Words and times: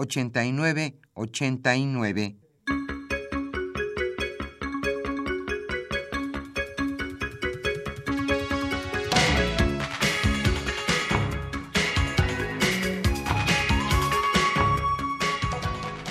89 0.00 0.94
89. 1.14 2.36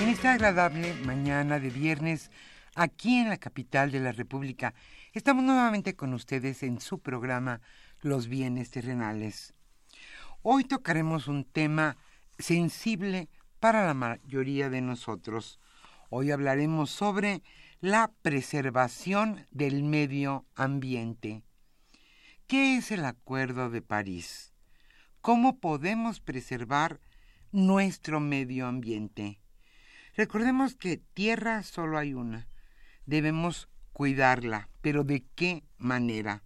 En 0.02 0.10
esta 0.10 0.34
agradable 0.34 0.94
mañana 1.06 1.62
de 1.62 1.70
viernes, 1.70 2.30
aquí 2.76 3.20
en 3.20 3.30
la 3.30 3.38
capital 3.38 3.90
de 3.92 4.02
la 4.02 4.12
República, 4.12 4.74
estamos 5.14 5.46
nuevamente 5.46 5.96
con 5.96 6.14
ustedes 6.14 6.62
en 6.62 6.82
su 6.82 7.00
programa 7.00 7.62
Los 8.02 8.28
bienes 8.28 8.70
terrenales. 8.70 9.54
Hoy 10.42 10.66
tocaremos 10.66 11.30
un 11.30 11.46
tema 11.46 11.96
sensible 12.38 13.30
para 13.60 13.86
la 13.86 13.94
mayoría 13.94 14.70
de 14.70 14.82
nosotros. 14.82 15.60
Hoy 16.10 16.32
hablaremos 16.32 16.90
sobre 16.90 17.42
la 17.82 18.12
preservación 18.22 19.46
del 19.52 19.84
medio 19.84 20.46
ambiente. 20.56 21.44
¿Qué 22.48 22.78
es 22.78 22.92
el 22.92 23.06
Acuerdo 23.06 23.70
de 23.70 23.82
París? 23.82 24.54
¿Cómo 25.22 25.60
podemos 25.60 26.20
preservar 26.20 27.02
nuestro 27.52 28.20
medio 28.20 28.68
ambiente? 28.68 29.40
Recordemos 30.16 30.76
que 30.76 30.98
tierra 30.98 31.64
solo 31.64 31.98
hay 31.98 32.14
una. 32.14 32.48
Debemos 33.06 33.70
cuidarla, 33.92 34.70
pero 34.82 35.04
¿de 35.04 35.26
qué 35.36 35.64
manera? 35.78 36.44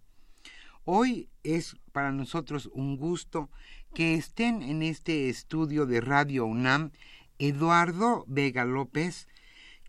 Hoy 0.84 1.28
es 1.44 1.76
para 1.92 2.10
nosotros 2.10 2.68
un 2.72 2.96
gusto 2.96 3.50
que 3.94 4.14
estén 4.14 4.62
en 4.62 4.82
este 4.82 5.28
estudio 5.28 5.84
de 5.84 6.00
Radio 6.00 6.46
UNAM 6.46 6.92
Eduardo 7.38 8.24
Vega 8.26 8.64
López, 8.64 9.28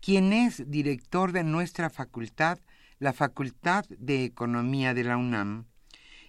quien 0.00 0.32
es 0.32 0.70
director 0.70 1.32
de 1.32 1.42
nuestra 1.42 1.88
facultad, 1.88 2.58
la 2.98 3.14
Facultad 3.14 3.86
de 3.88 4.24
Economía 4.24 4.92
de 4.92 5.04
la 5.04 5.16
UNAM. 5.16 5.64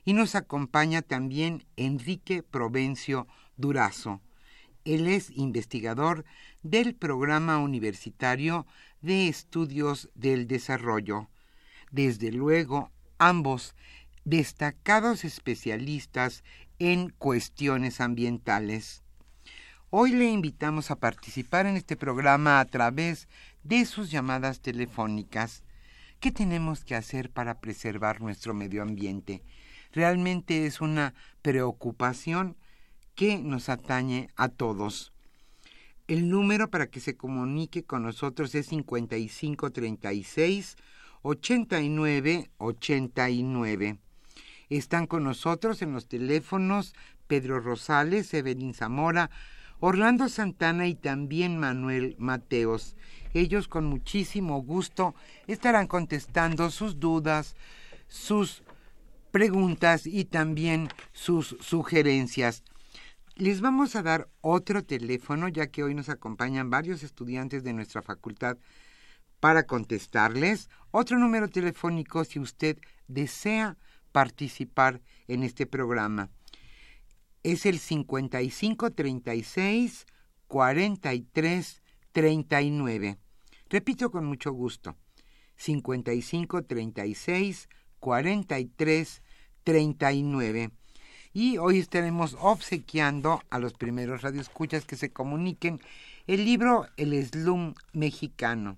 Y 0.05 0.13
nos 0.13 0.35
acompaña 0.35 1.01
también 1.01 1.65
Enrique 1.75 2.43
Provencio 2.43 3.27
Durazo. 3.57 4.21
Él 4.85 5.07
es 5.07 5.31
investigador 5.31 6.23
del 6.63 6.95
Programa 6.95 7.57
Universitario 7.57 8.65
de 9.01 9.27
Estudios 9.27 10.09
del 10.15 10.47
Desarrollo. 10.47 11.27
Desde 11.91 12.31
luego, 12.31 12.91
ambos 13.17 13.75
destacados 14.25 15.23
especialistas 15.23 16.43
en 16.79 17.09
cuestiones 17.09 18.01
ambientales. 18.01 19.03
Hoy 19.89 20.11
le 20.11 20.29
invitamos 20.29 20.91
a 20.91 20.97
participar 20.97 21.65
en 21.65 21.77
este 21.77 21.95
programa 21.95 22.59
a 22.59 22.65
través 22.65 23.29
de 23.63 23.85
sus 23.85 24.11
llamadas 24.11 24.59
telefónicas. 24.59 25.63
¿Qué 26.19 26.31
tenemos 26.31 26.83
que 26.83 26.95
hacer 26.95 27.29
para 27.29 27.59
preservar 27.59 28.21
nuestro 28.21 28.53
medio 28.53 28.81
ambiente? 28.81 29.41
Realmente 29.91 30.65
es 30.65 30.81
una 30.81 31.13
preocupación 31.41 32.57
que 33.15 33.37
nos 33.37 33.69
atañe 33.69 34.29
a 34.35 34.49
todos. 34.49 35.13
El 36.07 36.29
número 36.29 36.69
para 36.69 36.87
que 36.87 36.99
se 36.99 37.15
comunique 37.15 37.83
con 37.83 38.03
nosotros 38.03 38.53
es 38.53 38.67
5536 38.67 40.75
8989. 41.21 43.99
Están 44.77 45.07
con 45.07 45.23
nosotros 45.23 45.81
en 45.81 45.93
los 45.93 46.07
teléfonos 46.07 46.93
Pedro 47.27 47.59
Rosales, 47.59 48.33
Evelyn 48.33 48.73
Zamora, 48.73 49.29
Orlando 49.79 50.27
Santana 50.27 50.87
y 50.87 50.95
también 50.95 51.57
Manuel 51.57 52.15
Mateos. 52.17 52.95
Ellos 53.33 53.67
con 53.67 53.85
muchísimo 53.85 54.61
gusto 54.61 55.15
estarán 55.47 55.87
contestando 55.87 56.69
sus 56.71 56.99
dudas, 56.99 57.55
sus 58.07 58.63
preguntas 59.31 60.07
y 60.07 60.25
también 60.25 60.89
sus 61.13 61.57
sugerencias. 61.61 62.63
Les 63.35 63.61
vamos 63.61 63.95
a 63.95 64.03
dar 64.03 64.29
otro 64.41 64.83
teléfono, 64.83 65.47
ya 65.47 65.67
que 65.67 65.83
hoy 65.83 65.93
nos 65.93 66.09
acompañan 66.09 66.69
varios 66.69 67.03
estudiantes 67.03 67.63
de 67.63 67.73
nuestra 67.73 68.01
facultad 68.01 68.57
para 69.39 69.63
contestarles. 69.63 70.69
Otro 70.91 71.17
número 71.17 71.49
telefónico 71.49 72.23
si 72.25 72.39
usted 72.39 72.77
desea 73.07 73.77
participar 74.15 75.01
en 75.27 75.43
este 75.43 75.65
programa. 75.65 76.29
Es 77.43 77.65
el 77.65 77.79
5536 77.79 80.05
43 80.47 81.81
39. 82.13 83.17
Repito 83.69 84.11
con 84.11 84.23
mucho 84.23 84.53
gusto. 84.53 84.95
5536 85.57 87.67
43 87.99 89.21
39. 89.65 90.71
Y 91.33 91.57
hoy 91.57 91.79
estaremos 91.79 92.37
obsequiando 92.39 93.41
a 93.49 93.59
los 93.59 93.73
primeros 93.73 94.21
radioescuchas 94.21 94.85
que 94.85 94.95
se 94.95 95.11
comuniquen 95.11 95.81
el 96.25 96.45
libro 96.45 96.87
El 96.95 97.21
Slum 97.25 97.73
Mexicano. 97.91 98.77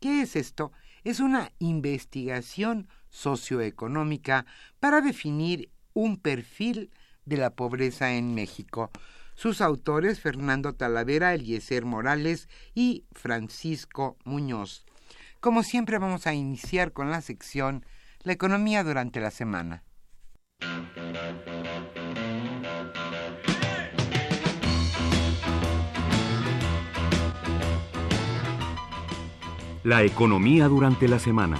¿Qué 0.00 0.22
es 0.22 0.34
esto? 0.34 0.72
Es 1.04 1.20
una 1.20 1.52
investigación 1.60 2.88
socioeconómica 3.14 4.44
para 4.80 5.00
definir 5.00 5.70
un 5.94 6.18
perfil 6.18 6.90
de 7.24 7.36
la 7.36 7.50
pobreza 7.50 8.12
en 8.14 8.34
México. 8.34 8.90
Sus 9.34 9.60
autores 9.60 10.20
Fernando 10.20 10.74
Talavera, 10.74 11.32
Eliezer 11.32 11.84
Morales 11.84 12.48
y 12.74 13.04
Francisco 13.12 14.16
Muñoz. 14.24 14.84
Como 15.40 15.62
siempre 15.62 15.98
vamos 15.98 16.26
a 16.26 16.34
iniciar 16.34 16.92
con 16.92 17.10
la 17.10 17.20
sección 17.20 17.86
La 18.22 18.32
economía 18.32 18.82
durante 18.82 19.20
la 19.20 19.30
semana. 19.30 19.84
La 29.84 30.02
economía 30.02 30.66
durante 30.66 31.06
la 31.08 31.18
semana. 31.18 31.58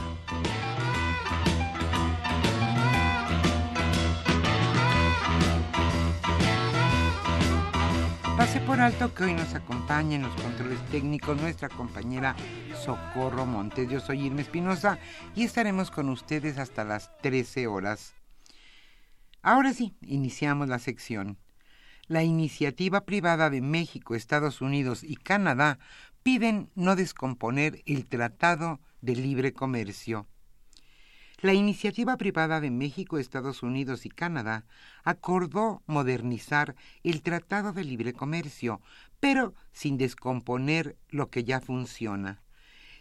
Alto 8.84 9.14
que 9.14 9.24
hoy 9.24 9.32
nos 9.32 9.54
acompaña 9.54 10.16
en 10.16 10.22
los 10.24 10.42
controles 10.42 10.78
técnicos 10.90 11.40
nuestra 11.40 11.70
compañera 11.70 12.36
Socorro 12.84 13.46
Montes. 13.46 13.88
Yo 13.88 13.98
soy 13.98 14.26
Irma 14.26 14.42
Espinosa 14.42 14.98
y 15.34 15.44
estaremos 15.44 15.90
con 15.90 16.10
ustedes 16.10 16.58
hasta 16.58 16.84
las 16.84 17.16
13 17.22 17.66
horas. 17.66 18.12
Ahora 19.40 19.72
sí, 19.72 19.94
iniciamos 20.02 20.68
la 20.68 20.78
sección. 20.78 21.38
La 22.08 22.24
iniciativa 22.24 23.06
privada 23.06 23.48
de 23.48 23.62
México, 23.62 24.14
Estados 24.14 24.60
Unidos 24.60 25.02
y 25.02 25.16
Canadá 25.16 25.78
piden 26.22 26.68
no 26.74 26.94
descomponer 26.94 27.82
el 27.86 28.04
Tratado 28.04 28.80
de 29.00 29.16
Libre 29.16 29.54
Comercio. 29.54 30.26
La 31.44 31.52
iniciativa 31.52 32.16
privada 32.16 32.58
de 32.62 32.70
México, 32.70 33.18
Estados 33.18 33.62
Unidos 33.62 34.06
y 34.06 34.08
Canadá 34.08 34.64
acordó 35.02 35.82
modernizar 35.84 36.74
el 37.02 37.20
Tratado 37.20 37.74
de 37.74 37.84
Libre 37.84 38.14
Comercio, 38.14 38.80
pero 39.20 39.52
sin 39.70 39.98
descomponer 39.98 40.96
lo 41.10 41.28
que 41.28 41.44
ya 41.44 41.60
funciona. 41.60 42.40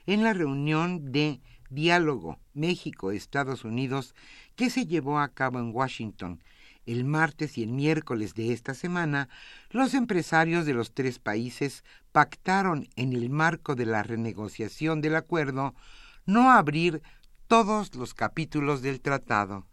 En 0.05 0.23
la 0.23 0.33
reunión 0.33 1.13
de 1.13 1.39
Diálogo 1.69 2.37
México-Estados 2.53 3.63
Unidos 3.63 4.13
que 4.57 4.69
se 4.69 4.87
llevó 4.87 5.19
a 5.19 5.29
cabo 5.29 5.59
en 5.59 5.73
Washington 5.73 6.43
el 6.85 7.05
martes 7.05 7.57
y 7.57 7.63
el 7.63 7.69
miércoles 7.69 8.33
de 8.33 8.51
esta 8.51 8.73
semana, 8.73 9.29
los 9.69 9.93
empresarios 9.93 10.65
de 10.65 10.73
los 10.73 10.93
tres 10.93 11.17
países 11.17 11.85
pactaron 12.11 12.89
en 12.97 13.13
el 13.13 13.29
marco 13.29 13.75
de 13.75 13.85
la 13.85 14.03
renegociación 14.03 14.99
del 14.99 15.15
acuerdo 15.15 15.73
no 16.25 16.51
abrir 16.51 17.01
todos 17.53 17.94
los 17.94 18.15
capítulos 18.15 18.81
del 18.81 19.00
tratado. 19.00 19.67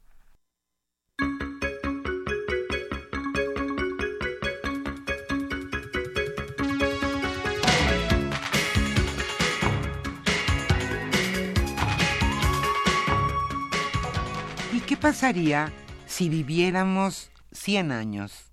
¿Y 14.74 14.80
qué 14.80 14.98
pasaría 14.98 15.72
si 16.04 16.28
viviéramos 16.28 17.30
100 17.52 17.92
años? 17.92 18.52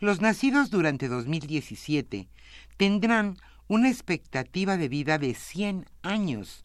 Los 0.00 0.20
nacidos 0.20 0.70
durante 0.70 1.06
2017 1.06 2.28
tendrán 2.76 3.36
una 3.68 3.88
expectativa 3.88 4.76
de 4.76 4.88
vida 4.88 5.18
de 5.18 5.34
100 5.34 5.86
años, 6.02 6.64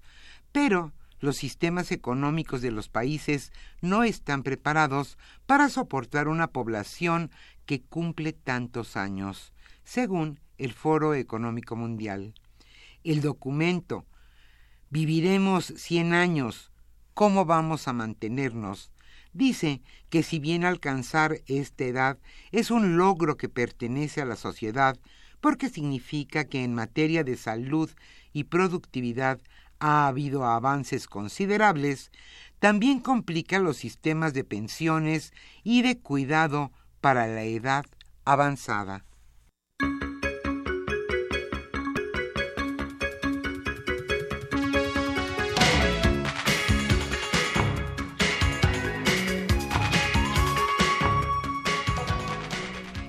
pero 0.51 0.91
los 1.19 1.37
sistemas 1.37 1.91
económicos 1.91 2.61
de 2.61 2.71
los 2.71 2.89
países 2.89 3.51
no 3.81 4.03
están 4.03 4.43
preparados 4.43 5.17
para 5.45 5.69
soportar 5.69 6.27
una 6.27 6.47
población 6.47 7.31
que 7.65 7.81
cumple 7.81 8.33
tantos 8.33 8.97
años, 8.97 9.53
según 9.83 10.39
el 10.57 10.73
Foro 10.73 11.13
Económico 11.13 11.75
Mundial. 11.75 12.33
El 13.03 13.21
documento 13.21 14.05
Viviremos 14.89 15.65
100 15.75 16.13
años, 16.13 16.71
¿cómo 17.13 17.43
vamos 17.45 17.87
a 17.87 17.93
mantenernos? 17.93 18.91
dice 19.37 19.81
que 20.09 20.23
si 20.23 20.39
bien 20.39 20.65
alcanzar 20.65 21.41
esta 21.45 21.85
edad 21.85 22.17
es 22.51 22.71
un 22.71 22.97
logro 22.97 23.37
que 23.37 23.49
pertenece 23.49 24.21
a 24.21 24.25
la 24.25 24.35
sociedad, 24.35 24.97
porque 25.39 25.69
significa 25.69 26.45
que 26.45 26.63
en 26.63 26.73
materia 26.73 27.23
de 27.23 27.37
salud 27.37 27.89
y 28.33 28.45
productividad 28.45 29.39
ha 29.79 30.07
habido 30.07 30.45
avances 30.45 31.07
considerables, 31.07 32.11
también 32.59 32.99
complica 32.99 33.59
los 33.59 33.77
sistemas 33.77 34.33
de 34.33 34.43
pensiones 34.43 35.33
y 35.63 35.81
de 35.81 35.99
cuidado 35.99 36.71
para 37.01 37.27
la 37.27 37.43
edad 37.43 37.85
avanzada. 38.25 39.03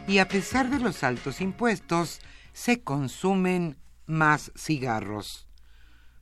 Y 0.07 0.21
a 0.21 0.29
pesar 0.29 0.71
de 0.71 0.81
los 0.81 1.05
altos 1.05 1.43
impuestos, 1.43 2.21
se 2.55 2.83
consumen 2.83 3.77
más 4.07 4.51
cigarros. 4.57 5.48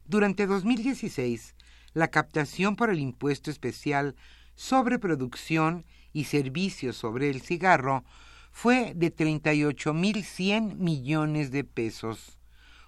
Durante 0.08 0.46
2016, 0.46 1.56
la 1.92 2.08
captación 2.08 2.76
por 2.76 2.90
el 2.90 3.00
impuesto 3.00 3.50
especial 3.50 4.14
sobre 4.54 5.00
producción 5.00 5.84
y 6.12 6.24
servicios 6.24 6.96
sobre 6.96 7.28
el 7.28 7.42
cigarro 7.42 8.04
fue 8.52 8.92
de 8.94 9.14
38.100 9.14 10.76
millones 10.76 11.50
de 11.50 11.64
pesos, 11.64 12.38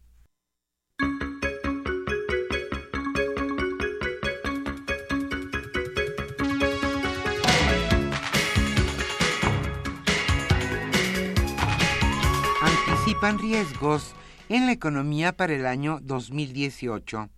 Riesgos 13.22 14.16
en 14.48 14.66
la 14.66 14.72
economía 14.72 15.36
para 15.36 15.54
el 15.54 15.64
año 15.64 16.00
2018. 16.02 17.30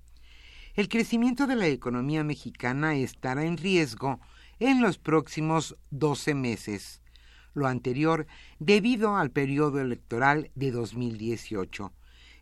El 0.77 0.89
crecimiento 0.89 1.47
de 1.47 1.57
la 1.57 1.67
economía 1.67 2.25
mexicana 2.25 2.95
estará 2.95 3.45
en 3.45 3.59
riesgo 3.59 4.19
en 4.61 4.81
los 4.81 4.97
próximos 4.97 5.77
12 5.91 6.35
meses, 6.35 7.03
lo 7.53 7.67
anterior 7.67 8.27
debido 8.59 9.17
al 9.17 9.31
periodo 9.31 9.79
electoral 9.79 10.51
de 10.55 10.71
2018. 10.71 11.93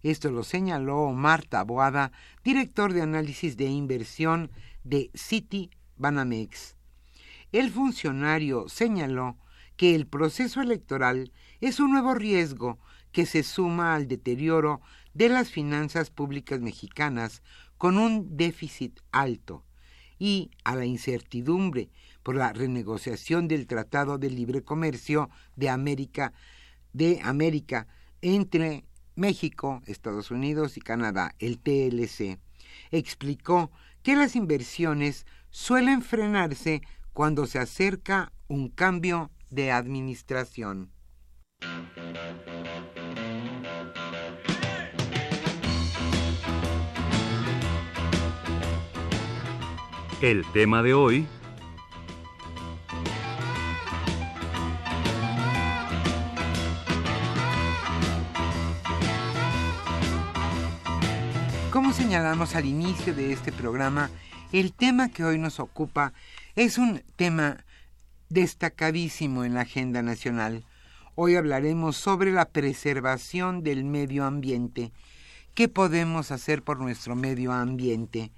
Esto 0.05 0.31
lo 0.31 0.45
señaló 0.45 0.99
Omar 0.99 1.45
Taboada, 1.45 2.13
director 2.45 2.93
de 2.93 3.03
análisis 3.03 3.57
de 3.57 3.65
inversión 3.65 4.53
de 4.85 5.11
City 5.15 5.71
Banamex. 5.97 6.77
El 7.51 7.73
funcionario 7.73 8.69
señaló 8.69 9.37
que 9.77 9.97
el 9.97 10.07
proceso 10.07 10.61
electoral 10.61 11.33
es 11.61 11.81
un 11.81 11.91
nuevo 11.91 12.15
riesgo 12.15 12.79
que 13.13 13.27
se 13.27 13.43
suma 13.43 13.95
al 13.95 14.09
deterioro 14.09 14.81
de 15.15 15.29
las 15.29 15.51
finanzas 15.51 16.11
públicas 16.11 16.61
mexicanas 16.61 17.43
con 17.79 17.99
un 17.99 18.37
déficit 18.37 19.01
alto 19.11 19.65
y 20.19 20.51
a 20.65 20.77
la 20.77 20.85
incertidumbre 20.85 21.91
por 22.23 22.37
la 22.37 22.53
renegociación 22.53 23.49
del 23.49 23.67
Tratado 23.67 24.19
de 24.19 24.31
Libre 24.31 24.63
Comercio 24.63 25.31
de 25.57 25.69
América 25.69 26.33
de 26.93 27.21
América 27.23 27.87
entre 28.21 28.85
México, 29.15 29.83
Estados 29.87 30.31
Unidos 30.31 30.77
y 30.77 30.81
Canadá, 30.81 31.35
el 31.39 31.59
TLC, 31.59 32.39
explicó 32.91 33.71
que 34.03 34.17
las 34.17 34.37
inversiones 34.37 35.27
suelen 35.51 36.03
frenarse 36.03 36.83
cuando 37.13 37.47
se 37.47 37.59
acerca 37.59 38.33
un 38.49 38.69
cambio 38.69 39.31
de 39.51 39.71
administración. 39.71 40.91
El 50.23 50.45
tema 50.53 50.85
de 50.85 50.95
hoy... 50.95 51.27
Como 61.73 61.93
señalamos 61.93 62.55
al 62.55 62.67
inicio 62.67 63.17
de 63.17 63.33
este 63.33 63.51
programa, 63.51 64.11
el 64.53 64.73
tema 64.73 65.09
que 65.09 65.25
hoy 65.25 65.39
nos 65.39 65.59
ocupa 65.59 66.13
es 66.55 66.79
un 66.79 67.03
tema 67.17 67.65
destacadísimo 68.29 69.45
en 69.45 69.55
la 69.55 69.63
agenda 69.63 70.03
nacional. 70.03 70.63
Hoy 71.17 71.35
hablaremos 71.35 71.97
sobre 71.97 72.31
la 72.31 72.45
preservación 72.45 73.65
del 73.65 73.83
medio 73.83 74.25
ambiente. 74.25 74.93
¿Qué 75.57 75.67
podemos 75.67 76.31
hacer 76.31 76.63
por 76.63 76.79
nuestro 76.79 77.17
medio 77.17 77.53
ambiente? 77.53 78.31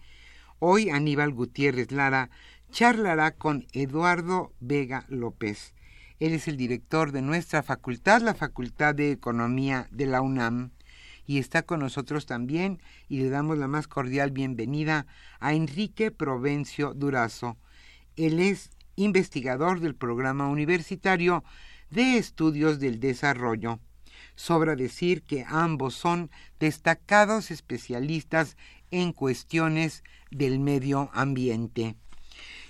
Hoy 0.66 0.88
Aníbal 0.88 1.34
Gutiérrez 1.34 1.92
Lara 1.92 2.30
charlará 2.70 3.32
con 3.32 3.66
Eduardo 3.74 4.54
Vega 4.60 5.04
López. 5.10 5.74
Él 6.20 6.32
es 6.32 6.48
el 6.48 6.56
director 6.56 7.12
de 7.12 7.20
nuestra 7.20 7.62
facultad, 7.62 8.22
la 8.22 8.32
Facultad 8.32 8.94
de 8.94 9.10
Economía 9.10 9.88
de 9.90 10.06
la 10.06 10.22
UNAM, 10.22 10.70
y 11.26 11.38
está 11.38 11.64
con 11.64 11.80
nosotros 11.80 12.24
también 12.24 12.80
y 13.10 13.18
le 13.18 13.28
damos 13.28 13.58
la 13.58 13.68
más 13.68 13.88
cordial 13.88 14.30
bienvenida 14.30 15.06
a 15.38 15.52
Enrique 15.52 16.10
Provencio 16.10 16.94
Durazo. 16.94 17.58
Él 18.16 18.40
es 18.40 18.70
investigador 18.96 19.80
del 19.80 19.94
programa 19.94 20.48
universitario 20.48 21.44
de 21.90 22.16
Estudios 22.16 22.80
del 22.80 23.00
Desarrollo. 23.00 23.80
Sobra 24.34 24.76
decir 24.76 25.24
que 25.24 25.44
ambos 25.46 25.94
son 25.94 26.30
destacados 26.58 27.50
especialistas 27.50 28.56
en 28.94 29.12
cuestiones 29.12 30.04
del 30.30 30.60
medio 30.60 31.10
ambiente. 31.12 31.96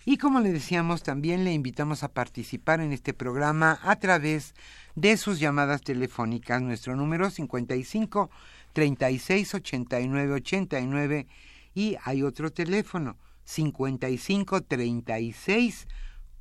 Y 0.07 0.19
como 0.19 0.41
le 0.41 0.53
decíamos, 0.53 1.03
también 1.03 1.45
le 1.45 1.53
invitamos 1.53 2.03
a 2.03 2.13
participar 2.13 2.81
en 2.81 2.93
este 2.93 3.15
programa 3.15 3.79
a 3.83 3.97
través 3.97 4.55
de 4.95 5.17
sus 5.17 5.39
llamadas 5.39 5.83
telefónicas. 5.83 6.63
Nuestro 6.63 6.97
número 6.97 7.31
55 7.31 8.31
36 8.73 9.55
89 9.55 10.33
89 10.33 11.27
y 11.75 11.97
hay 12.05 12.23
otro 12.23 12.51
teléfono 12.53 13.17
55 13.45 14.63
36 14.63 15.89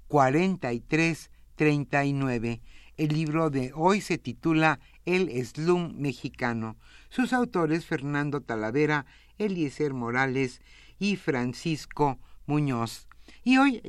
43 0.07 1.31
39. 1.55 2.61
El 2.95 3.07
libro 3.07 3.49
de 3.49 3.71
hoy 3.73 4.01
se 4.01 4.17
titula 4.17 4.79
El 5.05 5.29
Slum 5.45 5.95
Mexicano. 5.95 6.77
Sus 7.09 7.33
autores 7.33 7.85
Fernando 7.85 8.41
Talavera, 8.41 9.07
Eliezer 9.45 9.93
Morales 9.93 10.61
y 10.99 11.15
Francisco 11.15 12.19
Muñoz. 12.45 13.07
Y 13.43 13.57
hoy 13.57 13.81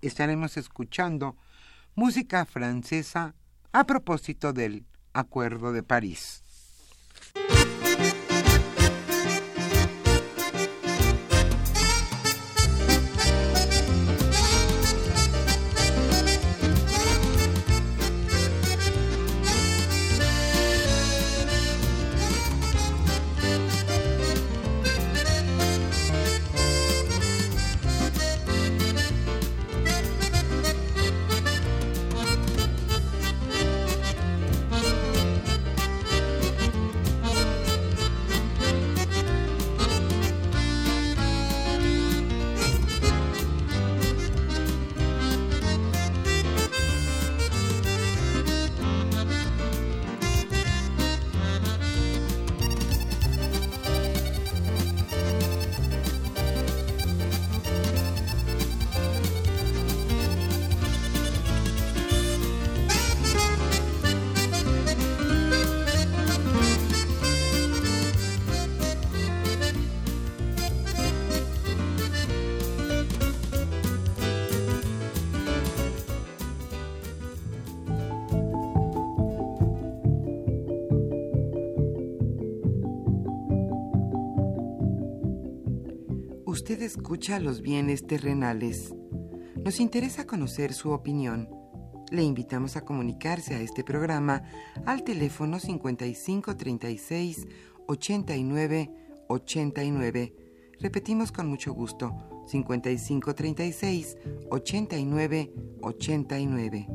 estaremos 0.00 0.56
escuchando 0.56 1.36
música 1.94 2.44
francesa 2.44 3.34
a 3.72 3.84
propósito 3.84 4.52
del 4.52 4.84
Acuerdo 5.12 5.72
de 5.72 5.82
París. 5.82 6.45
Escucha 86.86 87.40
los 87.40 87.60
bienes 87.62 88.06
terrenales. 88.06 88.94
Nos 89.56 89.80
interesa 89.80 90.26
conocer 90.26 90.72
su 90.72 90.92
opinión. 90.92 91.48
Le 92.10 92.22
invitamos 92.22 92.76
a 92.76 92.82
comunicarse 92.82 93.56
a 93.56 93.60
este 93.60 93.82
programa 93.82 94.44
al 94.86 95.02
teléfono 95.02 95.58
5536 95.58 97.46
89 97.88 98.90
89. 99.28 100.34
Repetimos 100.78 101.32
con 101.32 101.48
mucho 101.48 101.72
gusto, 101.72 102.14
5536 102.46 104.16
89 104.50 105.52
89. 105.82 106.86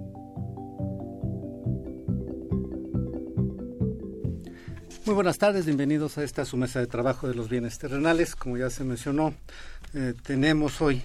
Muy 5.04 5.16
buenas 5.16 5.40
tardes, 5.40 5.66
bienvenidos 5.66 6.20
a 6.20 6.24
esta 6.24 6.46
su 6.46 6.58
mesa 6.58 6.80
de 6.80 6.86
trabajo 6.86 7.28
de 7.28 7.34
los 7.34 7.50
bienes 7.50 7.80
terrenales. 7.80 8.36
Como 8.36 8.56
ya 8.58 8.70
se 8.70 8.84
mencionó, 8.84 9.34
eh, 9.94 10.14
tenemos 10.24 10.82
hoy 10.82 11.04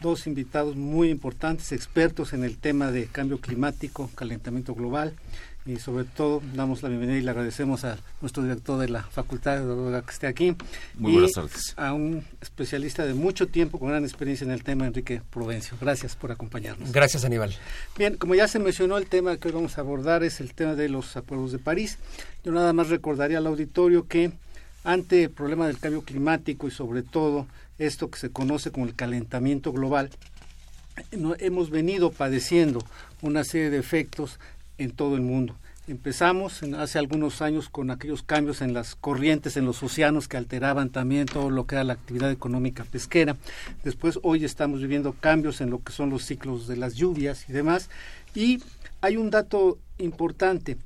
dos 0.00 0.26
invitados 0.26 0.76
muy 0.76 1.10
importantes, 1.10 1.72
expertos 1.72 2.32
en 2.32 2.44
el 2.44 2.56
tema 2.56 2.90
de 2.90 3.06
cambio 3.06 3.40
climático, 3.40 4.10
calentamiento 4.14 4.74
global 4.74 5.14
y 5.66 5.76
sobre 5.76 6.04
todo 6.04 6.40
damos 6.54 6.82
la 6.82 6.88
bienvenida 6.88 7.18
y 7.18 7.22
le 7.22 7.30
agradecemos 7.30 7.84
a 7.84 7.98
nuestro 8.20 8.42
director 8.42 8.78
de 8.78 8.88
la 8.88 9.02
facultad 9.02 9.60
de 9.60 10.02
que 10.02 10.10
esté 10.10 10.26
aquí. 10.26 10.56
Muy 10.94 11.12
buenas 11.12 11.32
tardes. 11.32 11.74
A 11.76 11.92
un 11.92 12.24
especialista 12.40 13.04
de 13.04 13.12
mucho 13.12 13.46
tiempo 13.46 13.78
con 13.78 13.88
gran 13.88 14.04
experiencia 14.04 14.44
en 14.44 14.52
el 14.52 14.64
tema, 14.64 14.86
Enrique 14.86 15.20
Provencio. 15.30 15.76
Gracias 15.80 16.16
por 16.16 16.32
acompañarnos. 16.32 16.92
Gracias, 16.92 17.24
Aníbal. 17.24 17.54
Bien, 17.98 18.16
como 18.16 18.34
ya 18.34 18.48
se 18.48 18.58
mencionó, 18.58 18.96
el 18.96 19.06
tema 19.06 19.36
que 19.36 19.48
hoy 19.48 19.54
vamos 19.54 19.76
a 19.76 19.82
abordar 19.82 20.24
es 20.24 20.40
el 20.40 20.54
tema 20.54 20.74
de 20.74 20.88
los 20.88 21.16
acuerdos 21.16 21.52
de 21.52 21.58
París. 21.58 21.98
Yo 22.42 22.52
nada 22.52 22.72
más 22.72 22.88
recordaría 22.88 23.38
al 23.38 23.46
auditorio 23.46 24.06
que 24.06 24.32
ante 24.82 25.24
el 25.24 25.30
problema 25.30 25.66
del 25.66 25.78
cambio 25.78 26.02
climático 26.02 26.68
y 26.68 26.70
sobre 26.70 27.02
todo 27.02 27.46
esto 27.80 28.10
que 28.10 28.18
se 28.18 28.30
conoce 28.30 28.70
como 28.70 28.86
el 28.86 28.94
calentamiento 28.94 29.72
global, 29.72 30.10
hemos 31.38 31.70
venido 31.70 32.10
padeciendo 32.10 32.84
una 33.22 33.42
serie 33.42 33.70
de 33.70 33.78
efectos 33.78 34.38
en 34.78 34.90
todo 34.90 35.16
el 35.16 35.22
mundo. 35.22 35.56
Empezamos 35.88 36.62
hace 36.62 36.98
algunos 36.98 37.42
años 37.42 37.68
con 37.68 37.90
aquellos 37.90 38.22
cambios 38.22 38.60
en 38.60 38.74
las 38.74 38.94
corrientes 38.94 39.56
en 39.56 39.64
los 39.64 39.82
océanos 39.82 40.28
que 40.28 40.36
alteraban 40.36 40.90
también 40.90 41.26
todo 41.26 41.50
lo 41.50 41.66
que 41.66 41.74
era 41.74 41.84
la 41.84 41.94
actividad 41.94 42.30
económica 42.30 42.84
pesquera. 42.84 43.36
Después 43.82 44.20
hoy 44.22 44.44
estamos 44.44 44.82
viviendo 44.82 45.14
cambios 45.14 45.60
en 45.60 45.70
lo 45.70 45.82
que 45.82 45.92
son 45.92 46.10
los 46.10 46.24
ciclos 46.24 46.68
de 46.68 46.76
las 46.76 46.94
lluvias 46.94 47.48
y 47.48 47.52
demás. 47.52 47.88
Y 48.34 48.62
hay 49.00 49.16
un 49.16 49.30
dato 49.30 49.78
importante. 49.98 50.76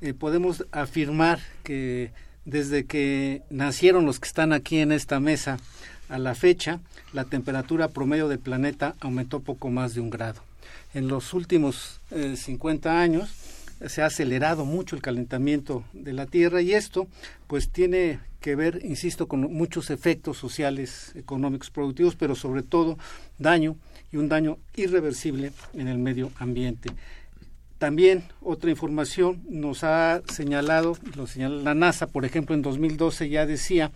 Eh, 0.00 0.14
podemos 0.14 0.64
afirmar 0.70 1.40
que 1.62 2.12
desde 2.44 2.84
que 2.84 3.42
nacieron 3.50 4.06
los 4.06 4.20
que 4.20 4.28
están 4.28 4.52
aquí 4.52 4.78
en 4.78 4.92
esta 4.92 5.20
mesa 5.20 5.58
a 6.08 6.18
la 6.18 6.34
fecha, 6.34 6.80
la 7.12 7.24
temperatura 7.24 7.88
promedio 7.88 8.28
del 8.28 8.38
planeta 8.38 8.94
aumentó 9.00 9.40
poco 9.40 9.70
más 9.70 9.94
de 9.94 10.00
un 10.00 10.10
grado. 10.10 10.42
En 10.92 11.08
los 11.08 11.34
últimos 11.34 12.00
50 12.10 12.88
eh, 12.88 12.96
años, 12.96 13.30
se 13.88 14.02
ha 14.02 14.06
acelerado 14.06 14.64
mucho 14.64 14.96
el 14.96 15.02
calentamiento 15.02 15.84
de 15.92 16.12
la 16.12 16.26
Tierra 16.26 16.62
y 16.62 16.72
esto 16.72 17.08
pues 17.46 17.70
tiene 17.70 18.20
que 18.40 18.56
ver, 18.56 18.80
insisto, 18.84 19.26
con 19.26 19.40
muchos 19.52 19.90
efectos 19.90 20.36
sociales, 20.36 21.12
económicos, 21.14 21.70
productivos, 21.70 22.14
pero 22.14 22.34
sobre 22.34 22.62
todo 22.62 22.98
daño 23.38 23.76
y 24.12 24.16
un 24.16 24.28
daño 24.28 24.58
irreversible 24.76 25.52
en 25.72 25.88
el 25.88 25.98
medio 25.98 26.30
ambiente. 26.38 26.90
También 27.78 28.24
otra 28.40 28.70
información 28.70 29.42
nos 29.48 29.82
ha 29.82 30.22
señalado, 30.32 30.96
lo 31.16 31.26
señala 31.26 31.56
la 31.62 31.74
NASA, 31.74 32.06
por 32.06 32.24
ejemplo, 32.24 32.54
en 32.54 32.62
2012 32.62 33.28
ya 33.28 33.46
decía 33.46 33.92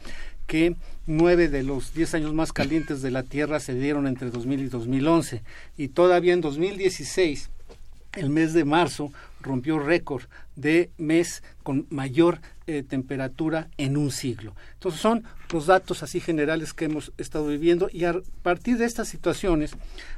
que 0.49 0.75
nueve 1.07 1.49
de 1.49 1.63
los 1.63 1.95
diez 1.95 2.15
años 2.15 2.35
más 2.35 2.53
calientes 2.53 3.03
de 3.03 3.13
la 3.13 3.23
Tierra 3.23 3.61
se 3.61 3.75
dieron 3.75 4.09
entre 4.09 4.31
2000 4.31 4.61
y 4.61 4.69
2011 4.69 5.43
y 5.77 5.89
todavía 5.89 6.33
en 6.33 6.41
2016 6.41 7.51
el 8.15 8.31
mes 8.31 8.53
de 8.53 8.65
marzo 8.65 9.13
rompió 9.41 9.79
récord 9.79 10.25
de 10.57 10.91
mes 10.99 11.43
con 11.63 11.87
mayor 11.91 12.41
eh, 12.67 12.83
temperatura 12.83 13.69
en 13.79 13.97
un 13.97 14.11
siglo. 14.11 14.55
Entonces 14.75 15.01
son 15.01 15.25
los 15.53 15.67
datos 15.67 16.03
así 16.03 16.21
generales 16.21 16.75
que 16.75 16.87
hemos 16.87 17.13
estado 17.17 17.47
viviendo 17.47 17.89
y 17.93 18.05
a 18.05 18.15
partir 18.43 18.77
de 18.77 18.85
estas 18.85 19.09
situaciones 19.09 19.73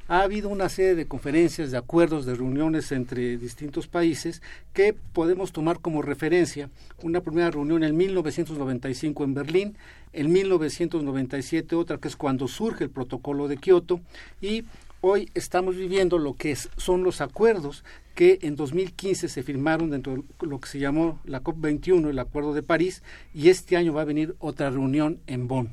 ha 0.09 0.23
habido 0.23 0.49
una 0.49 0.69
serie 0.69 0.95
de 0.95 1.07
conferencias, 1.07 1.71
de 1.71 1.79
acuerdos, 1.79 2.27
de 2.27 2.35
reuniones 2.35 2.91
entre 2.93 3.37
distintos 3.37 3.87
países 3.87 4.43
que 4.73 4.95
podemos 5.13 5.53
tomar 5.53 5.81
como 5.81 6.03
referencia. 6.03 6.71
Una 7.03 7.21
primera 7.21 7.51
reunión 7.51 7.85
en 7.85 7.97
1995 7.97 9.25
en 9.25 9.35
Berlín, 9.35 9.77
en 10.13 10.33
1997 10.33 11.77
otra 11.77 11.99
que 11.99 12.09
es 12.09 12.17
cuando 12.17 12.49
surge 12.49 12.85
el 12.85 12.91
protocolo 12.91 13.47
de 13.47 13.59
Kioto 13.59 14.01
y 14.41 14.65
hoy 15.01 15.31
estamos 15.35 15.77
viviendo 15.77 16.19
lo 16.19 16.35
que 16.35 16.55
son 16.55 17.03
los 17.03 17.21
acuerdos 17.21 17.85
que 18.15 18.39
en 18.43 18.57
2015 18.57 19.29
se 19.29 19.43
firmaron 19.43 19.91
dentro 19.91 20.17
de 20.17 20.47
lo 20.47 20.61
que 20.61 20.69
se 20.69 20.79
llamó 20.79 21.21
la 21.25 21.43
COP21, 21.43 22.11
el 22.11 22.19
Acuerdo 22.19 22.53
de 22.53 22.63
París, 22.63 23.03
y 23.33 23.49
este 23.49 23.77
año 23.77 23.95
va 23.95 24.03
a 24.03 24.07
venir 24.07 24.37
otra 24.39 24.71
reunión 24.71 25.21
en 25.27 25.49
Bonn 25.49 25.73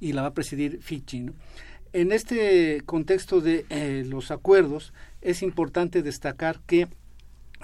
y 0.00 0.12
la 0.12 0.22
va 0.22 0.28
a 0.28 0.34
presidir 0.34 0.80
Fiji. 0.80 1.30
En 1.92 2.12
este 2.12 2.82
contexto 2.86 3.40
de 3.40 3.66
eh, 3.68 4.04
los 4.06 4.30
acuerdos 4.30 4.94
es 5.20 5.42
importante 5.42 6.02
destacar 6.02 6.60
que 6.66 6.88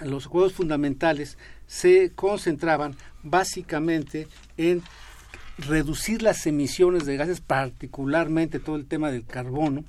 los 0.00 0.26
acuerdos 0.26 0.52
fundamentales 0.52 1.38
se 1.66 2.12
concentraban 2.14 2.94
básicamente 3.22 4.28
en 4.56 4.82
reducir 5.56 6.22
las 6.22 6.46
emisiones 6.46 7.04
de 7.06 7.16
gases, 7.16 7.40
particularmente 7.40 8.60
todo 8.60 8.76
el 8.76 8.86
tema 8.86 9.10
del 9.10 9.24
carbono, 9.24 9.84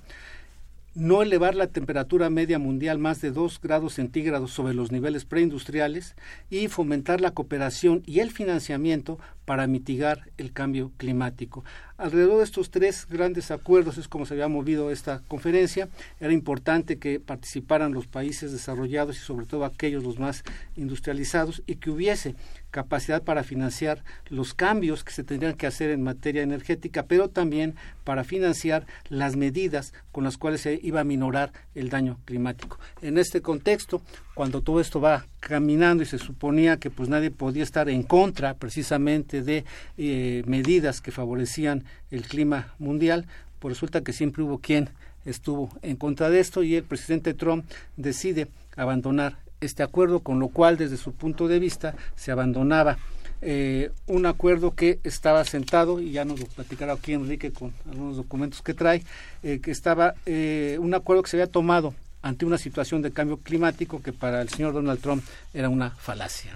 no 0.95 1.21
elevar 1.21 1.55
la 1.55 1.67
temperatura 1.67 2.29
media 2.29 2.59
mundial 2.59 2.99
más 2.99 3.21
de 3.21 3.31
2 3.31 3.61
grados 3.61 3.93
centígrados 3.93 4.51
sobre 4.51 4.73
los 4.73 4.91
niveles 4.91 5.25
preindustriales 5.25 6.15
y 6.49 6.67
fomentar 6.67 7.21
la 7.21 7.31
cooperación 7.31 8.03
y 8.05 8.19
el 8.19 8.31
financiamiento 8.31 9.19
para 9.49 9.65
mitigar 9.65 10.29
el 10.37 10.53
cambio 10.53 10.91
climático. 10.97 11.65
Alrededor 11.97 12.37
de 12.37 12.43
estos 12.43 12.69
tres 12.69 13.07
grandes 13.09 13.49
acuerdos 13.49 13.97
es 13.97 14.07
como 14.07 14.27
se 14.27 14.35
había 14.35 14.47
movido 14.47 14.91
esta 14.91 15.23
conferencia. 15.27 15.89
Era 16.19 16.33
importante 16.33 16.99
que 16.99 17.19
participaran 17.19 17.91
los 17.91 18.05
países 18.05 18.51
desarrollados 18.51 19.17
y 19.17 19.21
sobre 19.21 19.47
todo 19.47 19.65
aquellos 19.65 20.03
los 20.03 20.19
más 20.19 20.43
industrializados 20.75 21.63
y 21.65 21.77
que 21.77 21.89
hubiese 21.89 22.35
capacidad 22.69 23.23
para 23.23 23.43
financiar 23.43 24.03
los 24.27 24.53
cambios 24.53 25.03
que 25.03 25.13
se 25.13 25.23
tendrían 25.23 25.55
que 25.55 25.65
hacer 25.65 25.89
en 25.89 26.03
materia 26.03 26.43
energética, 26.43 27.07
pero 27.07 27.29
también 27.29 27.73
para 28.03 28.23
financiar 28.23 28.85
las 29.09 29.35
medidas 29.35 29.93
con 30.11 30.23
las 30.23 30.37
cuales 30.37 30.61
se 30.61 30.79
iba 30.83 31.01
a 31.01 31.03
minorar 31.05 31.53
el 31.73 31.89
daño 31.89 32.19
climático. 32.25 32.77
En 33.01 33.17
este 33.17 33.41
contexto, 33.41 34.03
cuando 34.39 34.61
todo 34.61 34.79
esto 34.79 35.01
va 35.01 35.25
caminando 35.41 36.01
y 36.01 36.05
se 36.05 36.17
suponía 36.17 36.77
que 36.77 36.89
pues 36.89 37.09
nadie 37.09 37.29
podía 37.29 37.61
estar 37.61 37.89
en 37.89 38.03
contra 38.03 38.53
precisamente 38.53 39.41
de 39.41 39.65
eh, 39.97 40.43
medidas 40.45 41.01
que 41.01 41.11
favorecían 41.11 41.83
el 42.09 42.21
clima 42.21 42.73
mundial, 42.79 43.25
pues 43.59 43.73
resulta 43.73 43.99
que 43.99 44.13
siempre 44.13 44.41
hubo 44.43 44.59
quien 44.59 44.87
estuvo 45.25 45.69
en 45.81 45.97
contra 45.97 46.29
de 46.29 46.39
esto 46.39 46.63
y 46.63 46.75
el 46.75 46.83
presidente 46.83 47.33
Trump 47.33 47.65
decide 47.97 48.47
abandonar 48.77 49.35
este 49.59 49.83
acuerdo, 49.83 50.21
con 50.21 50.39
lo 50.39 50.47
cual 50.47 50.77
desde 50.77 50.95
su 50.95 51.11
punto 51.11 51.49
de 51.49 51.59
vista 51.59 51.95
se 52.15 52.31
abandonaba 52.31 52.97
eh, 53.41 53.91
un 54.07 54.25
acuerdo 54.25 54.73
que 54.73 54.99
estaba 55.03 55.43
sentado, 55.43 55.99
y 55.99 56.13
ya 56.13 56.23
nos 56.23 56.39
lo 56.39 56.45
platicará 56.45 56.93
aquí 56.93 57.11
Enrique 57.11 57.51
con 57.51 57.73
algunos 57.89 58.15
documentos 58.15 58.61
que 58.61 58.73
trae, 58.73 59.03
eh, 59.43 59.59
que 59.61 59.71
estaba 59.71 60.13
un 60.25 60.93
acuerdo 60.93 61.23
que 61.23 61.29
se 61.29 61.35
había 61.35 61.51
tomado 61.51 61.93
ante 62.21 62.45
una 62.45 62.57
situación 62.57 63.01
de 63.01 63.11
cambio 63.11 63.37
climático 63.37 64.01
que 64.01 64.13
para 64.13 64.41
el 64.41 64.49
señor 64.49 64.73
Donald 64.73 65.01
Trump 65.01 65.23
era 65.53 65.69
una 65.69 65.91
falacia. 65.91 66.53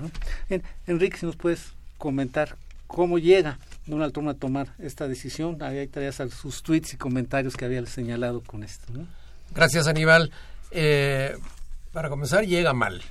Enrique, 0.88 1.18
si 1.18 1.26
nos 1.26 1.36
puedes 1.36 1.74
comentar 1.98 2.58
cómo 2.88 3.18
llega 3.18 3.58
Donald 3.88 4.14
Trump 4.14 4.30
a 4.30 4.34
tomar 4.34 4.68
esta 4.80 5.08
decisión. 5.08 5.62
Ahí 5.62 5.88
traías 5.88 6.22
sus 6.32 6.64
tweets 6.64 6.94
y 6.94 6.98
comentarios 6.98 7.58
que 7.58 7.66
había 7.66 7.86
señalado 7.86 8.42
con 8.42 8.64
esto. 8.64 8.86
Gracias, 9.54 9.88
Aníbal. 9.88 10.32
Eh, 10.72 11.36
para 11.92 12.10
comenzar, 12.10 12.46
llega 12.46 12.74
mal. 12.74 13.02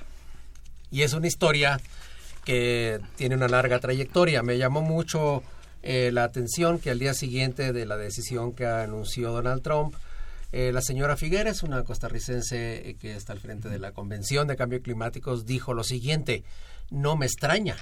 Y 0.91 1.01
es 1.01 1.13
una 1.13 1.27
historia 1.27 1.79
que 2.45 2.99
tiene 3.15 3.35
una 3.35 3.47
larga 3.47 3.79
trayectoria. 3.79 4.43
Me 4.43 4.57
llamó 4.57 4.81
mucho 4.81 5.43
eh, 5.81 6.11
la 6.13 6.23
atención 6.23 6.79
que 6.79 6.89
al 6.89 6.99
día 6.99 7.13
siguiente 7.13 7.73
de 7.73 7.85
la 7.85 7.97
decisión 7.97 8.53
que 8.53 8.65
anunció 8.65 9.31
Donald 9.31 9.61
Trump, 9.61 9.95
eh, 10.53 10.71
la 10.71 10.81
señora 10.81 11.17
Figueres, 11.17 11.63
una 11.63 11.83
costarricense 11.83 12.89
eh, 12.89 12.95
que 12.95 13.15
está 13.15 13.33
al 13.33 13.39
frente 13.39 13.69
de 13.69 13.79
la 13.79 13.91
Convención 13.91 14.47
de 14.47 14.55
Cambio 14.55 14.83
Climático, 14.83 15.35
dijo 15.35 15.73
lo 15.73 15.83
siguiente, 15.83 16.43
no 16.91 17.17
me 17.17 17.25
extraña 17.25 17.75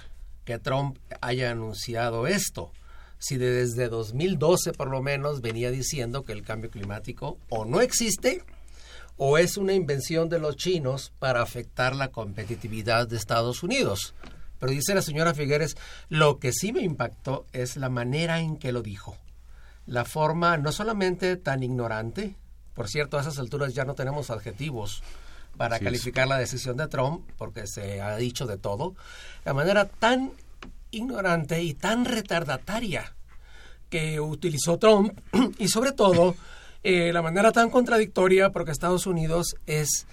que 0.46 0.58
Trump 0.58 0.98
haya 1.20 1.52
anunciado 1.52 2.28
esto, 2.28 2.72
si 3.20 3.36
desde 3.36 3.90
2012 3.90 4.72
por 4.72 4.90
lo 4.90 5.02
menos 5.02 5.42
venía 5.42 5.70
diciendo 5.70 6.24
que 6.24 6.32
el 6.32 6.44
cambio 6.44 6.72
climático 6.72 7.38
o 7.50 7.66
no 7.66 7.82
existe 7.82 8.42
o 9.18 9.38
es 9.38 9.58
una 9.58 9.74
invención 9.74 10.30
de 10.30 10.40
los 10.40 10.56
chinos 10.56 11.12
para 11.20 11.42
afectar 11.42 11.94
la 11.94 12.08
competitividad 12.08 13.06
de 13.06 13.18
Estados 13.18 13.64
Unidos. 13.64 14.16
Pero 14.60 14.72
dice 14.72 14.96
la 14.96 15.02
señora 15.02 15.34
Figueres, 15.34 15.76
lo 16.08 16.40
que 16.40 16.54
sí 16.54 16.72
me 16.72 16.84
impactó 16.84 17.46
es 17.52 17.76
la 17.76 17.90
manera 17.90 18.40
en 18.40 18.56
que 18.56 18.72
lo 18.72 18.82
dijo. 18.82 19.18
La 19.86 20.06
forma 20.06 20.58
no 20.58 20.72
solamente 20.72 21.36
tan 21.36 21.64
ignorante, 21.64 22.38
por 22.74 22.88
cierto, 22.88 23.18
a 23.18 23.22
esas 23.22 23.40
alturas 23.40 23.74
ya 23.74 23.86
no 23.86 23.96
tenemos 23.96 24.30
adjetivos 24.30 25.04
para 25.58 25.80
calificar 25.80 26.28
la 26.28 26.38
decisión 26.38 26.78
de 26.78 26.88
Trump, 26.88 27.30
porque 27.38 27.68
se 27.68 28.02
ha 28.02 28.16
dicho 28.16 28.46
de 28.46 28.58
todo, 28.58 28.96
de 29.46 29.54
manera 29.54 29.86
tan 29.86 30.32
ignorante 30.92 31.62
y 31.62 31.74
tan 31.74 32.06
retardataria 32.06 33.14
que 33.90 34.20
utilizó 34.20 34.78
Trump, 34.78 35.20
y 35.60 35.68
sobre 35.68 35.92
todo 35.92 36.36
eh, 36.84 37.12
la 37.14 37.22
manera 37.22 37.52
tan 37.52 37.70
contradictoria, 37.70 38.52
porque 38.52 38.72
Estados 38.72 39.06
Unidos 39.06 39.56
es 39.66 40.08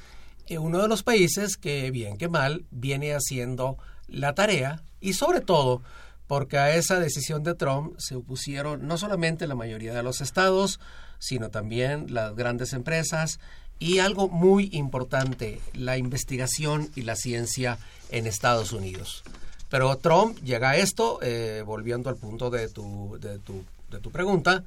eh, 0.49 0.59
uno 0.59 0.83
de 0.83 0.89
los 0.89 1.03
países 1.03 1.57
que, 1.57 1.91
bien 1.91 2.19
que 2.19 2.29
mal, 2.29 2.65
viene 2.71 3.15
haciendo 3.15 3.79
la 4.09 4.35
tarea, 4.35 4.83
y 5.01 5.13
sobre 5.13 5.41
todo 5.41 5.83
porque 6.27 6.59
a 6.59 6.77
esa 6.77 7.01
decisión 7.01 7.43
de 7.43 7.55
Trump 7.55 7.95
se 7.99 8.15
opusieron 8.15 8.87
no 8.87 8.99
solamente 8.99 9.47
la 9.47 9.55
mayoría 9.55 9.95
de 9.95 10.03
los 10.03 10.21
estados, 10.21 10.79
sino 11.19 11.51
también 11.51 12.13
las 12.13 12.35
grandes 12.35 12.73
empresas 12.73 13.41
y 13.79 13.99
algo 13.99 14.29
muy 14.29 14.71
importante, 14.73 15.61
la 15.75 15.99
investigación 15.99 16.91
y 16.97 17.03
la 17.03 17.17
ciencia 17.17 17.79
en 18.11 18.27
Estados 18.27 18.73
Unidos. 18.73 19.23
Pero 19.69 19.97
Trump 19.99 20.39
llega 20.43 20.71
a 20.71 20.77
esto, 20.77 21.19
eh, 21.23 21.63
volviendo 21.65 22.09
al 22.09 22.17
punto 22.17 22.51
de 22.51 22.69
tu, 22.69 23.19
de, 23.21 23.39
tu, 23.39 23.65
de 23.91 24.01
tu 24.01 24.11
pregunta, 24.11 24.65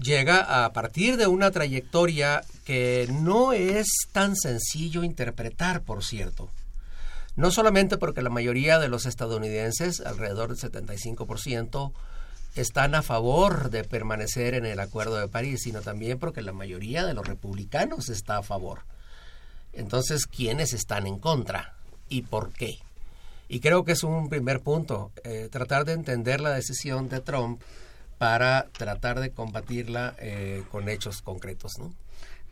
llega 0.00 0.64
a 0.64 0.72
partir 0.72 1.16
de 1.16 1.26
una 1.26 1.50
trayectoria 1.50 2.42
que 2.64 3.08
no 3.10 3.52
es 3.52 3.88
tan 4.12 4.36
sencillo 4.36 5.02
interpretar, 5.02 5.82
por 5.82 6.04
cierto. 6.04 6.48
No 7.34 7.50
solamente 7.50 7.98
porque 7.98 8.22
la 8.22 8.30
mayoría 8.30 8.78
de 8.78 8.88
los 8.88 9.06
estadounidenses, 9.06 10.00
alrededor 10.00 10.54
del 10.54 10.72
75%, 10.72 11.92
están 12.60 12.94
a 12.94 13.02
favor 13.02 13.70
de 13.70 13.84
permanecer 13.84 14.54
en 14.54 14.66
el 14.66 14.80
Acuerdo 14.80 15.16
de 15.16 15.28
París, 15.28 15.60
sino 15.62 15.80
también 15.80 16.18
porque 16.18 16.42
la 16.42 16.52
mayoría 16.52 17.06
de 17.06 17.14
los 17.14 17.26
republicanos 17.26 18.08
está 18.08 18.38
a 18.38 18.42
favor. 18.42 18.80
Entonces, 19.72 20.26
¿quiénes 20.26 20.72
están 20.72 21.06
en 21.06 21.18
contra 21.18 21.74
y 22.08 22.22
por 22.22 22.52
qué? 22.52 22.78
Y 23.48 23.60
creo 23.60 23.84
que 23.84 23.92
es 23.92 24.02
un 24.02 24.28
primer 24.28 24.60
punto, 24.60 25.12
eh, 25.24 25.48
tratar 25.50 25.84
de 25.84 25.92
entender 25.92 26.40
la 26.40 26.50
decisión 26.50 27.08
de 27.08 27.20
Trump 27.20 27.62
para 28.18 28.66
tratar 28.72 29.20
de 29.20 29.30
combatirla 29.30 30.14
eh, 30.18 30.64
con 30.70 30.88
hechos 30.88 31.22
concretos, 31.22 31.78
¿no? 31.78 31.94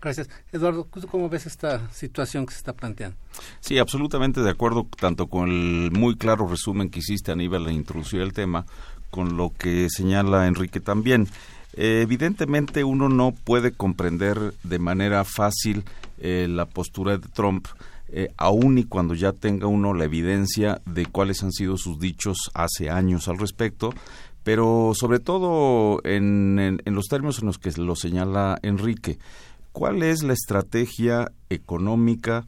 Gracias. 0.00 0.28
Eduardo, 0.52 0.86
¿cómo 1.10 1.28
ves 1.28 1.46
esta 1.46 1.90
situación 1.90 2.46
que 2.46 2.52
se 2.52 2.58
está 2.58 2.74
planteando? 2.74 3.16
Sí, 3.60 3.78
absolutamente 3.78 4.42
de 4.42 4.50
acuerdo, 4.50 4.86
tanto 4.98 5.26
con 5.26 5.48
el 5.48 5.90
muy 5.90 6.16
claro 6.16 6.46
resumen 6.46 6.90
que 6.90 6.98
hiciste, 6.98 7.32
Aníbal, 7.32 7.64
de 7.64 7.72
introducir 7.72 8.20
el 8.20 8.32
tema, 8.32 8.66
con 9.10 9.36
lo 9.36 9.52
que 9.56 9.88
señala 9.90 10.46
Enrique 10.46 10.80
también. 10.80 11.28
Eh, 11.76 12.00
evidentemente 12.02 12.84
uno 12.84 13.08
no 13.10 13.32
puede 13.32 13.72
comprender 13.72 14.54
de 14.62 14.78
manera 14.78 15.24
fácil 15.24 15.84
eh, 16.18 16.46
la 16.48 16.64
postura 16.64 17.18
de 17.18 17.28
Trump, 17.28 17.66
eh, 18.08 18.28
aun 18.38 18.78
y 18.78 18.84
cuando 18.84 19.14
ya 19.14 19.32
tenga 19.32 19.66
uno 19.66 19.92
la 19.92 20.04
evidencia 20.04 20.80
de 20.86 21.04
cuáles 21.04 21.42
han 21.42 21.52
sido 21.52 21.76
sus 21.76 22.00
dichos 22.00 22.50
hace 22.54 22.88
años 22.88 23.28
al 23.28 23.38
respecto, 23.38 23.92
pero 24.42 24.92
sobre 24.94 25.18
todo 25.18 26.00
en, 26.04 26.80
en 26.82 26.94
los 26.94 27.06
términos 27.06 27.40
en 27.40 27.46
los 27.46 27.58
que 27.58 27.72
lo 27.72 27.94
señala 27.94 28.58
Enrique. 28.62 29.18
¿Cuál 29.72 30.02
es 30.02 30.22
la 30.22 30.32
estrategia 30.32 31.30
económica, 31.50 32.46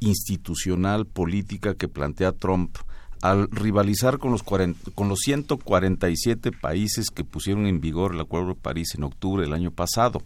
institucional, 0.00 1.06
política 1.06 1.74
que 1.74 1.86
plantea 1.86 2.32
Trump 2.32 2.78
al 3.22 3.50
rivalizar 3.50 4.18
con 4.18 4.32
los, 4.32 4.42
con 4.42 5.08
los 5.08 5.18
147 5.20 6.52
países 6.52 7.10
que 7.10 7.24
pusieron 7.24 7.66
en 7.66 7.80
vigor 7.80 8.14
el 8.14 8.20
Acuerdo 8.20 8.48
de 8.48 8.54
París 8.54 8.94
en 8.96 9.04
octubre 9.04 9.42
del 9.42 9.52
año 9.52 9.70
pasado. 9.70 10.22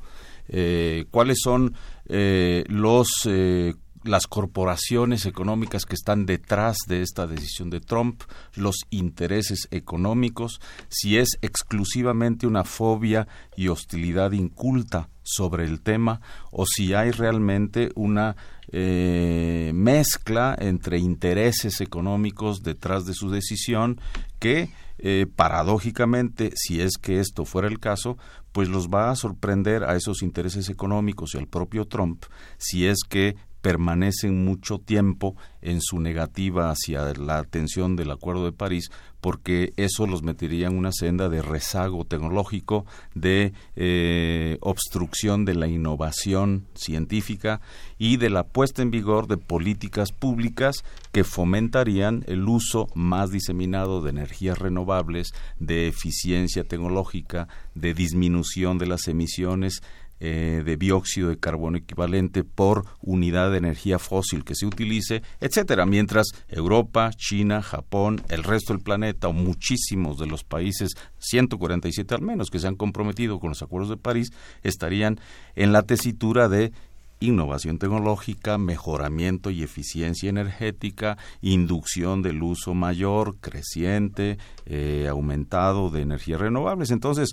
Eh, 0.49 1.07
¿Cuáles 1.11 1.39
son 1.43 1.75
eh, 2.07 2.65
los 2.69 3.09
eh, 3.27 3.75
las 4.05 4.27
corporaciones 4.27 5.27
económicas 5.27 5.87
que 5.87 5.95
están 5.95 6.27
detrás 6.27 6.77
de 6.89 7.03
esta 7.03 7.27
decisión 7.27 7.71
de 7.71 7.81
Trump, 7.81 8.23
los 8.55 8.77
intereses 8.91 9.69
económicos, 9.71 10.61
si 10.89 11.19
es 11.19 11.39
exclusivamente 11.43 12.47
una 12.47 12.65
fobia 12.65 13.29
y 13.57 13.69
hostilidad 13.69 14.33
inculta 14.33 15.09
sobre 15.23 15.65
el 15.65 15.81
tema 15.81 16.21
o 16.51 16.65
si 16.67 16.95
hay 16.95 17.11
realmente 17.13 17.91
una 17.95 18.37
eh, 18.73 19.71
mezcla 19.75 20.57
entre 20.59 20.99
intereses 20.99 21.81
económicos 21.81 22.63
detrás 22.63 23.05
de 23.07 23.15
su 23.15 23.31
decisión 23.31 24.01
que 24.39 24.71
eh, 24.99 25.27
paradójicamente, 25.35 26.53
si 26.55 26.81
es 26.81 26.93
que 27.01 27.19
esto 27.19 27.45
fuera 27.45 27.69
el 27.69 27.81
caso, 27.81 28.19
pues 28.53 28.69
los 28.69 28.89
va 28.89 29.11
a 29.11 29.17
sorprender 29.17 29.85
a 29.85 29.97
esos 29.97 30.23
intereses 30.23 30.69
económicos 30.69 31.35
y 31.35 31.39
al 31.39 31.49
propio 31.49 31.87
Trump 31.87 32.25
si 32.59 32.87
es 32.87 32.99
que 33.09 33.37
permanecen 33.63 34.45
mucho 34.45 34.79
tiempo 34.79 35.37
en 35.63 35.81
su 35.81 36.01
negativa 36.01 36.71
hacia 36.71 37.15
la 37.15 37.39
atención 37.39 37.97
del 37.97 38.11
Acuerdo 38.11 38.45
de 38.45 38.53
París 38.53 38.91
porque 39.23 39.73
eso 39.77 40.09
los 40.09 40.25
metería 40.25 40.67
en 40.67 40.77
una 40.77 40.91
senda 40.91 41.29
de 41.29 41.43
rezago 41.43 42.05
tecnológico, 42.05 42.85
de 43.15 43.53
eh, 43.77 44.59
obstrucción 44.61 45.45
de 45.45 45.55
la 45.55 45.69
innovación 45.69 46.67
científica 46.75 47.61
y 47.99 48.17
de 48.17 48.31
la 48.31 48.43
puesta 48.43 48.83
en 48.83 48.91
vigor 48.91 49.29
de 49.29 49.37
políticas 49.37 50.11
públicas 50.11 50.85
que 51.13 51.23
fomentarían 51.23 52.25
el 52.27 52.49
uso 52.49 52.89
más 52.97 53.31
diseminado 53.31 54.03
de 54.03 54.11
energías 54.11 54.59
renovables, 54.59 55.33
de 55.61 55.87
eficiencia 55.87 56.65
tecnológica, 56.65 57.47
de 57.77 57.95
disminución 57.95 58.77
de 58.79 58.87
las 58.87 59.07
emisiones 59.07 59.83
eh, 60.25 60.63
de 60.65 60.77
dióxido 60.77 61.31
de 61.31 61.37
carbono 61.37 61.79
equivalente 61.79 62.45
por 62.45 62.85
unidad 63.01 63.51
de 63.51 63.59
energía 63.59 63.99
fósil 63.99 64.45
que 64.45 64.55
se 64.55 64.67
utilice, 64.67 65.21
etcétera, 65.41 65.85
mientras 65.85 66.29
Europa, 66.47 67.11
China, 67.17 67.61
Japón, 67.61 68.23
el 68.29 68.45
resto 68.45 68.73
del 68.73 68.85
planeta 68.85 69.27
o 69.27 69.33
muchísimos 69.33 70.19
de 70.19 70.27
los 70.27 70.45
países, 70.45 70.93
147 71.19 72.15
al 72.15 72.23
menos, 72.23 72.51
que 72.51 72.61
se 72.61 72.69
han 72.69 72.77
comprometido 72.77 73.41
con 73.41 73.49
los 73.49 73.63
acuerdos 73.63 73.91
de 73.91 73.97
París, 73.97 74.31
estarían 74.63 75.19
en 75.57 75.73
la 75.73 75.83
tesitura 75.83 76.49
de 76.49 76.73
innovación 77.19 77.79
tecnológica, 77.79 78.59
mejoramiento 78.59 79.51
y 79.51 79.65
eficiencia 79.65 80.31
energética, 80.31 81.19
inducción 81.41 82.23
del 82.23 82.41
uso 82.45 82.75
mayor, 82.75 83.39
creciente, 83.41 84.39
eh, 84.67 85.09
aumentado 85.11 85.91
de 85.91 86.03
energías 86.03 86.41
renovables. 86.41 86.93
Entonces, 86.93 87.31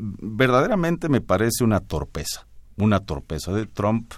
verdaderamente 0.00 1.08
me 1.08 1.20
parece 1.20 1.64
una 1.64 1.80
torpeza, 1.80 2.46
una 2.76 3.00
torpeza 3.00 3.52
de 3.52 3.66
Trump 3.66 4.12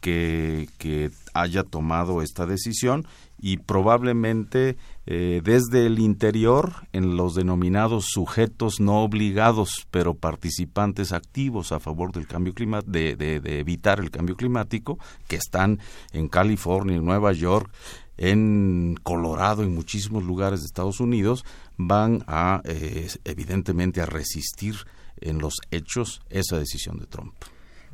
que, 0.00 1.10
haya 1.34 1.62
tomado 1.62 2.22
esta 2.22 2.46
decisión 2.46 3.06
y 3.40 3.58
probablemente 3.58 4.76
eh, 5.06 5.40
desde 5.44 5.86
el 5.86 6.00
interior 6.00 6.72
en 6.92 7.16
los 7.16 7.34
denominados 7.36 8.06
sujetos 8.08 8.80
no 8.80 9.02
obligados 9.02 9.86
pero 9.92 10.14
participantes 10.14 11.12
activos 11.12 11.70
a 11.70 11.78
favor 11.78 12.12
del 12.12 12.26
cambio 12.26 12.54
climático 12.54 12.90
de, 12.90 13.14
de, 13.14 13.60
evitar 13.60 14.00
el 14.00 14.10
cambio 14.10 14.36
climático 14.36 14.98
que 15.28 15.36
están 15.36 15.78
en 16.12 16.28
California, 16.28 16.96
en 16.96 17.04
Nueva 17.04 17.32
York, 17.32 17.70
en 18.16 18.96
Colorado, 19.04 19.62
en 19.62 19.74
muchísimos 19.74 20.24
lugares 20.24 20.60
de 20.60 20.66
Estados 20.66 20.98
Unidos 20.98 21.44
van 21.76 22.24
a 22.26 22.60
eh, 22.64 23.08
evidentemente 23.24 24.00
a 24.00 24.06
resistir 24.06 24.74
en 25.22 25.38
los 25.38 25.56
hechos 25.70 26.22
esa 26.30 26.58
decisión 26.58 26.98
de 26.98 27.06
Trump. 27.06 27.34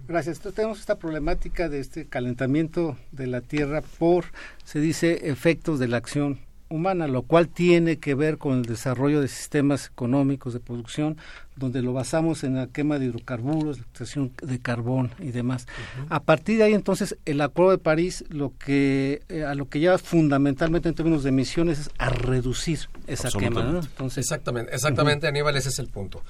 Gracias. 0.06 0.37
Entonces 0.37 0.56
tenemos 0.56 0.80
esta 0.80 0.98
problemática 0.98 1.68
de 1.68 1.80
este 1.80 2.06
calentamiento 2.06 2.96
de 3.12 3.26
la 3.26 3.40
Tierra 3.40 3.82
por, 3.98 4.26
se 4.64 4.80
dice, 4.80 5.30
efectos 5.30 5.78
de 5.78 5.88
la 5.88 5.96
acción 5.96 6.40
humana, 6.68 7.07
lo 7.07 7.22
cual 7.22 7.48
tiene 7.48 7.98
que 7.98 8.14
ver 8.14 8.38
con 8.38 8.59
el 8.59 8.64
desarrollo 8.64 9.20
de 9.20 9.29
sistemas 9.29 9.87
económicos 9.87 10.53
de 10.55 10.61
producción, 10.61 11.16
donde 11.57 11.83
lo 11.83 11.92
basamos 11.92 12.42
en 12.42 12.57
la 12.57 12.66
quema 12.66 12.98
de 12.98 13.07
hidrocarburos, 13.07 13.79
la 13.79 13.85
extracción 13.85 14.33
de 14.42 14.59
carbón 14.59 15.12
y 15.20 15.31
demás. 15.31 15.66
A 16.09 16.22
partir 16.22 16.59
de 16.59 16.64
ahí, 16.64 16.74
entonces, 16.74 17.16
el 17.24 17.40
Acuerdo 17.40 17.70
de 17.72 17.79
París 17.79 18.24
lo 18.29 18.53
que 18.59 19.22
eh, 19.29 19.44
a 19.44 19.55
lo 19.55 19.68
que 19.68 19.79
lleva 19.79 19.98
fundamentalmente 19.98 20.88
en 20.88 20.94
términos 20.94 21.22
de 21.22 21.29
emisiones 21.29 21.79
es 21.79 21.90
a 21.98 22.09
reducir 22.09 22.81
esa 23.07 23.31
quema. 23.31 23.61
Entonces, 23.61 24.18
exactamente, 24.18 24.74
exactamente, 24.74 25.29
Aníbal, 25.29 25.57
ese 25.57 25.68
es 25.68 25.79
el 25.79 25.88
punto. 25.88 26.22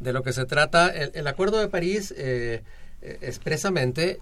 De 0.00 0.12
lo 0.12 0.22
que 0.22 0.32
se 0.32 0.46
trata, 0.46 0.88
el, 0.88 1.26
Acuerdo 1.26 1.58
de 1.58 1.68
París 1.68 2.12
eh, 2.16 2.62
eh, 3.02 3.18
expresamente 3.22 4.18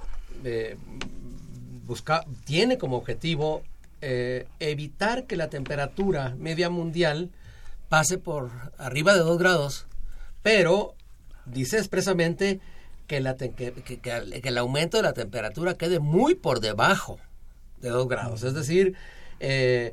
busca, 1.86 2.24
tiene 2.44 2.78
como 2.78 2.96
objetivo 2.96 3.62
eh, 4.02 4.46
evitar 4.60 5.26
que 5.26 5.36
la 5.36 5.50
temperatura 5.50 6.34
media 6.38 6.70
mundial 6.70 7.30
pase 7.88 8.18
por 8.18 8.50
arriba 8.78 9.14
de 9.14 9.20
2 9.20 9.38
grados, 9.38 9.86
pero 10.42 10.94
dice 11.44 11.78
expresamente 11.78 12.60
que, 13.06 13.16
el 13.16 14.58
aumento 14.58 14.96
de 14.96 15.02
la 15.02 15.12
temperatura 15.12 15.74
quede 15.74 15.98
muy 15.98 16.34
por 16.34 16.60
debajo 16.60 17.18
de 17.80 17.90
2 17.90 18.08
grados, 18.08 18.42
es 18.44 18.54
decir, 18.54 18.94
eh, 19.40 19.92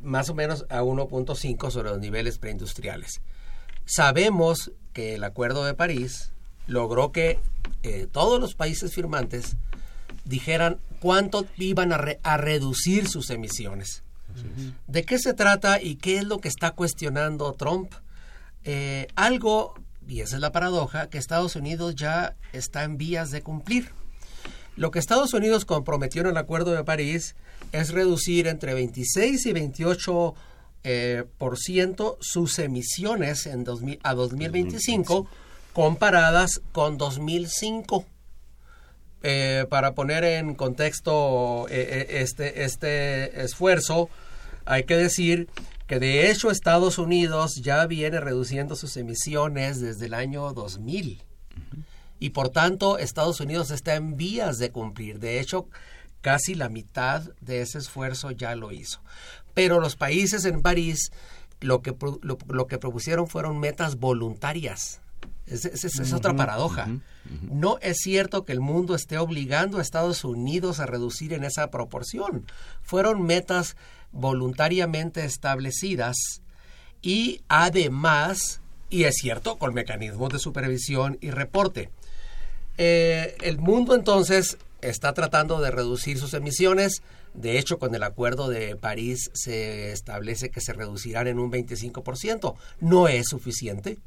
más 0.00 0.30
o 0.30 0.34
menos 0.34 0.64
a 0.68 0.82
1.5 0.82 1.70
sobre 1.70 1.90
los 1.90 1.98
niveles 1.98 2.38
preindustriales. 2.38 3.20
Sabemos 3.84 4.72
que 4.92 5.16
el 5.16 5.24
Acuerdo 5.24 5.64
de 5.64 5.74
París 5.74 6.32
logró 6.66 7.10
que 7.10 7.40
eh, 7.82 8.06
todos 8.10 8.40
los 8.40 8.54
países 8.54 8.94
firmantes 8.94 9.56
dijeran 10.28 10.78
cuánto 11.00 11.46
iban 11.56 11.92
a, 11.92 12.36
reducir 12.36 13.08
sus 13.08 13.30
emisiones. 13.30 14.02
¿De 14.86 15.04
qué 15.04 15.18
se 15.18 15.34
trata 15.34 15.82
y 15.82 15.96
qué 15.96 16.18
es 16.18 16.24
lo 16.24 16.38
que 16.38 16.48
está 16.48 16.70
cuestionando 16.72 17.52
Trump? 17.54 17.92
Eh, 18.64 19.08
algo, 19.16 19.74
y 20.06 20.20
esa 20.20 20.36
es 20.36 20.42
la 20.42 20.52
paradoja, 20.52 21.08
que 21.08 21.18
Estados 21.18 21.56
Unidos 21.56 21.96
ya 21.96 22.36
está 22.52 22.84
en 22.84 22.98
vías 22.98 23.30
de 23.30 23.42
cumplir. 23.42 23.90
Lo 24.76 24.90
que 24.90 25.00
Estados 25.00 25.34
Unidos 25.34 25.64
comprometió 25.64 26.22
en 26.22 26.28
el 26.28 26.36
Acuerdo 26.36 26.72
de 26.72 26.84
París 26.84 27.34
es 27.72 27.90
reducir 27.90 28.46
entre 28.46 28.74
26 28.74 29.46
y 29.46 29.52
28 29.52 30.34
eh, 30.84 31.24
por 31.38 31.58
ciento 31.58 32.16
sus 32.20 32.58
emisiones 32.60 33.46
en 33.46 33.64
a 34.02 34.14
2025 34.14 35.26
comparadas 35.72 36.60
con 36.70 36.96
2005. 36.96 38.04
Eh, 39.22 39.66
para 39.68 39.94
poner 39.94 40.22
en 40.22 40.54
contexto 40.54 41.66
eh, 41.68 42.06
eh, 42.08 42.20
este, 42.20 42.62
este 42.62 43.42
esfuerzo, 43.42 44.08
hay 44.64 44.84
que 44.84 44.96
decir 44.96 45.48
que 45.88 45.98
de 45.98 46.30
hecho 46.30 46.50
Estados 46.50 46.98
Unidos 46.98 47.56
ya 47.56 47.84
viene 47.86 48.20
reduciendo 48.20 48.76
sus 48.76 48.96
emisiones 48.96 49.80
desde 49.80 50.06
el 50.06 50.14
año 50.14 50.52
2000 50.52 51.22
y 52.20 52.30
por 52.30 52.50
tanto 52.50 52.98
Estados 52.98 53.40
Unidos 53.40 53.72
está 53.72 53.96
en 53.96 54.16
vías 54.16 54.58
de 54.58 54.70
cumplir. 54.70 55.18
De 55.18 55.40
hecho, 55.40 55.68
casi 56.20 56.54
la 56.54 56.68
mitad 56.68 57.22
de 57.40 57.62
ese 57.62 57.78
esfuerzo 57.78 58.30
ya 58.30 58.54
lo 58.54 58.70
hizo. 58.70 59.00
Pero 59.52 59.80
los 59.80 59.96
países 59.96 60.44
en 60.44 60.62
París 60.62 61.10
lo 61.60 61.82
que, 61.82 61.92
lo 62.22 62.66
que 62.68 62.78
propusieron 62.78 63.26
fueron 63.26 63.58
metas 63.58 63.96
voluntarias 63.96 65.00
es, 65.50 66.12
otra 66.12 66.34
paradoja. 66.34 66.88
No 67.42 67.78
es 67.80 67.98
cierto 67.98 68.44
que 68.44 68.52
el 68.52 68.60
mundo 68.60 68.94
esté 68.94 69.18
obligando 69.18 69.78
a 69.78 69.82
Estados 69.82 70.24
Unidos 70.24 70.80
a 70.80 70.86
reducir 70.86 71.32
en 71.32 71.44
esa 71.44 71.70
proporción. 71.70 72.46
Fueron 72.82 73.22
metas 73.22 73.76
voluntariamente 74.12 75.24
establecidas 75.24 76.42
y 77.02 77.42
además, 77.48 78.60
y 78.90 79.04
es 79.04 79.16
cierto, 79.16 79.56
con 79.56 79.74
mecanismos 79.74 80.32
de 80.32 80.38
supervisión 80.38 81.18
y 81.20 81.30
reporte. 81.30 81.90
Eh, 82.78 83.36
el 83.42 83.58
mundo 83.58 83.94
entonces 83.94 84.58
está 84.80 85.12
tratando 85.12 85.60
de 85.60 85.70
reducir 85.70 86.18
sus 86.18 86.34
emisiones. 86.34 87.02
De 87.34 87.58
hecho, 87.58 87.78
con 87.78 87.94
el 87.94 88.02
Acuerdo 88.02 88.48
de 88.48 88.76
París 88.76 89.30
se 89.34 89.92
establece 89.92 90.50
que 90.50 90.60
se 90.60 90.72
reducirán 90.72 91.26
en 91.26 91.38
un 91.38 91.50
25%. 91.52 92.54
No 92.80 93.08
es 93.08 93.26
suficiente 93.28 93.98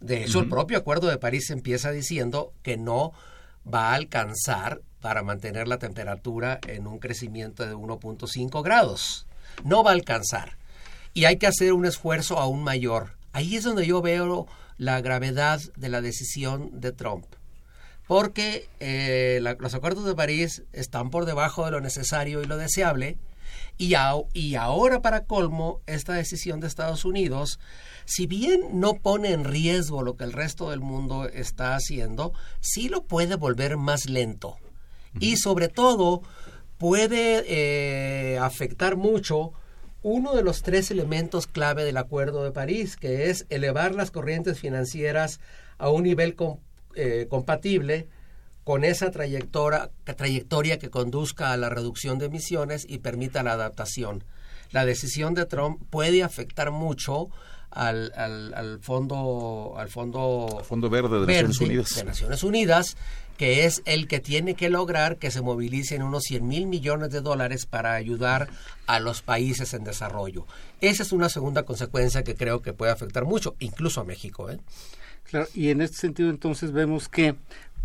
de 0.00 0.22
hecho, 0.22 0.40
el 0.40 0.48
propio 0.48 0.78
Acuerdo 0.78 1.08
de 1.08 1.18
París 1.18 1.50
empieza 1.50 1.90
diciendo 1.90 2.52
que 2.62 2.76
no 2.76 3.12
va 3.72 3.90
a 3.90 3.94
alcanzar 3.94 4.80
para 5.00 5.22
mantener 5.22 5.68
la 5.68 5.78
temperatura 5.78 6.60
en 6.66 6.86
un 6.86 6.98
crecimiento 6.98 7.66
de 7.66 7.74
1.5 7.74 8.62
grados. 8.62 9.26
No 9.64 9.82
va 9.82 9.90
a 9.90 9.94
alcanzar. 9.94 10.56
Y 11.14 11.24
hay 11.24 11.36
que 11.36 11.46
hacer 11.46 11.72
un 11.72 11.86
esfuerzo 11.86 12.38
aún 12.38 12.62
mayor. 12.62 13.16
Ahí 13.32 13.56
es 13.56 13.64
donde 13.64 13.86
yo 13.86 14.00
veo 14.02 14.46
la 14.76 15.00
gravedad 15.00 15.60
de 15.76 15.88
la 15.88 16.00
decisión 16.00 16.80
de 16.80 16.92
Trump. 16.92 17.26
Porque 18.06 18.68
eh, 18.80 19.40
los 19.58 19.74
acuerdos 19.74 20.04
de 20.06 20.14
París 20.14 20.62
están 20.72 21.10
por 21.10 21.26
debajo 21.26 21.64
de 21.64 21.72
lo 21.72 21.80
necesario 21.80 22.42
y 22.42 22.46
lo 22.46 22.56
deseable. 22.56 23.18
Y, 23.78 23.94
y 24.34 24.54
ahora, 24.56 25.00
para 25.00 25.24
colmo, 25.24 25.80
esta 25.86 26.14
decisión 26.14 26.60
de 26.60 26.66
Estados 26.66 27.04
Unidos 27.04 27.58
si 28.08 28.26
bien 28.26 28.80
no 28.80 28.94
pone 28.94 29.32
en 29.32 29.44
riesgo 29.44 30.02
lo 30.02 30.16
que 30.16 30.24
el 30.24 30.32
resto 30.32 30.70
del 30.70 30.80
mundo 30.80 31.28
está 31.28 31.74
haciendo, 31.74 32.32
sí 32.58 32.88
lo 32.88 33.04
puede 33.04 33.34
volver 33.34 33.76
más 33.76 34.08
lento. 34.08 34.56
Y 35.20 35.36
sobre 35.36 35.68
todo 35.68 36.22
puede 36.78 37.44
eh, 37.46 38.38
afectar 38.38 38.96
mucho 38.96 39.52
uno 40.02 40.34
de 40.34 40.42
los 40.42 40.62
tres 40.62 40.90
elementos 40.90 41.46
clave 41.46 41.84
del 41.84 41.98
Acuerdo 41.98 42.44
de 42.44 42.50
París, 42.50 42.96
que 42.96 43.28
es 43.28 43.44
elevar 43.50 43.94
las 43.94 44.10
corrientes 44.10 44.58
financieras 44.58 45.38
a 45.76 45.90
un 45.90 46.04
nivel 46.04 46.34
eh, 46.94 47.26
compatible 47.28 48.08
con 48.68 48.84
esa 48.84 49.10
trayectoria, 49.10 49.88
trayectoria 50.04 50.78
que 50.78 50.90
conduzca 50.90 51.54
a 51.54 51.56
la 51.56 51.70
reducción 51.70 52.18
de 52.18 52.26
emisiones 52.26 52.84
y 52.86 52.98
permita 52.98 53.42
la 53.42 53.52
adaptación. 53.52 54.24
la 54.72 54.84
decisión 54.84 55.32
de 55.32 55.46
Trump 55.46 55.80
puede 55.88 56.22
afectar 56.22 56.70
mucho 56.70 57.30
al, 57.70 58.12
al, 58.14 58.78
fondo 58.82 59.72
al 59.78 59.88
fondo 59.88 60.62
fondo 60.64 60.90
verde 60.90 61.18
de 61.20 61.26
Naciones 61.26 61.60
Unidas 61.62 61.94
de 61.94 62.04
Naciones 62.04 62.42
Unidas 62.42 62.96
que 63.38 63.64
es 63.64 63.80
el 63.86 64.06
que 64.06 64.20
tiene 64.20 64.52
que 64.52 64.68
lograr 64.68 65.16
que 65.16 65.30
se 65.30 65.40
movilicen 65.40 66.02
unos 66.02 66.24
100 66.24 66.46
mil 66.46 66.66
millones 66.66 67.08
de 67.08 67.22
dólares 67.22 67.64
para 67.64 67.94
ayudar 67.94 68.50
a 68.86 69.00
los 69.00 69.22
países 69.22 69.72
en 69.72 69.84
desarrollo. 69.84 70.44
Esa 70.82 71.04
es 71.04 71.12
una 71.12 71.30
segunda 71.30 71.62
consecuencia 71.62 72.22
que 72.22 72.34
creo 72.34 72.60
que 72.60 72.74
puede 72.74 72.92
afectar 72.92 73.24
mucho, 73.24 73.54
incluso 73.60 74.00
a 74.02 74.04
México. 74.04 74.50
¿eh? 74.50 74.58
Claro, 75.30 75.46
y 75.54 75.68
en 75.68 75.82
este 75.82 75.98
sentido 75.98 76.30
entonces 76.30 76.72
vemos 76.72 77.08
que 77.08 77.36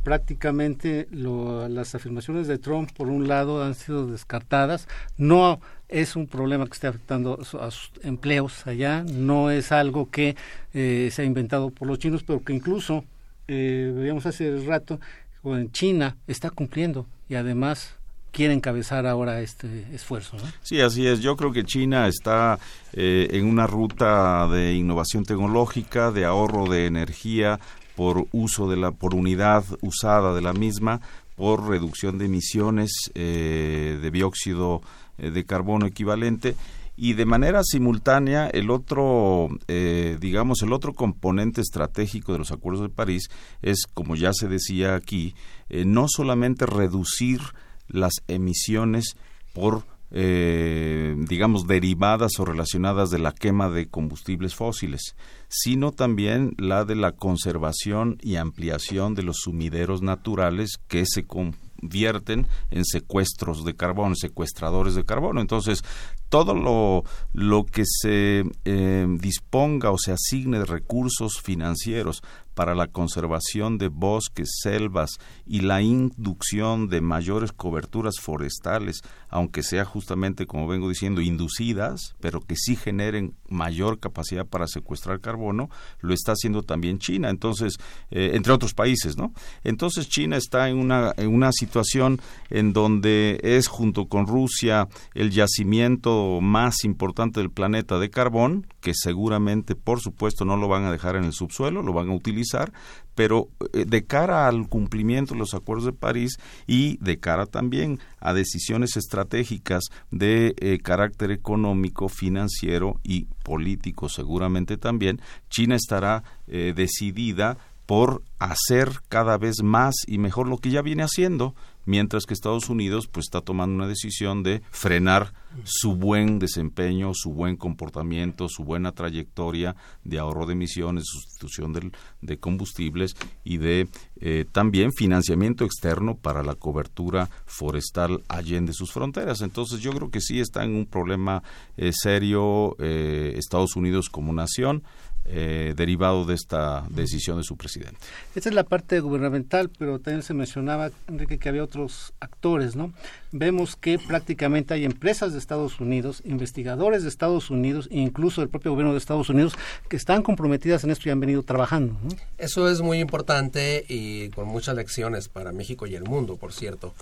prácticamente 0.04 1.08
las 1.12 1.96
afirmaciones 1.96 2.48
de 2.48 2.58
Trump, 2.58 2.92
por 2.96 3.08
un 3.08 3.28
lado, 3.28 3.64
han 3.64 3.74
sido 3.76 4.08
descartadas. 4.08 4.88
No 5.18 5.60
es 5.88 6.16
un 6.16 6.28
problema 6.28 6.66
que 6.66 6.74
esté 6.74 6.88
afectando 6.88 7.40
a 7.60 7.72
sus 7.72 7.92
empleos 8.04 8.68
allá, 8.68 9.04
no 9.04 9.50
es 9.52 9.72
algo 9.72 10.10
que 10.10 10.36
eh, 10.74 11.10
se 11.12 11.22
ha 11.22 11.26
inventado 11.26 11.70
por 11.70 11.88
los 11.88 12.00
chinos, 12.00 12.24
pero 12.24 12.44
que 12.44 12.54
incluso, 12.54 13.06
eh, 13.48 13.92
veíamos 13.96 14.26
hace 14.26 14.58
rato, 14.66 15.00
en 15.44 15.72
China 15.72 16.16
está 16.28 16.50
cumpliendo 16.50 17.06
y 17.28 17.36
además 17.36 17.96
quiere 18.32 18.54
encabezar 18.54 19.06
ahora 19.06 19.42
este 19.42 19.86
esfuerzo. 19.94 20.38
Sí, 20.62 20.82
así 20.82 21.06
es. 21.06 21.20
Yo 21.20 21.38
creo 21.38 21.52
que 21.52 21.64
China 21.64 22.08
está 22.08 22.58
eh, 22.94 23.28
en 23.32 23.46
una 23.46 23.68
ruta 23.68 24.48
de 24.48 24.74
innovación 24.74 25.24
tecnológica, 25.24 26.12
de 26.12 26.26
ahorro 26.26 26.66
de 26.66 26.88
energía 26.88 27.60
por 27.96 28.28
uso 28.32 28.70
de 28.70 28.78
la 28.78 28.92
por 28.92 29.16
unidad 29.16 29.64
usada 29.82 30.34
de 30.34 30.42
la 30.42 30.54
misma, 30.54 31.02
por 31.36 31.68
reducción 31.68 32.18
de 32.18 32.26
emisiones 32.26 32.92
eh, 33.16 34.00
de 34.02 34.12
dióxido 34.12 34.82
eh, 35.18 35.32
de 35.32 35.46
carbono 35.46 35.86
equivalente. 35.86 36.56
Y 36.96 37.14
de 37.14 37.26
manera 37.26 37.62
simultánea 37.64 38.48
el 38.48 38.70
otro 38.70 39.50
eh, 39.68 40.18
digamos 40.22 40.62
el 40.62 40.74
otro 40.74 40.94
componente 40.94 41.60
estratégico 41.60 42.34
de 42.34 42.38
los 42.38 42.52
acuerdos 42.52 42.84
de 42.84 42.90
París 42.90 43.32
es 43.64 43.88
como 43.92 44.16
ya 44.16 44.32
se 44.32 44.48
decía 44.48 44.94
aquí 44.94 45.34
no 45.72 46.06
solamente 46.08 46.68
reducir 46.68 47.40
las 47.88 48.14
emisiones 48.28 49.16
por 49.54 49.86
eh, 50.14 51.16
digamos 51.18 51.68
derivadas 51.68 52.40
o 52.40 52.46
relacionadas 52.46 53.10
de 53.10 53.20
la 53.20 53.34
quema 53.34 53.70
de 53.70 53.88
combustibles 53.88 54.56
fósiles 54.56 55.16
sino 55.56 55.92
también 55.92 56.56
la 56.58 56.84
de 56.84 56.96
la 56.96 57.12
conservación 57.12 58.18
y 58.22 58.38
ampliación 58.38 59.14
de 59.14 59.22
los 59.22 59.38
sumideros 59.44 60.02
naturales 60.02 60.80
que 60.88 61.06
se 61.06 61.28
convierten 61.28 62.48
en 62.72 62.84
secuestros 62.86 63.64
de 63.64 63.76
carbono, 63.76 64.16
secuestradores 64.16 64.96
de 64.96 65.06
carbono. 65.06 65.42
Entonces, 65.42 65.84
todo 66.30 66.56
lo, 66.56 67.04
lo 67.34 67.66
que 67.66 67.84
se 67.86 68.46
eh, 68.66 69.06
disponga 69.20 69.92
o 69.92 70.00
se 70.00 70.12
asigne 70.12 70.58
de 70.58 70.66
recursos 70.66 71.40
financieros 71.40 72.24
para 72.56 72.74
la 72.74 72.88
conservación 72.88 73.78
de 73.78 73.90
bosques, 73.90 74.58
selvas 74.62 75.20
y 75.46 75.62
la 75.62 75.84
inducción 75.84 76.88
de 76.88 77.02
mayores 77.02 77.52
coberturas 77.52 78.16
forestales, 78.20 79.02
aunque 79.34 79.64
sea 79.64 79.84
justamente, 79.84 80.46
como 80.46 80.68
vengo 80.68 80.88
diciendo, 80.88 81.20
inducidas, 81.20 82.16
pero 82.22 82.40
que 82.40 82.56
sí 82.56 82.76
generen 82.76 83.34
mayor 83.50 84.00
capacidad 84.00 84.46
para 84.46 84.68
secuestrar 84.68 85.22
carbono, 85.22 85.72
lo 86.02 86.14
está 86.14 86.34
haciendo 86.34 86.62
también 86.62 87.00
China. 87.00 87.32
Entonces, 87.32 87.78
eh, 88.12 88.32
entre 88.36 88.54
otros 88.54 88.76
países, 88.76 89.18
¿no? 89.18 89.34
Entonces 89.64 90.08
China 90.08 90.38
está 90.38 90.70
en 90.70 90.78
una, 90.78 91.14
en 91.18 91.34
una 91.34 91.52
situación 91.52 92.22
en 92.52 92.74
donde 92.74 93.40
es 93.42 93.68
junto 93.68 94.06
con 94.06 94.28
Rusia 94.28 94.88
el 95.16 95.32
yacimiento 95.32 96.40
más 96.40 96.84
importante 96.84 97.40
del 97.40 97.50
planeta 97.50 97.98
de 97.98 98.12
carbón, 98.12 98.68
que 98.82 98.94
seguramente, 98.94 99.74
por 99.74 100.00
supuesto, 100.00 100.46
no 100.46 100.58
lo 100.58 100.68
van 100.68 100.86
a 100.86 100.92
dejar 100.92 101.16
en 101.16 101.24
el 101.24 101.34
subsuelo, 101.34 101.82
lo 101.82 101.94
van 101.94 102.10
a 102.10 102.16
utilizar, 102.16 102.72
pero 103.16 103.50
eh, 103.74 103.86
de 103.86 104.06
cara 104.06 104.48
al 104.48 104.68
cumplimiento 104.68 105.34
de 105.34 105.40
los 105.40 105.54
acuerdos 105.54 105.86
de 105.86 105.94
París 105.94 106.38
y 106.68 106.98
de 106.98 107.20
cara 107.20 107.46
también 107.46 108.00
a 108.20 108.34
decisiones 108.34 108.98
estratégicas 108.98 109.84
de 110.12 110.56
eh, 110.58 110.80
carácter 110.80 111.32
económico, 111.32 112.10
financiero 112.10 113.00
y 113.04 113.28
político 113.44 114.10
seguramente 114.10 114.78
también, 114.78 115.22
China 115.50 115.76
estará 115.76 116.24
eh, 116.48 116.74
decidida 116.76 117.58
por 117.86 118.24
hacer 118.40 119.02
cada 119.10 119.38
vez 119.38 119.62
más 119.62 119.96
y 120.08 120.18
mejor 120.18 120.48
lo 120.48 120.58
que 120.58 120.70
ya 120.70 120.82
viene 120.82 121.04
haciendo, 121.04 121.56
mientras 121.86 122.26
que 122.26 122.34
Estados 122.34 122.70
Unidos 122.70 123.08
pues 123.08 123.26
está 123.26 123.42
tomando 123.42 123.76
una 123.76 123.88
decisión 123.88 124.44
de 124.44 124.62
frenar 124.72 125.34
su 125.64 125.96
buen 125.96 126.40
desempeño, 126.40 127.12
su 127.14 127.32
buen 127.32 127.56
comportamiento, 127.56 128.48
su 128.50 128.64
buena 128.64 128.92
trayectoria 128.92 129.76
de 130.04 130.20
ahorro 130.20 130.46
de 130.46 130.54
emisiones, 130.54 131.06
sustitución 131.06 131.92
de 132.22 132.38
combustibles 132.38 133.16
y 133.44 133.58
de 133.58 133.88
eh, 134.20 134.46
también 134.52 134.92
financiamiento 134.92 135.66
externo 135.66 136.16
para 136.16 136.44
la 136.44 136.56
cobertura 136.56 137.30
forestal 137.46 138.24
allende 138.28 138.74
sus 138.74 138.92
fronteras. 138.92 139.42
Entonces 139.42 139.80
yo 139.80 139.92
creo 139.92 140.10
que 140.10 140.22
sí 140.22 140.40
está 140.40 140.64
en 140.64 140.76
un 140.76 140.86
problema 140.86 141.44
eh, 141.78 141.92
serio 141.94 142.76
eh, 142.80 143.36
Estados 143.38 143.76
Unidos 143.76 144.10
como 144.10 144.34
nación. 144.34 144.84
Eh, 145.26 145.74
derivado 145.78 146.26
de 146.26 146.36
esta 146.36 146.86
decisión 146.90 147.38
de 147.38 147.44
su 147.44 147.56
presidente. 147.56 147.98
Esta 148.36 148.50
es 148.50 148.56
la 148.56 148.66
parte 148.66 149.00
gubernamental, 149.00 149.70
pero 149.70 150.00
también 150.00 150.22
se 150.22 150.34
mencionaba, 150.34 150.92
Enrique, 151.08 151.40
que 151.40 151.48
había 151.48 151.64
otros 151.64 152.14
actores, 152.20 152.76
¿no? 152.76 152.92
Vemos 153.32 153.78
que 153.78 153.98
prácticamente 154.00 154.74
hay 154.74 154.84
empresas 154.84 155.32
de 155.32 155.40
Estados 155.40 155.80
Unidos, 155.80 156.22
investigadores 156.26 157.04
de 157.04 157.10
Estados 157.10 157.50
Unidos 157.50 157.88
e 157.90 158.00
incluso 158.00 158.42
el 158.42 158.50
propio 158.50 158.72
gobierno 158.72 158.92
de 158.92 158.98
Estados 158.98 159.30
Unidos 159.30 159.54
que 159.88 159.96
están 159.96 160.24
comprometidas 160.24 160.84
en 160.84 160.92
esto 160.92 161.08
y 161.08 161.14
han 161.14 161.22
venido 161.22 161.42
trabajando. 161.42 161.96
Eso 162.38 162.70
es 162.70 162.82
muy 162.82 163.00
importante 163.00 163.86
y 163.88 164.28
con 164.32 164.50
muchas 164.50 164.76
lecciones 164.76 165.30
para 165.30 165.54
México 165.54 165.88
y 165.88 165.96
el 165.96 166.04
mundo, 166.04 166.36
por 166.36 166.52
cierto. 166.52 166.94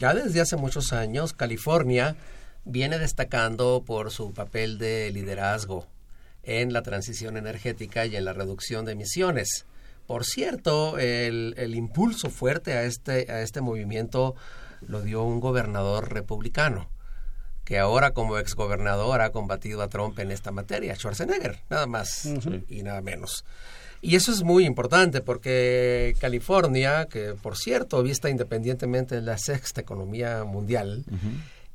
Ya 0.00 0.12
desde 0.12 0.42
hace 0.42 0.56
muchos 0.56 0.92
años, 0.92 1.32
California 1.32 2.14
viene 2.66 2.98
destacando 2.98 3.82
por 3.86 4.10
su 4.10 4.34
papel 4.34 4.76
de 4.76 5.10
liderazgo 5.12 5.86
en 6.46 6.72
la 6.72 6.82
transición 6.82 7.36
energética 7.36 8.06
y 8.06 8.16
en 8.16 8.24
la 8.24 8.32
reducción 8.32 8.84
de 8.84 8.92
emisiones. 8.92 9.66
Por 10.06 10.24
cierto, 10.24 10.98
el, 10.98 11.54
el 11.56 11.74
impulso 11.74 12.30
fuerte 12.30 12.74
a 12.74 12.84
este, 12.84 13.30
a 13.32 13.40
este 13.40 13.60
movimiento 13.60 14.34
lo 14.86 15.02
dio 15.02 15.22
un 15.22 15.40
gobernador 15.40 16.12
republicano, 16.12 16.90
que 17.64 17.78
ahora 17.78 18.12
como 18.12 18.38
exgobernador 18.38 19.22
ha 19.22 19.30
combatido 19.30 19.82
a 19.82 19.88
Trump 19.88 20.18
en 20.18 20.30
esta 20.30 20.50
materia, 20.50 20.94
Schwarzenegger, 20.94 21.60
nada 21.70 21.86
más 21.86 22.28
y 22.68 22.82
nada 22.82 23.00
menos. 23.00 23.44
Y 24.02 24.16
eso 24.16 24.32
es 24.32 24.42
muy 24.42 24.66
importante 24.66 25.22
porque 25.22 26.14
California, 26.20 27.06
que 27.06 27.34
por 27.40 27.56
cierto, 27.56 28.02
vista 28.02 28.28
independientemente 28.28 29.14
de 29.14 29.22
la 29.22 29.38
sexta 29.38 29.80
economía 29.80 30.44
mundial, 30.44 31.06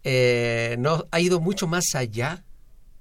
eh, 0.04 0.76
no, 0.78 1.08
ha 1.10 1.20
ido 1.20 1.40
mucho 1.40 1.66
más 1.66 1.96
allá 1.96 2.44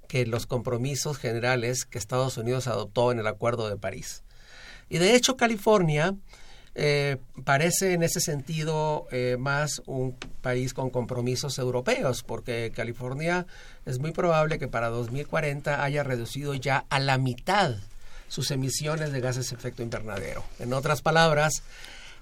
que 0.09 0.25
los 0.25 0.47
compromisos 0.47 1.19
generales 1.19 1.85
que 1.85 1.99
Estados 1.99 2.37
Unidos 2.37 2.67
adoptó 2.67 3.11
en 3.13 3.19
el 3.19 3.27
Acuerdo 3.27 3.69
de 3.69 3.77
París. 3.77 4.23
Y 4.89 4.97
de 4.97 5.15
hecho 5.15 5.37
California 5.37 6.15
eh, 6.73 7.17
parece 7.45 7.93
en 7.93 8.01
ese 8.01 8.19
sentido 8.19 9.07
eh, 9.11 9.37
más 9.39 9.83
un 9.85 10.15
país 10.41 10.73
con 10.73 10.89
compromisos 10.89 11.59
europeos, 11.59 12.23
porque 12.23 12.71
California 12.75 13.45
es 13.85 13.99
muy 13.99 14.11
probable 14.11 14.57
que 14.57 14.67
para 14.67 14.89
2040 14.89 15.83
haya 15.83 16.03
reducido 16.03 16.55
ya 16.55 16.85
a 16.89 16.99
la 16.99 17.19
mitad 17.19 17.75
sus 18.29 18.49
emisiones 18.49 19.11
de 19.11 19.21
gases 19.21 19.51
de 19.51 19.57
efecto 19.57 19.83
invernadero. 19.83 20.43
En 20.57 20.73
otras 20.73 21.03
palabras, 21.03 21.61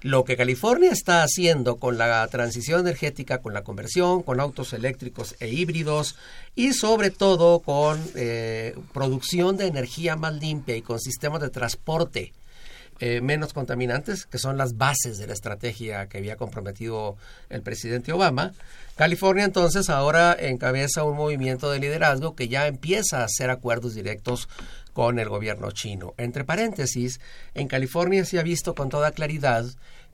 lo 0.02 0.24
que 0.24 0.36
California 0.36 0.92
está 0.92 1.22
haciendo 1.22 1.76
con 1.76 1.98
la 1.98 2.26
transición 2.28 2.80
energética, 2.80 3.38
con 3.38 3.52
la 3.52 3.62
conversión, 3.62 4.22
con 4.22 4.40
autos 4.40 4.72
eléctricos 4.72 5.34
e 5.40 5.48
híbridos 5.48 6.16
y 6.54 6.72
sobre 6.72 7.10
todo 7.10 7.60
con 7.60 8.00
eh, 8.14 8.76
producción 8.92 9.56
de 9.56 9.66
energía 9.66 10.16
más 10.16 10.34
limpia 10.34 10.76
y 10.76 10.82
con 10.82 11.00
sistemas 11.00 11.40
de 11.40 11.50
transporte 11.50 12.32
eh, 13.00 13.20
menos 13.20 13.52
contaminantes, 13.52 14.26
que 14.26 14.38
son 14.38 14.56
las 14.56 14.76
bases 14.76 15.18
de 15.18 15.28
la 15.28 15.32
estrategia 15.32 16.08
que 16.08 16.18
había 16.18 16.34
comprometido 16.34 17.16
el 17.48 17.62
presidente 17.62 18.12
Obama. 18.12 18.54
California 18.96 19.44
entonces 19.44 19.88
ahora 19.88 20.36
encabeza 20.38 21.04
un 21.04 21.16
movimiento 21.16 21.70
de 21.70 21.78
liderazgo 21.78 22.34
que 22.34 22.48
ya 22.48 22.66
empieza 22.66 23.20
a 23.20 23.24
hacer 23.26 23.50
acuerdos 23.50 23.94
directos 23.94 24.48
con 24.98 25.20
el 25.20 25.28
gobierno 25.28 25.70
chino. 25.70 26.12
Entre 26.16 26.42
paréntesis, 26.42 27.20
en 27.54 27.68
California 27.68 28.24
se 28.24 28.40
ha 28.40 28.42
visto 28.42 28.74
con 28.74 28.88
toda 28.88 29.12
claridad 29.12 29.64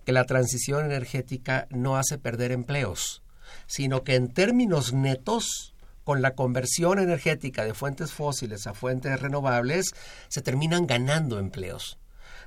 que 0.05 0.13
la 0.13 0.27
transición 0.27 0.85
energética 0.85 1.67
no 1.71 1.97
hace 1.97 2.19
perder 2.19 2.53
empleos, 2.53 3.23
sino 3.67 4.05
que 4.05 4.15
en 4.15 4.29
términos 4.29 4.93
netos, 4.93 5.73
con 6.05 6.21
la 6.21 6.33
conversión 6.33 6.99
energética 6.99 7.65
de 7.65 7.73
fuentes 7.73 8.13
fósiles 8.13 8.67
a 8.67 8.75
fuentes 8.75 9.19
renovables, 9.19 9.87
se 10.29 10.43
terminan 10.43 10.87
ganando 10.87 11.39
empleos. 11.39 11.97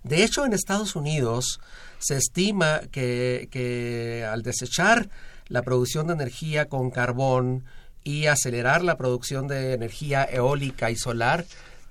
De 0.03 0.23
hecho, 0.23 0.45
en 0.45 0.53
Estados 0.53 0.95
Unidos 0.95 1.59
se 1.97 2.17
estima 2.17 2.81
que, 2.91 4.27
al 4.31 4.43
desechar 4.43 5.09
la 5.47 5.63
producción 5.63 6.05
de 6.05 6.13
energía 6.13 6.69
con 6.69 6.91
carbón 6.91 7.65
y 8.03 8.27
acelerar 8.27 8.83
la 8.83 8.95
producción 8.95 9.47
de 9.47 9.73
energía 9.73 10.23
eólica 10.23 10.91
y 10.91 10.95
solar, 10.95 11.47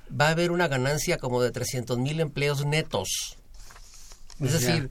va 0.09 0.29
a 0.29 0.31
haber 0.31 0.51
una 0.51 0.69
ganancia 0.69 1.19
como 1.19 1.43
de 1.43 1.51
300 1.51 1.99
mil 1.99 2.21
empleos 2.21 2.65
netos. 2.65 3.37
Es 4.41 4.53
decir, 4.53 4.91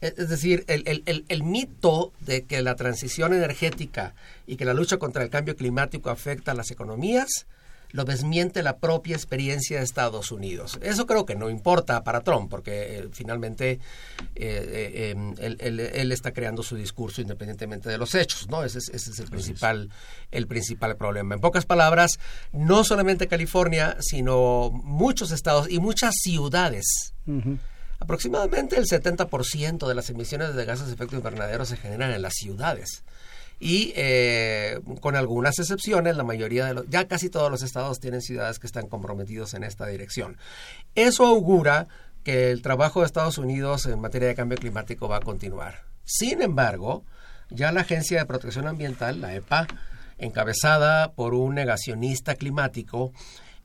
es 0.00 0.28
decir, 0.28 0.64
el, 0.68 1.02
el, 1.28 1.42
mito 1.42 2.12
de 2.20 2.44
que 2.44 2.62
la 2.62 2.76
transición 2.76 3.32
energética 3.32 4.14
y 4.46 4.56
que 4.56 4.64
la 4.64 4.74
lucha 4.74 4.98
contra 4.98 5.22
el 5.22 5.30
cambio 5.30 5.56
climático 5.56 6.10
afecta 6.10 6.52
a 6.52 6.54
las 6.54 6.70
economías 6.70 7.46
lo 7.94 8.04
desmiente 8.04 8.64
la 8.64 8.78
propia 8.78 9.14
experiencia 9.14 9.78
de 9.78 9.84
Estados 9.84 10.32
Unidos. 10.32 10.80
Eso 10.82 11.06
creo 11.06 11.24
que 11.24 11.36
no 11.36 11.48
importa 11.48 12.02
para 12.02 12.22
Trump, 12.22 12.50
porque 12.50 12.98
eh, 12.98 13.08
finalmente 13.12 13.70
eh, 13.70 13.78
eh, 14.34 15.10
em, 15.10 15.32
él, 15.38 16.10
está 16.10 16.32
creando 16.32 16.64
su 16.64 16.74
discurso 16.74 17.22
independientemente 17.22 17.88
de 17.88 17.96
los 17.96 18.16
hechos, 18.16 18.48
¿no? 18.48 18.64
Ese, 18.64 18.78
es 18.78 19.18
el 19.20 19.28
principal, 19.28 19.90
el 20.32 20.48
principal 20.48 20.96
problema. 20.96 21.36
En 21.36 21.40
pocas 21.40 21.66
palabras, 21.66 22.18
no 22.52 22.82
solamente 22.82 23.28
California, 23.28 23.96
sino 24.00 24.72
muchos 24.72 25.30
estados 25.30 25.70
y 25.70 25.78
muchas 25.78 26.16
ciudades. 26.16 27.14
Aproximadamente 28.00 28.76
el 28.76 28.86
70% 28.86 29.86
de 29.86 29.94
las 29.94 30.10
emisiones 30.10 30.56
de 30.56 30.64
gases 30.64 30.88
de 30.88 30.94
efecto 30.94 31.14
invernadero 31.14 31.64
se 31.64 31.76
generan 31.76 32.10
en 32.10 32.22
las 32.22 32.34
ciudades 32.34 33.04
y 33.60 33.92
eh, 33.96 34.80
con 35.00 35.16
algunas 35.16 35.58
excepciones, 35.58 36.16
la 36.16 36.24
mayoría 36.24 36.66
de 36.66 36.74
los, 36.74 36.88
ya 36.88 37.06
casi 37.06 37.30
todos 37.30 37.50
los 37.50 37.62
estados 37.62 38.00
tienen 38.00 38.20
ciudades 38.20 38.58
que 38.58 38.66
están 38.66 38.88
comprometidos 38.88 39.54
en 39.54 39.64
esta 39.64 39.86
dirección. 39.86 40.36
Eso 40.94 41.26
augura 41.26 41.88
que 42.24 42.50
el 42.50 42.62
trabajo 42.62 43.00
de 43.00 43.06
Estados 43.06 43.38
Unidos 43.38 43.86
en 43.86 44.00
materia 44.00 44.28
de 44.28 44.34
cambio 44.34 44.58
climático 44.58 45.08
va 45.08 45.18
a 45.18 45.20
continuar. 45.20 45.84
Sin 46.04 46.42
embargo, 46.42 47.04
ya 47.50 47.72
la 47.72 47.82
Agencia 47.82 48.18
de 48.18 48.26
Protección 48.26 48.66
Ambiental, 48.66 49.20
la 49.20 49.34
EPA, 49.34 49.66
encabezada 50.18 51.12
por 51.12 51.34
un 51.34 51.54
negacionista 51.54 52.34
climático, 52.34 53.12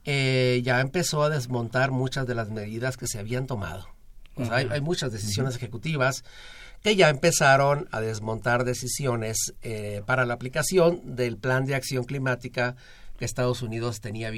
eh, 0.04 0.60
ya 0.64 0.80
empezó 0.80 1.22
a 1.22 1.30
desmontar 1.30 1.90
muchas 1.90 2.26
de 2.26 2.34
las 2.34 2.50
medidas 2.50 2.96
que 2.96 3.06
se 3.06 3.18
habían 3.18 3.46
tomado. 3.46 3.86
hay, 4.50 4.68
hay, 4.70 4.80
muchas 4.80 5.12
decisiones 5.12 5.56
ejecutivas 5.56 6.24
que 6.82 6.96
ya 6.96 7.08
empezaron 7.08 7.88
a 7.90 8.00
desmontar 8.00 8.64
decisiones 8.64 9.54
eh, 9.62 10.02
para 10.06 10.24
la 10.24 10.34
aplicación 10.34 11.00
del 11.16 11.36
plan 11.36 11.66
de 11.66 11.74
acción 11.74 12.04
climática 12.04 12.76
que 13.18 13.26
Estados 13.26 13.60
Unidos 13.60 14.00
tenía 14.00 14.32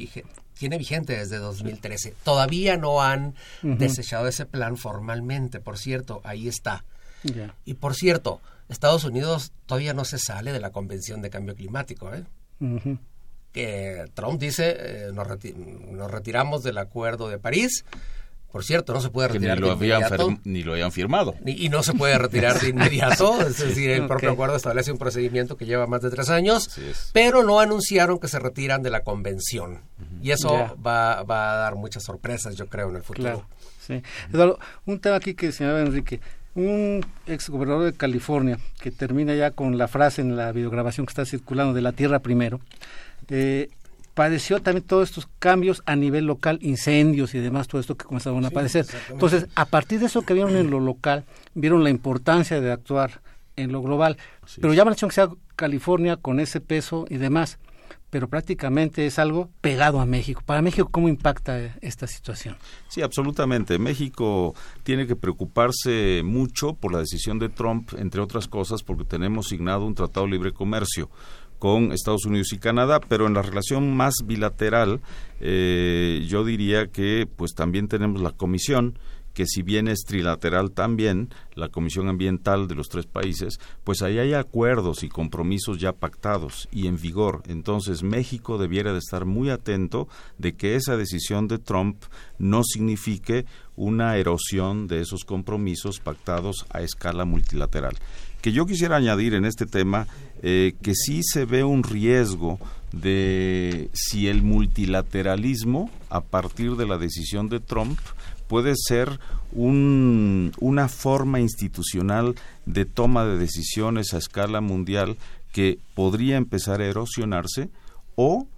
tiene 0.59 0.79
vigente 0.79 1.17
desde 1.17 1.39
2013. 1.39 2.15
Todavía 2.25 2.77
no 2.77 3.01
han 3.01 3.35
desechado 3.63 4.27
ese 4.27 4.45
plan 4.45 4.77
formalmente, 4.77 5.61
por 5.61 5.79
cierto, 5.79 6.21
ahí 6.25 6.49
está. 6.49 6.85
Y 7.65 7.75
por 7.75 7.95
cierto, 7.95 8.41
Estados 8.69 9.05
Unidos 9.05 9.53
todavía 9.67 9.95
no 9.95 10.05
se 10.05 10.19
sale 10.19 10.53
de 10.53 10.59
la 10.59 10.71
Convención 10.71 11.23
de 11.23 11.31
Cambio 11.31 11.55
Climático. 11.55 12.13
¿eh? 12.13 12.25
Que 13.53 14.05
Trump 14.15 14.41
dice, 14.41 14.77
eh, 14.79 15.11
nos, 15.13 15.29
nos 15.29 16.11
retiramos 16.11 16.65
del 16.65 16.79
Acuerdo 16.79 17.29
de 17.29 17.39
París, 17.39 17.85
por 18.53 18.65
cierto, 18.65 18.93
no 18.93 19.01
se 19.01 19.09
puede 19.09 19.29
retirar 19.29 19.57
ni 19.57 19.63
lo 19.63 19.69
de 19.69 19.73
inmediato. 19.75 20.15
Habían 20.15 20.41
ni 20.45 20.63
lo 20.63 20.73
habían 20.73 20.93
firmado. 20.93 21.35
y 21.47 21.71
no 21.71 21.83
se 21.83 21.95
puede 21.95 22.19
retirar 22.19 22.61
de 22.61 22.69
inmediato. 22.69 23.41
es 23.47 23.57
decir, 23.57 23.91
el 23.91 24.07
propio 24.07 24.31
acuerdo 24.31 24.57
establece 24.57 24.93
un 24.93 24.99
procedimiento 24.99 25.57
que 25.57 25.65
lleva 25.65 25.87
más 25.87 26.03
de 26.03 26.11
tres 26.11 26.29
años, 26.29 26.69
pero 27.15 27.43
no 27.43 27.61
anunciaron 27.61 28.19
que 28.19 28.29
se 28.29 28.39
retiran 28.39 28.83
de 28.83 28.91
la 28.91 29.01
convención. 29.01 29.81
Y 30.21 30.33
eso 30.33 30.77
va, 30.87 31.23
va, 31.23 31.53
a 31.53 31.57
dar 31.57 31.77
muchas 31.77 32.03
sorpresas, 32.03 32.55
yo 32.55 32.67
creo, 32.67 32.91
en 32.91 32.97
el 32.97 33.03
futuro. 33.03 33.47
sí. 33.81 34.03
Eduardo, 34.31 34.59
un 34.85 35.01
tema 35.01 35.17
aquí 35.17 35.35
que 35.35 35.51
señalaba 35.51 35.81
Enrique. 35.81 36.21
Un 36.55 37.07
ex 37.27 37.49
gobernador 37.49 37.85
de 37.85 37.95
California 37.95 38.59
que 38.79 38.91
termina 38.91 39.35
ya 39.35 39.53
con 39.53 39.79
la 39.79 39.89
frase 39.89 40.21
en 40.21 40.37
la 40.37 40.53
videograbación 40.53 41.07
que 41.07 41.13
está 41.13 41.25
circulando 41.25 41.73
de 41.73 41.81
la 41.81 41.93
tierra 41.93 42.19
primero, 42.19 42.61
eh, 43.31 43.71
padeció 44.15 44.61
también 44.61 44.87
todos 44.87 45.09
estos 45.09 45.29
cambios 45.39 45.83
a 45.87 45.97
nivel 45.97 46.27
local, 46.27 46.59
incendios 46.63 47.35
y 47.35 47.39
demás, 47.39 47.69
todo 47.69 47.81
esto 47.81 47.97
que 47.97 48.05
comenzaron 48.05 48.45
a 48.45 48.51
padecer. 48.51 48.87
Entonces, 49.11 49.47
a 49.55 49.65
partir 49.67 50.01
de 50.01 50.07
eso 50.07 50.23
que 50.23 50.35
vieron 50.35 50.57
en 50.57 50.71
lo 50.71 50.81
local, 50.81 51.25
vieron 51.55 51.83
la 51.85 51.91
importancia 51.91 52.61
de 52.61 52.73
actuar 52.73 53.23
en 53.57 53.73
lo 53.73 53.83
global. 53.83 54.17
Pero 54.61 54.75
llama 54.75 54.91
la 54.91 54.97
que 54.97 55.11
sea 55.11 55.31
California 55.57 56.17
con 56.17 56.41
ese 56.41 56.61
peso 56.61 57.07
y 57.09 57.17
demás, 57.17 57.59
pero 58.11 58.29
prácticamente 58.29 59.07
es 59.07 59.19
algo 59.19 59.49
pegado 59.63 60.01
a 60.01 60.07
México. 60.07 60.43
Para 60.45 60.61
México, 60.61 60.89
¿cómo 60.91 61.09
impacta 61.09 61.59
esta 61.81 62.07
situación? 62.07 62.57
Sí, 62.89 63.01
absolutamente. 63.01 63.79
México 63.79 64.55
tiene 64.83 65.07
que 65.07 65.17
preocuparse 65.17 66.23
mucho 66.23 66.75
por 66.75 66.93
la 66.93 66.99
decisión 66.99 67.39
de 67.39 67.49
Trump, 67.49 67.93
entre 67.97 68.21
otras 68.21 68.49
cosas, 68.49 68.83
porque 68.83 69.05
tenemos 69.05 69.49
signado 69.49 69.87
un 69.87 69.95
tratado 69.95 70.27
de 70.27 70.33
libre 70.33 70.53
comercio 70.53 71.09
con 71.63 71.93
Estados 71.93 72.27
Unidos 72.27 72.53
y 72.53 72.59
Canadá, 72.59 72.99
pero 72.99 73.29
en 73.29 73.35
la 73.35 73.43
relación 73.43 73.95
más 73.95 74.15
bilateral, 74.25 75.01
eh, 75.39 76.27
yo 76.27 76.45
diría 76.45 76.89
que 76.89 77.29
pues 77.37 77.55
también 77.55 77.87
tenemos 77.87 78.21
la 78.21 78.33
comisión 78.33 78.99
que 79.33 79.47
si 79.47 79.63
bien 79.63 79.87
es 79.87 80.01
trilateral 80.05 80.73
también, 80.73 81.31
la 81.55 81.69
Comisión 81.69 82.09
Ambiental 82.09 82.67
de 82.67 82.75
los 82.75 82.89
tres 82.89 83.07
países, 83.07 83.61
pues 83.85 84.03
ahí 84.03 84.19
hay 84.19 84.35
acuerdos 84.35 85.05
y 85.05 85.09
compromisos 85.09 85.79
ya 85.79 85.93
pactados 85.93 86.69
y 86.73 86.89
en 86.89 87.01
vigor. 87.01 87.43
Entonces 87.47 88.03
México 88.03 88.59
debiera 88.59 88.93
de 88.93 88.99
estar 88.99 89.25
muy 89.25 89.49
atento 89.49 90.09
de 90.39 90.55
que 90.55 90.75
esa 90.75 90.97
decisión 90.97 91.47
de 91.47 91.59
Trump 91.59 91.97
no 92.39 92.65
signifique 92.65 93.47
una 93.77 94.17
erosión 94.17 94.89
de 94.89 95.01
esos 95.01 95.25
compromisos 95.25 96.01
pactados 96.01 96.67
a 96.71 96.83
escala 96.83 97.25
multilateral 97.25 97.97
que 98.43 98.53
yo 98.53 98.67
quisiera 98.67 98.97
añadir 98.97 99.35
en 99.35 99.47
este 99.47 99.65
tema 99.65 100.07
eh, 100.43 100.75
que 100.83 100.95
sí 100.95 101.23
se 101.23 101.47
ve 101.47 101.65
un 101.65 101.85
riesgo 101.85 102.59
de 102.93 103.89
si 103.95 104.29
el 104.29 104.43
multilateralismo, 104.43 105.91
a 106.11 106.21
partir 106.21 106.77
de 106.77 106.87
la 106.87 106.99
decisión 106.99 107.49
de 107.49 107.61
Trump, 107.61 107.99
puede 108.49 108.75
ser 108.77 109.19
un, 109.53 110.53
una 110.59 110.89
forma 110.89 111.41
institucional 111.41 112.35
de 112.67 112.85
toma 112.85 113.25
de 113.25 113.39
decisiones 113.39 114.13
a 114.13 114.19
escala 114.19 114.61
mundial 114.61 115.17
que 115.53 115.79
podría 115.95 116.37
empezar 116.37 116.81
a 116.81 116.87
erosionarse 116.87 117.71
o 118.17 118.49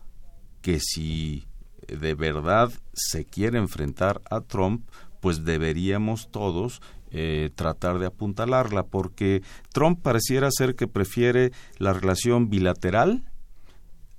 que 0.63 0.81
si 0.81 1.45
de 1.87 2.15
verdad 2.15 2.73
se 2.95 3.27
quiere 3.27 3.59
enfrentar 3.59 4.23
a 4.31 4.41
Trump, 4.41 4.89
pues 5.21 5.45
deberíamos 5.45 6.31
todos 6.31 6.81
eh, 7.17 7.51
tratar 7.55 8.01
de 8.01 8.07
apuntalarla, 8.07 8.87
porque 8.87 9.41
Trump 9.73 10.01
pareciera 10.03 10.51
ser 10.51 10.75
que 10.75 10.89
prefiere 10.89 11.53
la 11.79 11.93
relación 11.93 12.51
bilateral, 12.51 13.23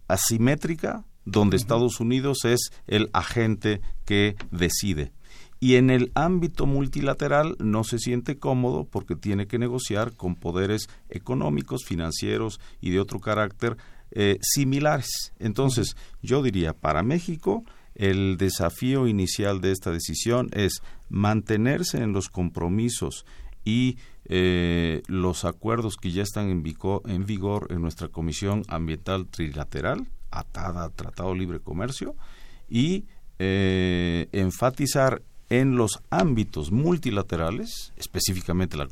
asimétrica, 0.08 1.04
donde 1.26 1.58
Estados 1.58 2.00
Unidos 2.00 2.46
es 2.46 2.72
el 2.88 3.10
agente 3.12 3.82
que 4.06 4.38
decide. 4.50 5.12
Y 5.60 5.76
en 5.76 5.90
el 5.90 6.14
ámbito 6.16 6.68
multilateral 6.68 7.58
no 7.60 7.84
se 7.84 8.00
siente 8.00 8.38
cómodo 8.38 8.86
porque 8.86 9.18
tiene 9.18 9.46
que 9.46 9.60
negociar 9.60 10.14
con 10.14 10.36
poderes 10.36 10.88
económicos, 11.10 11.84
financieros 11.84 12.62
y 12.80 12.92
de 12.92 13.02
otro 13.02 13.20
carácter 13.20 13.76
eh, 14.12 14.38
similares. 14.42 15.34
Entonces, 15.38 15.98
yo 16.22 16.42
diría, 16.42 16.72
para 16.72 17.04
México, 17.04 17.66
el 17.96 18.38
desafío 18.38 19.08
inicial 19.08 19.62
de 19.62 19.72
esta 19.72 19.92
decisión 19.92 20.50
es 20.54 20.82
mantenerse 21.10 21.98
en 22.02 22.14
los 22.14 22.30
compromisos 22.30 23.26
y 23.64 23.98
eh, 24.26 25.02
los 25.08 25.46
acuerdos 25.46 25.98
que 25.98 26.12
ya 26.12 26.24
están 26.24 26.50
en, 26.50 26.64
vigor 26.64 27.68
en 27.70 27.82
nuestra 27.82 28.08
Comisión 28.10 28.64
Ambiental 28.68 29.28
Trilateral, 29.28 30.08
atada 30.32 30.86
al 30.86 30.94
Tratado 30.94 31.34
Libre 31.34 31.60
Comercio, 31.60 32.16
y 32.70 33.06
eh, 33.40 34.28
enfatizar 34.32 35.22
en 35.50 35.76
los 35.76 36.00
ámbitos 36.10 36.72
multilaterales, 36.72 37.94
específicamente 37.98 38.78
la, 38.78 38.88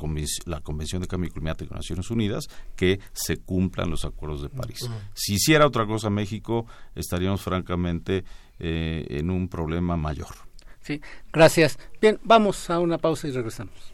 la, 0.46 0.62
Convención 0.62 1.02
de 1.02 1.08
Cambio 1.08 1.32
Climático 1.32 1.74
de 1.74 1.78
Naciones 1.78 2.12
Unidas, 2.12 2.48
que 2.76 3.00
se 3.12 3.38
cumplan 3.38 3.90
los 3.90 4.06
acuerdos 4.06 4.42
de 4.42 4.50
París. 4.50 4.90
Si 5.14 5.36
hiciera 5.36 5.66
otra 5.66 5.86
cosa 5.86 6.10
México, 6.10 6.66
estaríamos 6.96 7.42
francamente 7.42 8.24
eh, 8.60 9.06
en 9.10 9.30
un 9.30 9.48
problema 9.48 9.98
mayor. 9.98 10.36
Sí, 10.82 11.02
gracias. 11.32 11.80
Bien, 12.02 12.20
vamos 12.24 12.70
a 12.70 12.80
una 12.80 12.98
pausa 12.98 13.28
y 13.28 13.32
regresamos. 13.32 13.94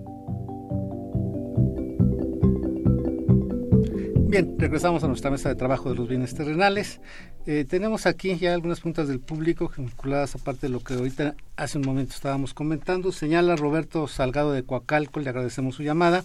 Bien, 4.31 4.55
regresamos 4.57 5.03
a 5.03 5.09
nuestra 5.09 5.29
mesa 5.29 5.49
de 5.49 5.55
trabajo 5.55 5.89
de 5.89 5.95
los 5.95 6.07
bienes 6.07 6.33
terrenales. 6.33 7.01
Eh, 7.45 7.65
tenemos 7.67 8.05
aquí 8.05 8.37
ya 8.37 8.53
algunas 8.53 8.79
preguntas 8.79 9.09
del 9.09 9.19
público 9.19 9.69
vinculadas 9.75 10.35
aparte 10.35 10.67
de 10.67 10.69
lo 10.69 10.79
que 10.79 10.93
ahorita 10.93 11.35
hace 11.57 11.77
un 11.77 11.83
momento 11.83 12.13
estábamos 12.13 12.53
comentando. 12.53 13.11
Señala 13.11 13.57
Roberto 13.57 14.07
Salgado 14.07 14.53
de 14.53 14.63
Coacalco, 14.63 15.19
le 15.19 15.29
agradecemos 15.29 15.75
su 15.75 15.83
llamada. 15.83 16.23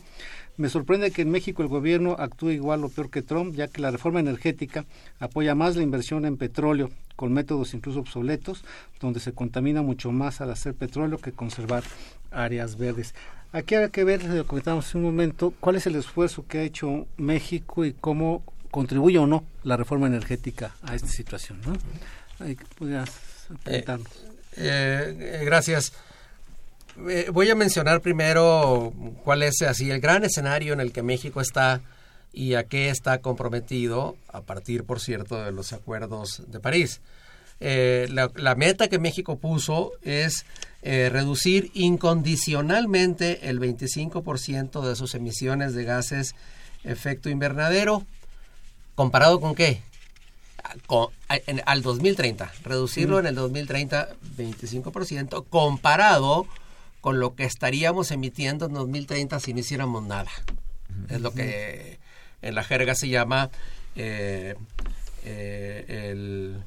Me 0.56 0.68
sorprende 0.68 1.10
que 1.10 1.22
en 1.22 1.32
México 1.32 1.64
el 1.64 1.68
gobierno 1.68 2.14
actúe 2.16 2.50
igual 2.50 2.84
o 2.84 2.90
peor 2.90 3.10
que 3.10 3.22
Trump, 3.22 3.56
ya 3.56 3.66
que 3.66 3.82
la 3.82 3.90
reforma 3.90 4.20
energética 4.20 4.84
apoya 5.18 5.56
más 5.56 5.74
la 5.74 5.82
inversión 5.82 6.26
en 6.26 6.36
petróleo, 6.36 6.90
con 7.16 7.32
métodos 7.32 7.74
incluso 7.74 7.98
obsoletos, 7.98 8.64
donde 9.00 9.18
se 9.18 9.32
contamina 9.32 9.82
mucho 9.82 10.12
más 10.12 10.40
al 10.40 10.52
hacer 10.52 10.74
petróleo 10.74 11.18
que 11.18 11.32
conservar 11.32 11.82
áreas 12.30 12.78
verdes. 12.78 13.16
Aquí 13.56 13.74
hay 13.74 13.88
que 13.88 14.04
ver, 14.04 14.22
lo 14.22 14.44
un 14.94 15.02
momento, 15.02 15.54
cuál 15.60 15.76
es 15.76 15.86
el 15.86 15.96
esfuerzo 15.96 16.44
que 16.46 16.58
ha 16.58 16.62
hecho 16.62 17.06
México 17.16 17.86
y 17.86 17.94
cómo 17.94 18.44
contribuye 18.70 19.16
o 19.16 19.26
no 19.26 19.44
la 19.62 19.78
reforma 19.78 20.06
energética 20.06 20.74
a 20.82 20.94
esta 20.94 21.08
situación. 21.08 21.62
¿no? 21.64 21.72
Ahí 22.38 22.54
eh, 23.64 23.86
eh, 24.58 25.42
gracias. 25.46 25.94
Eh, 27.08 27.30
voy 27.32 27.48
a 27.48 27.54
mencionar 27.54 28.02
primero 28.02 28.92
cuál 29.24 29.42
es 29.42 29.62
así 29.62 29.90
el 29.90 30.02
gran 30.02 30.24
escenario 30.24 30.74
en 30.74 30.80
el 30.80 30.92
que 30.92 31.02
México 31.02 31.40
está 31.40 31.80
y 32.34 32.56
a 32.56 32.64
qué 32.64 32.90
está 32.90 33.22
comprometido 33.22 34.18
a 34.28 34.42
partir, 34.42 34.84
por 34.84 35.00
cierto, 35.00 35.42
de 35.42 35.52
los 35.52 35.72
acuerdos 35.72 36.42
de 36.46 36.60
París. 36.60 37.00
La, 37.60 38.30
la, 38.34 38.54
meta 38.54 38.88
que 38.88 38.98
México 38.98 39.38
puso 39.38 39.92
es 40.02 40.44
eh, 40.88 41.08
reducir 41.10 41.72
incondicionalmente 41.74 43.48
el 43.48 43.58
25% 43.58 44.86
de 44.86 44.94
sus 44.94 45.16
emisiones 45.16 45.74
de 45.74 45.82
gases 45.82 46.36
efecto 46.84 47.28
invernadero. 47.28 48.04
¿Comparado 48.94 49.40
con 49.40 49.56
qué? 49.56 49.82
al 51.66 51.82
2030. 51.82 52.52
Reducirlo 52.62 53.16
mm. 53.16 53.18
en 53.18 53.26
el 53.26 53.34
2030 53.34 54.10
25% 54.36 55.44
comparado 55.50 56.46
con 57.00 57.18
lo 57.18 57.34
que 57.34 57.44
estaríamos 57.44 58.12
emitiendo 58.12 58.66
en 58.66 58.74
2030 58.74 59.40
si 59.40 59.54
no 59.54 59.60
hiciéramos 59.60 60.04
nada. 60.04 60.30
Es 61.08 61.20
lo 61.20 61.32
que 61.32 61.98
en 62.42 62.54
la 62.54 62.62
jerga 62.62 62.94
se 62.94 63.08
llama 63.08 63.50
eh, 63.96 64.54
eh, 65.24 66.10
el 66.10 66.62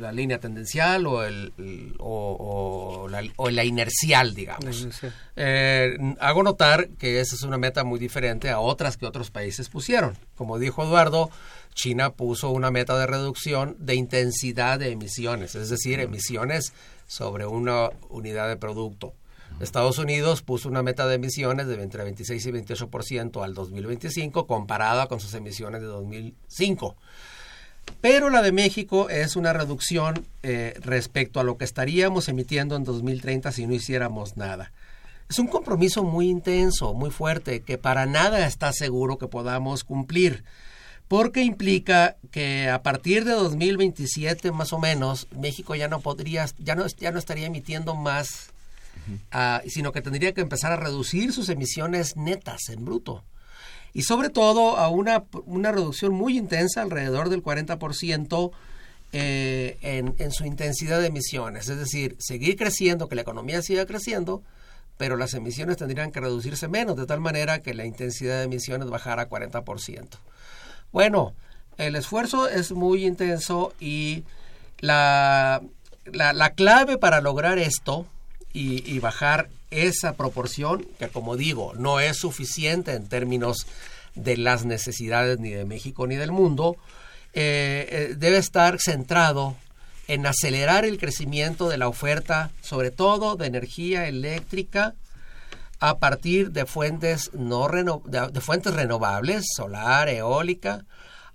la 0.00 0.12
línea 0.12 0.38
tendencial 0.38 1.06
o, 1.06 1.24
el, 1.24 1.52
o, 1.98 3.08
la, 3.08 3.64
inercial, 3.64 4.34
digamos. 4.34 4.88
Eh, 5.36 5.96
hago 6.20 6.42
notar 6.42 6.88
que 6.90 7.20
esa 7.20 7.34
es 7.34 7.42
una 7.42 7.58
meta 7.58 7.84
muy 7.84 7.98
diferente 7.98 8.50
a 8.50 8.60
otras 8.60 8.96
que 8.96 9.06
otros 9.06 9.30
países 9.30 9.68
pusieron. 9.68 10.16
Como 10.34 10.58
dijo 10.58 10.82
Eduardo, 10.82 11.30
China 11.74 12.10
puso 12.10 12.50
una 12.50 12.70
meta 12.70 12.98
de 12.98 13.06
reducción 13.06 13.76
de 13.78 13.94
intensidad 13.94 14.78
de 14.78 14.90
emisiones, 14.90 15.54
es 15.54 15.68
decir, 15.68 16.00
emisiones 16.00 16.72
sobre 17.06 17.46
una 17.46 17.90
unidad 18.08 18.48
de 18.48 18.56
producto. 18.56 19.14
Estados 19.60 19.98
Unidos 19.98 20.42
puso 20.42 20.68
una 20.68 20.82
meta 20.82 21.06
de 21.06 21.16
emisiones 21.16 21.66
de 21.66 21.80
entre 21.82 22.04
26 22.04 22.46
y 22.46 22.50
28% 22.50 23.44
al 23.44 23.54
2025 23.54 24.46
comparada 24.46 25.06
con 25.06 25.20
sus 25.20 25.34
emisiones 25.34 25.82
de 25.82 25.86
2005. 25.86 26.96
Pero 28.00 28.30
la 28.30 28.42
de 28.42 28.52
México 28.52 29.08
es 29.10 29.36
una 29.36 29.52
reducción 29.52 30.26
eh, 30.42 30.74
respecto 30.80 31.38
a 31.38 31.44
lo 31.44 31.56
que 31.56 31.64
estaríamos 31.64 32.28
emitiendo 32.28 32.74
en 32.74 32.84
2030 32.84 33.52
si 33.52 33.66
no 33.66 33.74
hiciéramos 33.74 34.36
nada. 34.36 34.72
Es 35.30 35.38
un 35.38 35.46
compromiso 35.46 36.02
muy 36.02 36.28
intenso, 36.28 36.94
muy 36.94 37.10
fuerte, 37.10 37.60
que 37.60 37.78
para 37.78 38.06
nada 38.06 38.46
está 38.46 38.72
seguro 38.72 39.18
que 39.18 39.28
podamos 39.28 39.84
cumplir, 39.84 40.42
porque 41.06 41.42
implica 41.42 42.16
que 42.30 42.68
a 42.68 42.82
partir 42.82 43.24
de 43.24 43.32
2027 43.32 44.50
más 44.50 44.72
o 44.72 44.78
menos 44.78 45.28
México 45.38 45.74
ya 45.74 45.88
no 45.88 46.00
podría, 46.00 46.46
ya 46.58 46.74
no, 46.74 46.86
ya 46.86 47.12
no 47.12 47.18
estaría 47.18 47.46
emitiendo 47.46 47.94
más, 47.94 48.50
ah, 49.30 49.62
sino 49.68 49.92
que 49.92 50.02
tendría 50.02 50.34
que 50.34 50.40
empezar 50.40 50.72
a 50.72 50.76
reducir 50.76 51.32
sus 51.32 51.48
emisiones 51.48 52.16
netas 52.16 52.68
en 52.68 52.84
bruto 52.84 53.22
y 53.94 54.02
sobre 54.02 54.30
todo 54.30 54.76
a 54.76 54.88
una, 54.88 55.24
una 55.44 55.72
reducción 55.72 56.12
muy 56.12 56.36
intensa, 56.38 56.82
alrededor 56.82 57.28
del 57.28 57.42
40%. 57.42 58.50
Eh, 59.14 59.76
en, 59.82 60.14
en, 60.16 60.32
su 60.32 60.46
intensidad 60.46 60.98
de 60.98 61.08
emisiones, 61.08 61.68
es 61.68 61.78
decir, 61.78 62.16
seguir 62.18 62.56
creciendo, 62.56 63.10
que 63.10 63.14
la 63.14 63.20
economía 63.20 63.60
siga 63.60 63.84
creciendo, 63.84 64.42
pero 64.96 65.18
las 65.18 65.34
emisiones 65.34 65.76
tendrían 65.76 66.12
que 66.12 66.20
reducirse 66.20 66.66
menos, 66.66 66.96
de 66.96 67.04
tal 67.04 67.20
manera 67.20 67.60
que 67.60 67.74
la 67.74 67.84
intensidad 67.84 68.38
de 68.38 68.44
emisiones 68.44 68.88
bajara 68.88 69.24
a 69.24 69.28
40%. 69.28 70.06
Bueno, 70.92 71.34
el 71.76 71.96
esfuerzo 71.96 72.48
es 72.48 72.72
muy 72.72 73.04
intenso 73.04 73.74
y 73.80 74.24
la, 74.78 75.62
la, 76.06 76.32
la 76.32 76.50
clave 76.50 76.98
para 76.98 77.20
lograr 77.20 77.58
esto 77.58 78.06
y, 78.52 78.90
y 78.90 78.98
bajar 78.98 79.48
esa 79.72 80.14
proporción, 80.14 80.86
que 80.98 81.08
como 81.08 81.36
digo, 81.36 81.72
no 81.76 82.00
es 82.00 82.18
suficiente 82.18 82.92
en 82.92 83.08
términos 83.08 83.66
de 84.14 84.36
las 84.36 84.64
necesidades 84.64 85.38
ni 85.38 85.50
de 85.50 85.64
México 85.64 86.06
ni 86.06 86.16
del 86.16 86.32
mundo, 86.32 86.76
eh, 87.34 87.88
eh, 87.90 88.14
debe 88.16 88.36
estar 88.36 88.78
centrado 88.78 89.56
en 90.06 90.26
acelerar 90.26 90.84
el 90.84 90.98
crecimiento 90.98 91.68
de 91.68 91.78
la 91.78 91.88
oferta, 91.88 92.50
sobre 92.60 92.90
todo 92.90 93.36
de 93.36 93.46
energía 93.46 94.06
eléctrica, 94.06 94.94
a 95.80 95.98
partir 95.98 96.52
de 96.52 96.66
fuentes, 96.66 97.30
no 97.32 97.66
de, 97.68 98.40
fuentes 98.40 98.74
renovables, 98.74 99.46
solar, 99.56 100.08
eólica, 100.08 100.84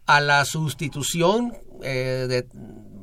a 0.05 0.21
la 0.21 0.45
sustitución 0.45 1.57
eh, 1.83 2.47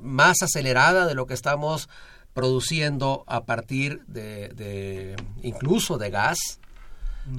más 0.00 0.42
acelerada 0.42 1.06
de 1.06 1.14
lo 1.14 1.26
que 1.26 1.34
estamos 1.34 1.88
produciendo 2.34 3.24
a 3.26 3.44
partir 3.44 4.02
de, 4.06 5.16
incluso 5.42 5.96
de 5.96 6.10
gas, 6.10 6.38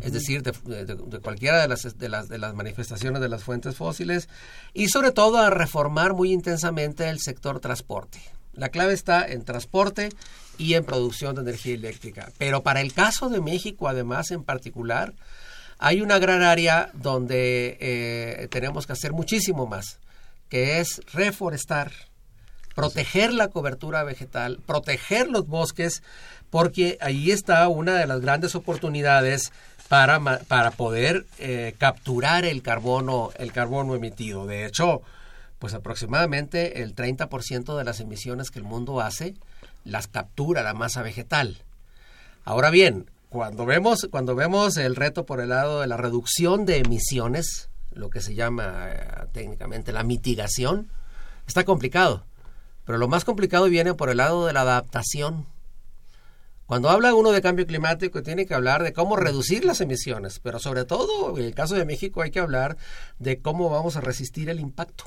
es 0.02 0.14
decir, 0.14 0.42
de, 0.42 1.20
cualquiera 1.22 1.62
de 1.62 1.68
las, 1.68 1.98
de, 1.98 2.10
las, 2.10 2.28
de 2.28 2.40
las 2.40 2.56
manifestaciones 2.56 3.22
de 3.22 3.30
las 3.30 3.44
fuentes 3.44 3.76
fósiles, 3.76 4.30
y 4.74 4.88
sobre 4.88 5.12
todo 5.12 5.38
a 5.38 5.52
reformar 5.52 6.14
muy 6.14 6.32
intensamente 6.32 7.10
el 7.10 7.20
sector 7.20 7.60
transporte. 7.60 8.20
La 8.54 8.70
clave 8.70 8.94
está 8.94 9.28
en 9.28 9.44
transporte 9.44 10.10
y 10.58 10.76
en 10.76 10.86
producción 10.86 11.36
de 11.36 11.42
energía 11.42 11.76
eléctrica. 11.76 12.32
Pero 12.38 12.64
para 12.64 12.82
el 12.82 12.94
caso 12.94 13.30
de 13.30 13.42
México, 13.42 13.90
además, 13.90 14.32
en 14.32 14.44
particular, 14.44 15.14
hay 15.78 16.02
una 16.02 16.20
gran 16.20 16.42
área 16.42 16.90
donde 16.94 17.78
eh, 17.82 18.48
tenemos 18.50 18.88
que 18.88 18.94
hacer 18.94 19.12
muchísimo 19.12 19.68
más, 19.68 20.00
que 20.50 20.80
es 20.80 21.02
reforestar, 21.12 21.92
proteger 22.76 23.34
la 23.34 23.48
cobertura 23.48 24.04
vegetal, 24.04 24.60
proteger 24.66 25.30
los 25.30 25.48
bosques, 25.48 26.04
porque 26.52 26.98
ahí 27.02 27.32
está 27.32 27.68
una 27.70 27.96
de 27.96 28.06
las 28.06 28.20
grandes 28.22 28.54
oportunidades 28.54 29.52
para, 29.88 30.20
para 30.48 30.72
poder 30.72 31.26
eh, 31.40 31.74
capturar 31.78 32.46
el 32.46 32.62
carbono, 32.62 33.32
el 33.38 33.52
carbono 33.52 33.96
emitido. 33.96 34.46
De 34.46 34.66
hecho, 34.66 35.02
pues 35.58 35.74
aproximadamente 35.74 36.84
el 36.84 36.96
30% 36.96 37.78
de 37.78 37.84
las 37.84 38.00
emisiones 38.02 38.52
que 38.52 38.60
el 38.60 38.66
mundo 38.66 39.00
hace 39.00 39.36
las 39.86 40.08
captura 40.08 40.64
la 40.64 40.74
masa 40.74 41.02
vegetal. 41.02 41.58
Ahora 42.44 42.72
bien, 42.72 43.10
cuando 43.30 43.66
vemos, 43.66 44.08
cuando 44.12 44.36
vemos 44.36 44.78
el 44.78 44.96
reto 44.96 45.26
por 45.26 45.40
el 45.40 45.50
lado 45.50 45.82
de 45.82 45.88
la 45.88 45.98
reducción 45.98 46.66
de 46.66 46.80
emisiones, 46.80 47.70
lo 47.92 48.10
que 48.10 48.22
se 48.22 48.36
llama 48.36 48.90
eh, 48.90 49.08
técnicamente 49.32 49.94
la 49.94 50.04
mitigación, 50.04 50.90
está 51.48 51.64
complicado 51.64 52.24
pero 52.86 52.98
lo 52.98 53.08
más 53.08 53.26
complicado 53.26 53.66
viene 53.66 53.94
por 53.94 54.10
el 54.10 54.18
lado 54.18 54.46
de 54.46 54.54
la 54.54 54.62
adaptación. 54.62 55.48
Cuando 56.66 56.90
habla 56.90 57.14
uno 57.14 57.32
de 57.32 57.42
cambio 57.42 57.68
climático, 57.68 58.24
tiene 58.24 58.46
que 58.46 58.56
hablar 58.56 58.82
de 58.82 58.94
cómo 58.94 59.16
reducir 59.16 59.66
las 59.66 59.82
emisiones, 59.82 60.40
pero 60.40 60.60
sobre 60.60 60.86
todo, 60.86 61.38
en 61.38 61.44
el 61.44 61.54
caso 61.54 61.76
de 61.76 61.86
México, 61.86 62.22
hay 62.22 62.32
que 62.32 62.40
hablar 62.40 62.78
de 63.20 63.40
cómo 63.40 63.70
vamos 63.70 63.98
a 63.98 64.02
resistir 64.02 64.50
el 64.50 64.60
impacto, 64.60 65.04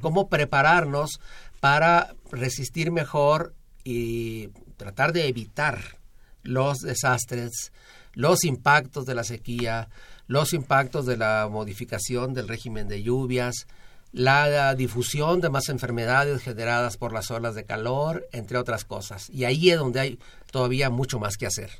cómo 0.00 0.28
prepararnos 0.28 1.20
para 1.60 2.14
resistir 2.30 2.92
mejor 2.92 3.54
y 3.82 4.48
tratar 4.76 5.12
de 5.12 5.26
evitar 5.26 5.98
los 6.42 6.78
desastres, 6.78 7.72
los 8.12 8.44
impactos 8.44 9.04
de 9.04 9.14
la 9.16 9.24
sequía, 9.24 9.88
los 10.26 10.52
impactos 10.52 11.06
de 11.06 11.16
la 11.16 11.48
modificación 11.50 12.34
del 12.34 12.48
régimen 12.48 12.86
de 12.86 13.02
lluvias, 13.02 13.66
la 14.14 14.74
difusión 14.76 15.40
de 15.40 15.50
más 15.50 15.68
enfermedades 15.68 16.42
generadas 16.42 16.96
por 16.96 17.12
las 17.12 17.30
olas 17.32 17.56
de 17.56 17.64
calor, 17.64 18.26
entre 18.32 18.58
otras 18.58 18.84
cosas. 18.84 19.28
Y 19.30 19.44
ahí 19.44 19.70
es 19.70 19.78
donde 19.78 20.00
hay 20.00 20.18
todavía 20.52 20.88
mucho 20.88 21.18
más 21.18 21.36
que 21.36 21.46
hacer. 21.46 21.70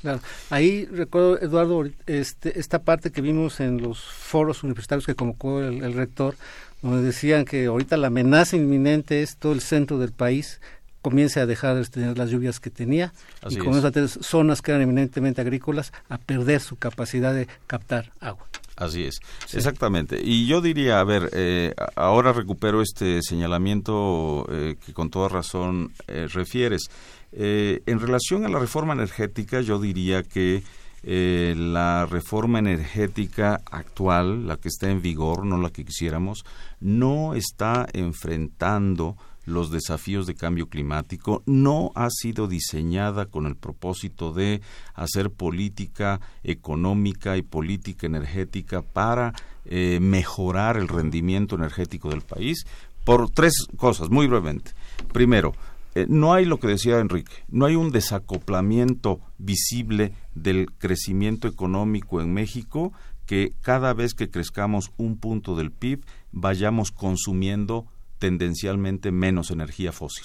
Claro, 0.00 0.20
ahí 0.50 0.86
recuerdo, 0.86 1.40
Eduardo, 1.40 1.84
este, 2.06 2.58
esta 2.58 2.80
parte 2.80 3.10
que 3.10 3.20
vimos 3.20 3.60
en 3.60 3.82
los 3.82 4.00
foros 4.00 4.62
universitarios 4.62 5.06
que 5.06 5.16
convocó 5.16 5.60
el, 5.60 5.92
rector, 5.94 6.36
donde 6.82 7.02
decían 7.02 7.44
que 7.44 7.66
ahorita 7.66 7.96
la 7.96 8.08
amenaza 8.08 8.56
inminente 8.56 9.22
es 9.22 9.36
todo 9.36 9.52
el 9.52 9.60
centro 9.60 9.98
del 9.98 10.12
país 10.12 10.60
comience 11.02 11.40
a 11.40 11.46
dejar 11.46 11.76
de 11.76 11.84
tener 11.84 12.16
las 12.16 12.30
lluvias 12.30 12.60
que 12.60 12.70
tenía 12.70 13.12
y 13.50 13.56
comienza 13.56 13.88
a 13.88 13.90
tener 13.90 14.08
zonas 14.08 14.62
que 14.62 14.70
eran 14.70 14.82
eminentemente 14.82 15.40
agrícolas 15.40 15.92
a 16.08 16.18
perder 16.18 16.60
su 16.60 16.76
capacidad 16.76 17.34
de 17.34 17.48
captar 17.66 18.12
agua. 18.20 18.46
Así 18.76 19.04
es, 19.04 19.20
exactamente. 19.52 20.20
Y 20.22 20.46
yo 20.46 20.60
diría, 20.60 20.98
a 20.98 21.04
ver, 21.04 21.30
eh, 21.34 21.74
ahora 21.94 22.32
recupero 22.32 22.80
este 22.80 23.20
señalamiento 23.22 24.46
eh, 24.50 24.76
que 24.84 24.94
con 24.94 25.10
toda 25.10 25.28
razón 25.28 25.92
eh, 26.08 26.26
refieres. 26.32 26.88
en 27.34 28.00
relación 28.00 28.44
a 28.44 28.48
la 28.48 28.58
reforma 28.58 28.92
energética, 28.92 29.60
yo 29.60 29.78
diría 29.78 30.22
que 30.22 30.62
la 31.04 32.06
reforma 32.06 32.58
energética 32.58 33.60
actual, 33.70 34.46
la 34.46 34.56
que 34.56 34.68
está 34.68 34.90
en 34.90 35.02
vigor, 35.02 35.44
no 35.44 35.58
la 35.58 35.70
que 35.70 35.84
quisiéramos, 35.84 36.44
no 36.80 37.34
está 37.34 37.88
enfrentando 37.92 39.16
los 39.44 39.70
desafíos 39.70 40.26
de 40.26 40.34
cambio 40.34 40.68
climático, 40.68 41.42
no 41.46 41.90
ha 41.94 42.08
sido 42.10 42.48
diseñada 42.48 43.26
con 43.26 43.46
el 43.46 43.56
propósito 43.56 44.32
de 44.32 44.60
hacer 44.94 45.30
política 45.30 46.20
económica 46.42 47.36
y 47.36 47.42
política 47.42 48.06
energética 48.06 48.82
para 48.82 49.34
eh, 49.64 49.98
mejorar 50.00 50.76
el 50.76 50.88
rendimiento 50.88 51.56
energético 51.56 52.10
del 52.10 52.22
país 52.22 52.64
por 53.04 53.30
tres 53.30 53.66
cosas, 53.76 54.10
muy 54.10 54.26
brevemente. 54.26 54.72
Primero, 55.12 55.52
eh, 55.94 56.06
no 56.08 56.32
hay 56.32 56.44
lo 56.44 56.58
que 56.58 56.68
decía 56.68 57.00
Enrique, 57.00 57.32
no 57.48 57.66
hay 57.66 57.76
un 57.76 57.90
desacoplamiento 57.90 59.20
visible 59.38 60.14
del 60.34 60.72
crecimiento 60.78 61.48
económico 61.48 62.20
en 62.20 62.32
México 62.32 62.92
que 63.26 63.52
cada 63.60 63.92
vez 63.92 64.14
que 64.14 64.30
crezcamos 64.30 64.92
un 64.96 65.16
punto 65.16 65.54
del 65.54 65.70
PIB 65.70 66.04
vayamos 66.32 66.90
consumiendo 66.90 67.86
tendencialmente 68.22 69.10
menos 69.10 69.50
energía 69.50 69.90
fósil. 69.90 70.24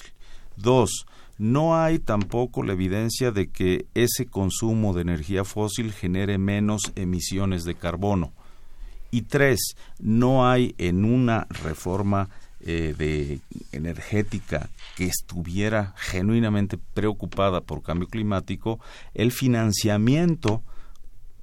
Dos, 0.56 1.04
no 1.36 1.76
hay 1.76 1.98
tampoco 1.98 2.62
la 2.62 2.74
evidencia 2.74 3.32
de 3.32 3.50
que 3.50 3.86
ese 3.94 4.26
consumo 4.26 4.94
de 4.94 5.02
energía 5.02 5.42
fósil 5.44 5.92
genere 5.92 6.38
menos 6.38 6.92
emisiones 6.94 7.64
de 7.64 7.74
carbono. 7.74 8.32
Y 9.10 9.22
tres, 9.22 9.74
no 9.98 10.48
hay 10.48 10.76
en 10.78 11.04
una 11.04 11.48
reforma 11.50 12.28
eh, 12.60 13.40
energética 13.72 14.70
que 14.96 15.06
estuviera 15.06 15.92
genuinamente 15.96 16.78
preocupada 16.94 17.62
por 17.62 17.82
cambio 17.82 18.06
climático 18.06 18.78
el 19.12 19.32
financiamiento 19.32 20.62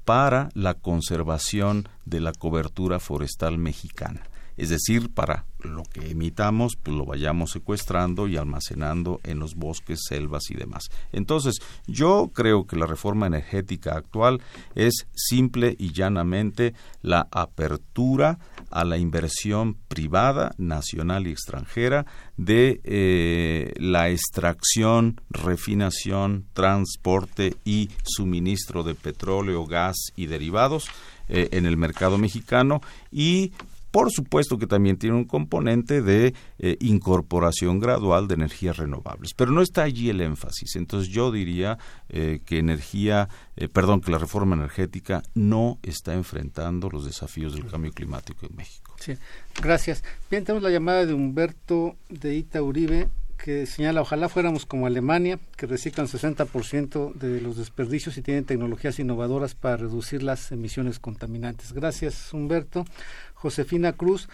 para 0.05 0.47
la 0.53 0.75
conservación 0.75 1.89
de 2.05 2.21
la 2.21 2.31
cobertura 2.31 2.99
forestal 3.01 3.57
mexicana 3.57 4.21
es 4.57 4.69
decir, 4.69 5.09
para 5.13 5.45
lo 5.59 5.83
que 5.83 6.11
emitamos, 6.11 6.75
pues 6.81 6.95
lo 6.95 7.05
vayamos 7.05 7.51
secuestrando 7.51 8.27
y 8.27 8.37
almacenando 8.37 9.19
en 9.23 9.39
los 9.39 9.55
bosques, 9.55 9.99
selvas 10.07 10.49
y 10.49 10.55
demás. 10.55 10.89
Entonces, 11.11 11.55
yo 11.87 12.31
creo 12.33 12.65
que 12.65 12.75
la 12.75 12.85
reforma 12.85 13.27
energética 13.27 13.95
actual 13.95 14.41
es 14.75 15.07
simple 15.13 15.75
y 15.77 15.91
llanamente 15.91 16.73
la 17.01 17.27
apertura 17.31 18.39
a 18.69 18.83
la 18.85 18.97
inversión 18.97 19.75
privada, 19.87 20.53
nacional 20.57 21.27
y 21.27 21.31
extranjera 21.31 22.05
de 22.37 22.81
eh, 22.83 23.73
la 23.77 24.09
extracción, 24.09 25.21
refinación, 25.29 26.45
transporte 26.53 27.55
y 27.63 27.89
suministro 28.03 28.83
de 28.83 28.95
petróleo, 28.95 29.65
gas 29.65 29.95
y 30.15 30.27
derivados 30.27 30.87
eh, 31.27 31.49
en 31.51 31.65
el 31.65 31.77
mercado 31.77 32.17
mexicano 32.17 32.81
y 33.11 33.51
por 33.95 34.11
supuesto 34.11 34.57
que 34.57 34.67
también 34.67 34.97
tiene 34.97 35.15
un 35.15 35.23
componente 35.23 36.01
de 36.01 36.33
eh, 36.59 36.75
incorporación 36.81 37.79
gradual 37.79 38.27
de 38.27 38.33
energías 38.33 38.75
renovables, 38.75 39.33
pero 39.33 39.51
no 39.51 39.61
está 39.61 39.83
allí 39.83 40.09
el 40.09 40.19
énfasis. 40.19 40.75
Entonces 40.75 41.07
yo 41.07 41.31
diría 41.31 41.77
eh, 42.09 42.41
que 42.45 42.59
energía, 42.59 43.29
eh, 43.55 43.69
perdón, 43.69 44.01
que 44.01 44.11
la 44.11 44.17
reforma 44.17 44.53
energética 44.57 45.23
no 45.33 45.79
está 45.81 46.13
enfrentando 46.13 46.89
los 46.89 47.05
desafíos 47.05 47.53
del 47.53 47.67
cambio 47.67 47.93
climático 47.93 48.45
en 48.45 48.57
México. 48.57 48.93
Sí, 48.99 49.13
gracias. 49.61 50.03
Bien, 50.29 50.43
tenemos 50.43 50.61
la 50.61 50.71
llamada 50.71 51.05
de 51.05 51.13
Humberto 51.13 51.95
de 52.09 52.35
Ita 52.35 52.61
Uribe 52.61 53.07
que 53.37 53.65
señala, 53.65 54.01
ojalá 54.01 54.29
fuéramos 54.29 54.65
como 54.65 54.87
Alemania, 54.87 55.39
que 55.57 55.67
reciclan 55.67 56.07
60% 56.07 57.13
de 57.13 57.41
los 57.41 57.57
desperdicios 57.57 58.17
y 58.17 58.21
tienen 58.21 58.45
tecnologías 58.45 58.99
innovadoras 58.99 59.55
para 59.55 59.77
reducir 59.77 60.23
las 60.23 60.51
emisiones 60.51 60.99
contaminantes. 60.99 61.73
Gracias, 61.73 62.33
Humberto. 62.33 62.85
Josefina 63.33 63.93
Cruz, 63.93 64.27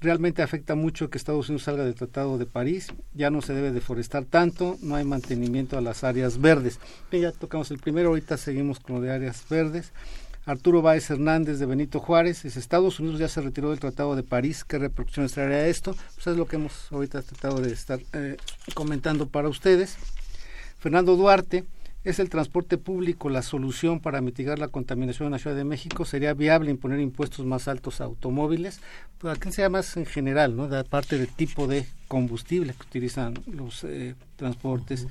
realmente 0.00 0.42
afecta 0.42 0.74
mucho 0.74 1.10
que 1.10 1.18
Estados 1.18 1.48
Unidos 1.48 1.64
salga 1.64 1.84
del 1.84 1.94
Tratado 1.94 2.38
de 2.38 2.46
París, 2.46 2.88
ya 3.14 3.30
no 3.30 3.42
se 3.42 3.54
debe 3.54 3.72
deforestar 3.72 4.24
tanto, 4.24 4.76
no 4.82 4.94
hay 4.94 5.04
mantenimiento 5.04 5.76
a 5.76 5.80
las 5.80 6.04
áreas 6.04 6.40
verdes. 6.40 6.78
ya 7.10 7.32
tocamos 7.32 7.70
el 7.70 7.78
primero, 7.78 8.10
ahorita 8.10 8.36
seguimos 8.36 8.78
con 8.78 8.96
lo 8.96 9.00
de 9.00 9.10
áreas 9.10 9.44
verdes. 9.48 9.92
Arturo 10.46 10.82
Báez 10.82 11.10
Hernández 11.10 11.58
de 11.58 11.66
Benito 11.66 12.00
Juárez, 12.00 12.44
es 12.44 12.56
Estados 12.56 13.00
Unidos 13.00 13.18
ya 13.18 13.28
se 13.28 13.40
retiró 13.40 13.70
del 13.70 13.80
Tratado 13.80 14.14
de 14.14 14.22
París, 14.22 14.64
¿qué 14.64 14.78
repercusiones 14.78 15.32
traerá 15.32 15.66
esto? 15.66 15.94
Pues 16.14 16.26
es 16.26 16.36
lo 16.36 16.46
que 16.46 16.56
hemos 16.56 16.92
ahorita 16.92 17.22
tratado 17.22 17.60
de 17.60 17.72
estar 17.72 18.00
eh, 18.12 18.36
comentando 18.74 19.26
para 19.26 19.48
ustedes. 19.48 19.96
Fernando 20.78 21.16
Duarte, 21.16 21.64
¿Es 22.04 22.18
el 22.18 22.28
transporte 22.28 22.76
público 22.76 23.30
la 23.30 23.40
solución 23.40 23.98
para 23.98 24.20
mitigar 24.20 24.58
la 24.58 24.68
contaminación 24.68 25.28
en 25.28 25.32
la 25.32 25.38
Ciudad 25.38 25.56
de 25.56 25.64
México? 25.64 26.04
¿Sería 26.04 26.34
viable 26.34 26.70
imponer 26.70 27.00
impuestos 27.00 27.46
más 27.46 27.66
altos 27.66 28.02
a 28.02 28.04
automóviles? 28.04 28.80
Pues 29.16 29.34
aquí 29.34 29.50
sea 29.50 29.70
más 29.70 29.96
en 29.96 30.04
general, 30.04 30.54
¿no? 30.54 30.68
De 30.68 30.84
parte 30.84 31.16
del 31.16 31.28
tipo 31.28 31.66
de 31.66 31.86
combustible 32.06 32.74
que 32.74 32.82
utilizan 32.82 33.32
los 33.46 33.84
eh, 33.84 34.16
transportes. 34.36 35.06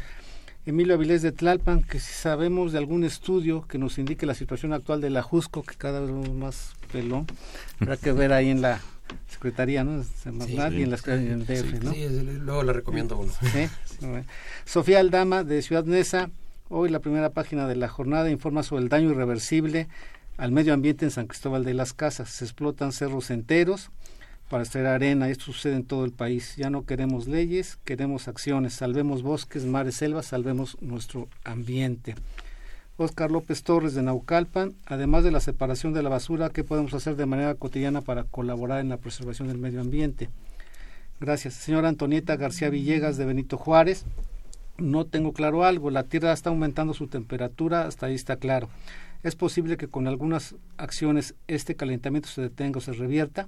Emilio 0.66 0.95
Avilés 0.95 1.22
de 1.22 1.32
Tlalpan, 1.32 1.84
que 1.84 1.99
si 1.99 2.14
sabemos 2.14 2.72
de 2.72 2.78
algún 2.78 3.03
estudio 3.03 3.68
que 3.68 3.78
nos 3.78 3.97
indique 3.97 4.26
la 4.26 4.34
situación 4.34 4.74
actual 4.74 5.01
de 5.01 5.09
la 5.09 5.22
Jusco, 5.22 5.64
que 5.64 5.76
cada 5.76 5.99
vez 5.99 6.09
es 6.09 6.34
más 6.34 6.74
pelón, 6.91 7.28
habrá 7.80 7.97
que 7.97 8.11
ver 8.14 8.32
ahí 8.32 8.49
en 8.49 8.61
la 8.61 8.80
Secretaría, 9.28 9.84
¿no? 9.84 10.01
y 10.01 10.84
en 10.84 10.89
la 10.89 10.97
DF, 10.97 11.84
¿no? 11.84 11.91
Sí, 11.91 12.07
luego 12.39 12.64
le 12.64 12.74
recomiendo 12.74 13.18
uno. 13.18 13.32
Sofía 14.66 14.99
Aldama, 14.99 15.43
de 15.43 15.61
Ciudad 15.61 15.84
Neza, 15.84 16.30
Hoy 16.76 16.89
la 16.89 17.01
primera 17.01 17.30
página 17.30 17.68
de 17.68 17.76
la 17.76 17.88
jornada 17.88 18.32
informa 18.32 18.64
sobre 18.64 18.82
el 18.82 18.89
daño 18.89 19.11
irreversible 19.11 19.89
al 20.38 20.51
medio 20.51 20.74
ambiente 20.74 21.05
en 21.05 21.11
San 21.11 21.28
Cristóbal 21.28 21.64
de 21.64 21.76
las 21.76 21.93
Casas. 21.93 22.30
Se 22.30 22.45
explotan 22.45 22.91
cerros 22.91 23.30
enteros 23.30 23.91
para 24.53 24.65
extraer 24.65 24.85
arena. 24.85 25.29
Esto 25.29 25.45
sucede 25.45 25.77
en 25.77 25.83
todo 25.83 26.05
el 26.05 26.11
país. 26.11 26.55
Ya 26.57 26.69
no 26.69 26.85
queremos 26.85 27.27
leyes, 27.27 27.79
queremos 27.85 28.27
acciones. 28.27 28.75
Salvemos 28.75 29.23
bosques, 29.23 29.65
mares, 29.65 29.95
selvas, 29.95 30.27
salvemos 30.27 30.77
nuestro 30.79 31.27
ambiente. 31.43 32.13
Oscar 32.97 33.31
López 33.31 33.63
Torres 33.63 33.95
de 33.95 34.03
Naucalpan, 34.03 34.75
además 34.85 35.23
de 35.23 35.31
la 35.31 35.39
separación 35.39 35.93
de 35.93 36.03
la 36.03 36.09
basura, 36.09 36.51
¿qué 36.51 36.63
podemos 36.63 36.93
hacer 36.93 37.15
de 37.15 37.25
manera 37.25 37.55
cotidiana 37.55 38.01
para 38.01 38.25
colaborar 38.25 38.79
en 38.81 38.89
la 38.89 38.97
preservación 38.97 39.47
del 39.47 39.57
medio 39.57 39.81
ambiente? 39.81 40.29
Gracias. 41.19 41.55
Señora 41.55 41.89
Antonieta 41.89 42.35
García 42.35 42.69
Villegas 42.69 43.17
de 43.17 43.25
Benito 43.25 43.57
Juárez, 43.57 44.05
no 44.77 45.05
tengo 45.05 45.33
claro 45.33 45.63
algo, 45.63 45.89
la 45.89 46.03
Tierra 46.03 46.31
está 46.31 46.51
aumentando 46.51 46.93
su 46.93 47.07
temperatura, 47.07 47.87
hasta 47.87 48.05
ahí 48.05 48.13
está 48.13 48.35
claro. 48.35 48.69
Es 49.23 49.35
posible 49.35 49.77
que 49.77 49.87
con 49.87 50.07
algunas 50.07 50.53
acciones 50.77 51.33
este 51.47 51.75
calentamiento 51.75 52.29
se 52.29 52.43
detenga 52.43 52.77
o 52.77 52.81
se 52.81 52.93
revierta. 52.93 53.47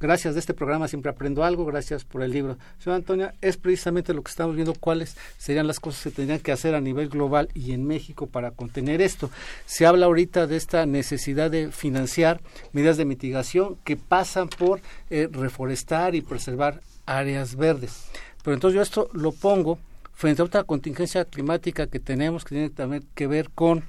Gracias 0.00 0.32
de 0.32 0.40
este 0.40 0.54
programa 0.54 0.88
siempre 0.88 1.10
aprendo 1.10 1.44
algo, 1.44 1.66
gracias 1.66 2.04
por 2.04 2.22
el 2.22 2.32
libro. 2.32 2.56
Señora 2.78 2.96
Antonia, 2.96 3.34
es 3.42 3.58
precisamente 3.58 4.14
lo 4.14 4.22
que 4.22 4.30
estamos 4.30 4.56
viendo 4.56 4.72
cuáles 4.72 5.14
serían 5.36 5.66
las 5.66 5.78
cosas 5.78 6.04
que 6.04 6.10
tendrían 6.10 6.40
que 6.40 6.52
hacer 6.52 6.74
a 6.74 6.80
nivel 6.80 7.10
global 7.10 7.50
y 7.52 7.72
en 7.72 7.86
México 7.86 8.26
para 8.26 8.50
contener 8.50 9.02
esto. 9.02 9.30
Se 9.66 9.84
habla 9.84 10.06
ahorita 10.06 10.46
de 10.46 10.56
esta 10.56 10.86
necesidad 10.86 11.50
de 11.50 11.70
financiar 11.70 12.40
medidas 12.72 12.96
de 12.96 13.04
mitigación 13.04 13.76
que 13.84 13.98
pasan 13.98 14.48
por 14.48 14.80
eh, 15.10 15.28
reforestar 15.30 16.14
y 16.14 16.22
preservar 16.22 16.80
áreas 17.04 17.54
verdes. 17.54 18.06
Pero 18.42 18.54
entonces 18.54 18.76
yo 18.76 18.82
esto 18.82 19.10
lo 19.12 19.32
pongo 19.32 19.78
frente 20.14 20.40
a 20.40 20.46
otra 20.46 20.64
contingencia 20.64 21.26
climática 21.26 21.88
que 21.88 22.00
tenemos 22.00 22.44
que 22.44 22.54
tiene 22.54 22.70
también 22.70 23.04
que 23.14 23.26
ver 23.26 23.50
con 23.50 23.84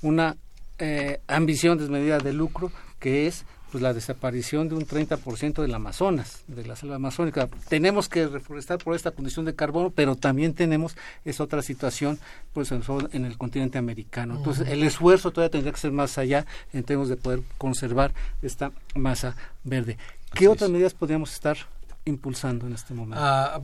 una 0.00 0.36
eh, 0.78 1.20
ambición 1.26 1.76
desmedida 1.76 2.18
de 2.18 2.32
lucro 2.32 2.70
que 3.00 3.26
es 3.26 3.44
pues 3.76 3.82
la 3.82 3.92
desaparición 3.92 4.70
de 4.70 4.74
un 4.74 4.86
30% 4.86 5.60
del 5.60 5.74
Amazonas, 5.74 6.44
de 6.46 6.64
la 6.64 6.76
selva 6.76 6.96
amazónica. 6.96 7.46
Tenemos 7.68 8.08
que 8.08 8.26
reforestar 8.26 8.78
por 8.78 8.96
esta 8.96 9.10
condición 9.10 9.44
de 9.44 9.54
carbono, 9.54 9.90
pero 9.90 10.16
también 10.16 10.54
tenemos 10.54 10.96
esa 11.26 11.44
otra 11.44 11.60
situación 11.60 12.18
pues 12.54 12.72
en 12.72 13.26
el 13.26 13.36
continente 13.36 13.76
americano. 13.76 14.36
Entonces, 14.38 14.68
el 14.68 14.82
esfuerzo 14.82 15.30
todavía 15.30 15.50
tendría 15.50 15.74
que 15.74 15.78
ser 15.78 15.92
más 15.92 16.16
allá 16.16 16.46
en 16.72 16.84
términos 16.84 17.10
de 17.10 17.18
poder 17.18 17.42
conservar 17.58 18.14
esta 18.40 18.72
masa 18.94 19.36
verde. 19.62 19.98
¿Qué 20.32 20.48
otras 20.48 20.70
medidas 20.70 20.94
podríamos 20.94 21.34
estar 21.34 21.58
impulsando 22.06 22.66
en 22.66 22.72
este 22.72 22.94
momento? 22.94 23.22
Ah, 23.22 23.60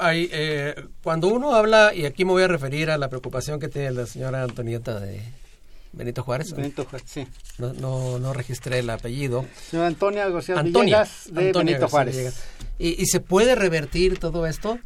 hay, 0.00 0.28
eh, 0.32 0.74
cuando 1.04 1.28
uno 1.28 1.54
habla, 1.54 1.94
y 1.94 2.06
aquí 2.06 2.24
me 2.24 2.32
voy 2.32 2.42
a 2.42 2.48
referir 2.48 2.90
a 2.90 2.98
la 2.98 3.08
preocupación 3.08 3.60
que 3.60 3.68
tiene 3.68 3.92
la 3.92 4.06
señora 4.06 4.42
Antonieta 4.42 4.98
de 4.98 5.22
Benito 5.92 6.22
Juárez. 6.22 6.52
Benito 6.52 6.84
Juárez, 6.84 7.08
sí. 7.10 7.26
No, 7.58 7.72
no, 7.72 8.18
no 8.18 8.32
registré 8.32 8.80
el 8.80 8.90
apellido. 8.90 9.44
Señora 9.70 9.88
Antonia 9.88 10.28
García 10.28 10.62
Villegas 10.62 11.28
de 11.32 11.52
Benito 11.52 11.88
Juárez. 11.88 12.44
¿Y, 12.78 13.02
¿Y, 13.02 13.06
se 13.06 13.20
puede 13.20 13.54
revertir 13.54 14.18
todo 14.18 14.46
esto? 14.46 14.78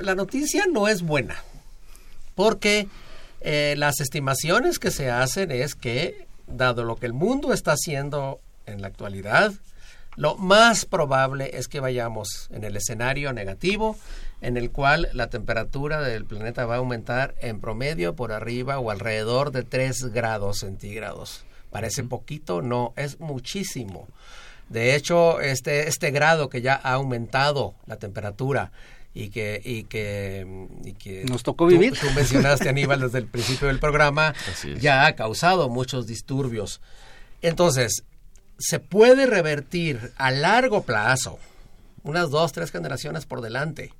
la 0.00 0.14
noticia 0.14 0.64
no 0.70 0.88
es 0.88 1.02
buena, 1.02 1.36
porque 2.34 2.88
eh, 3.40 3.74
las 3.76 4.00
estimaciones 4.00 4.78
que 4.78 4.90
se 4.90 5.10
hacen 5.10 5.50
es 5.50 5.74
que, 5.74 6.26
dado 6.46 6.84
lo 6.84 6.96
que 6.96 7.06
el 7.06 7.12
mundo 7.12 7.52
está 7.52 7.72
haciendo 7.72 8.40
en 8.66 8.80
la 8.80 8.88
actualidad, 8.88 9.52
lo 10.16 10.36
más 10.36 10.84
probable 10.84 11.56
es 11.58 11.68
que 11.68 11.80
vayamos 11.80 12.48
en 12.52 12.64
el 12.64 12.76
escenario 12.76 13.32
negativo 13.32 13.96
en 14.40 14.56
el 14.56 14.70
cual 14.70 15.08
la 15.12 15.30
temperatura 15.30 16.02
del 16.02 16.26
planeta 16.26 16.66
va 16.66 16.74
a 16.74 16.78
aumentar 16.78 17.34
en 17.40 17.60
promedio 17.60 18.14
por 18.14 18.30
arriba 18.30 18.78
o 18.78 18.90
alrededor 18.90 19.52
de 19.52 19.62
3 19.62 20.12
grados 20.12 20.58
centígrados. 20.58 21.44
Parece 21.70 22.04
poquito, 22.04 22.60
no, 22.60 22.92
es 22.96 23.20
muchísimo. 23.20 24.06
De 24.68 24.94
hecho, 24.94 25.40
este, 25.40 25.88
este 25.88 26.10
grado 26.10 26.48
que 26.48 26.62
ya 26.62 26.74
ha 26.74 26.92
aumentado 26.92 27.74
la 27.86 27.96
temperatura 27.96 28.70
y 29.14 29.30
que, 29.30 29.60
y 29.64 29.84
que, 29.84 30.66
y 30.84 30.92
que 30.92 31.24
nos 31.24 31.42
tocó 31.42 31.66
vivir. 31.66 31.98
Tú, 31.98 32.06
mencionaste, 32.14 32.68
Aníbal, 32.68 33.00
desde 33.00 33.18
el 33.18 33.26
principio 33.26 33.68
del 33.68 33.78
programa, 33.78 34.34
ya 34.78 35.06
ha 35.06 35.14
causado 35.14 35.68
muchos 35.68 36.06
disturbios. 36.06 36.80
Entonces, 37.40 38.04
se 38.58 38.80
puede 38.80 39.26
revertir 39.26 40.12
a 40.16 40.30
largo 40.30 40.82
plazo, 40.82 41.38
unas 42.02 42.30
dos, 42.30 42.52
tres 42.52 42.70
generaciones 42.70 43.26
por 43.26 43.40
delante. 43.40 43.92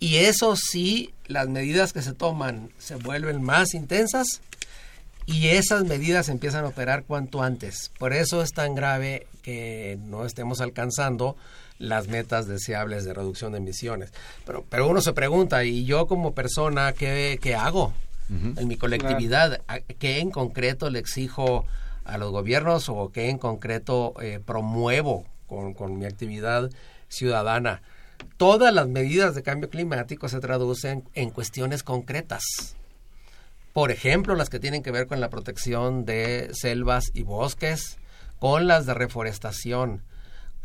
Y 0.00 0.16
eso 0.16 0.56
sí, 0.56 1.14
las 1.26 1.48
medidas 1.48 1.92
que 1.92 2.02
se 2.02 2.12
toman 2.12 2.70
se 2.78 2.96
vuelven 2.96 3.42
más 3.42 3.74
intensas 3.74 4.40
y 5.26 5.48
esas 5.48 5.84
medidas 5.84 6.28
empiezan 6.28 6.64
a 6.64 6.68
operar 6.68 7.04
cuanto 7.04 7.42
antes. 7.42 7.90
Por 7.98 8.12
eso 8.12 8.42
es 8.42 8.52
tan 8.52 8.74
grave 8.74 9.26
que 9.42 9.98
no 10.04 10.26
estemos 10.26 10.60
alcanzando 10.60 11.36
las 11.78 12.08
metas 12.08 12.46
deseables 12.46 13.04
de 13.04 13.14
reducción 13.14 13.52
de 13.52 13.58
emisiones. 13.58 14.12
Pero, 14.44 14.64
pero 14.68 14.88
uno 14.88 15.00
se 15.00 15.12
pregunta, 15.12 15.64
¿y 15.64 15.84
yo 15.84 16.06
como 16.06 16.34
persona 16.34 16.92
qué, 16.92 17.38
qué 17.40 17.54
hago 17.54 17.92
en 18.28 18.68
mi 18.68 18.76
colectividad? 18.76 19.60
¿Qué 19.98 20.18
en 20.18 20.30
concreto 20.30 20.90
le 20.90 20.98
exijo 20.98 21.66
a 22.04 22.18
los 22.18 22.30
gobiernos 22.30 22.88
o 22.88 23.10
qué 23.12 23.28
en 23.28 23.38
concreto 23.38 24.14
eh, 24.20 24.40
promuevo 24.44 25.24
con, 25.46 25.98
mi 25.98 26.04
actividad 26.04 26.70
ciudadana. 27.08 27.82
Todas 28.36 28.72
las 28.72 28.88
medidas 28.88 29.34
de 29.34 29.42
cambio 29.42 29.70
climático 29.70 30.28
se 30.28 30.40
traducen 30.40 31.04
en 31.14 31.30
cuestiones 31.30 31.82
concretas. 31.82 32.42
Por 33.72 33.90
ejemplo, 33.90 34.34
las 34.34 34.50
que 34.50 34.60
tienen 34.60 34.82
que 34.82 34.90
ver 34.90 35.06
con 35.06 35.20
la 35.20 35.30
protección 35.30 36.04
de 36.04 36.50
selvas 36.52 37.10
y 37.14 37.22
bosques, 37.22 37.98
con 38.38 38.66
las 38.66 38.86
de 38.86 38.94
reforestación, 38.94 40.02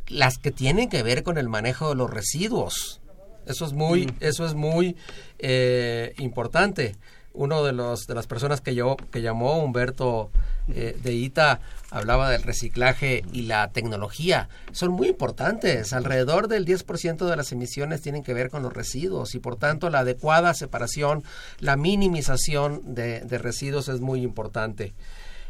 las 0.08 0.38
que 0.38 0.52
tienen 0.52 0.90
que 0.90 1.04
ver 1.04 1.24
con 1.24 1.38
el 1.38 1.50
manejo 1.50 1.90
de 1.90 1.96
los 1.96 2.10
residuos. 2.10 3.02
Eso 3.46 3.66
es 3.66 3.74
muy, 3.74 4.08
mm. 4.08 4.16
eso 4.20 4.46
es 4.46 4.54
muy 4.54 4.96
eh, 5.40 6.14
importante 6.18 6.96
uno 7.34 7.64
de 7.64 7.74
los 7.74 8.08
de 8.08 8.16
las 8.16 8.28
personas 8.28 8.62
que 8.62 8.76
yo 8.76 8.98
que 9.12 9.22
llamó 9.22 9.60
Humberto 9.60 10.30
eh, 10.68 10.98
de 11.02 11.14
Ita 11.14 11.60
hablaba 11.90 12.30
del 12.30 12.44
reciclaje 12.44 13.24
y 13.32 13.44
la 13.44 13.70
tecnología. 13.70 14.50
Son 14.72 14.92
muy 14.92 15.08
importantes. 15.08 15.94
Alrededor 15.94 16.48
del 16.48 16.66
10% 16.66 17.26
de 17.28 17.36
las 17.36 17.52
emisiones 17.52 18.02
tienen 18.02 18.24
que 18.24 18.34
ver 18.34 18.50
con 18.50 18.62
los 18.62 18.74
residuos 18.74 19.34
y 19.36 19.40
por 19.40 19.56
tanto 19.56 19.90
la 19.90 20.00
adecuada 20.00 20.54
separación 20.54 21.24
la 21.60 21.76
minimización 21.76 22.82
de, 22.94 23.22
residuos 23.38 23.90
es 23.90 24.02
muy 24.02 24.22
importante. 24.22 24.94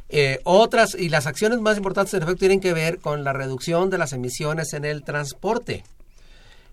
Eh, 0.10 0.40
otras 0.44 0.96
y 0.96 1.10
las 1.10 1.28
acciones 1.28 1.60
más 1.60 1.78
importantes 1.78 2.14
en 2.14 2.24
efecto 2.24 2.40
tienen 2.40 2.62
que 2.62 2.74
ver 2.74 3.00
con 3.00 3.24
la 3.24 3.34
reducción 3.34 3.90
de 3.90 4.00
las 4.00 4.14
emisiones 4.14 4.74
en 4.74 4.86
el 4.86 5.04
transporte 5.04 5.84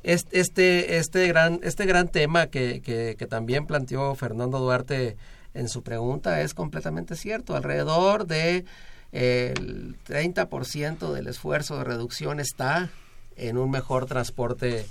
este, 0.07 0.99
este, 0.99 1.27
gran, 1.27 1.59
este 1.65 1.85
gran 1.85 2.09
tema 2.09 2.47
que, 2.47 2.81
que, 2.81 3.27
también 3.27 3.67
planteó 3.67 4.15
Fernando 4.15 4.61
Duarte 4.61 5.17
en 5.53 5.69
su 5.69 5.83
pregunta 5.83 6.43
es 6.43 6.55
completamente 6.55 7.17
cierto. 7.17 7.57
Alrededor 7.57 8.27
de 8.27 8.65
el 9.11 9.97
30% 10.07 11.13
del 11.13 11.27
esfuerzo 11.27 11.79
de 11.79 11.85
reducción 11.85 12.39
está 12.39 12.91
en 13.37 13.59
un 13.59 13.71
mejor 13.71 14.07
transporte 14.07 14.87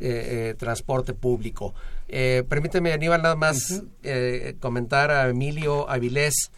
eh, 0.00 0.50
eh, 0.50 0.54
transporte 0.58 1.12
público. 1.12 1.74
Eh, 2.08 2.42
permíteme, 2.48 2.92
Aníbal, 2.92 3.22
nada 3.22 3.36
más 3.36 3.82
comentar 4.60 5.10
a 5.10 5.28
Emilio 5.28 5.88
Avilés 5.90 6.50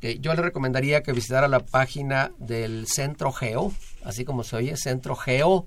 que 0.00 0.18
yo 0.18 0.34
le 0.34 0.42
recomendaría 0.42 1.04
que 1.04 1.12
visitara 1.12 1.46
la 1.46 1.60
página 1.60 2.32
del 2.38 2.88
Centro 2.88 3.30
Geo, 3.30 3.72
así 4.04 4.24
como 4.24 4.42
se 4.42 4.56
oye, 4.56 4.76
Centro 4.76 5.14
Geo 5.14 5.64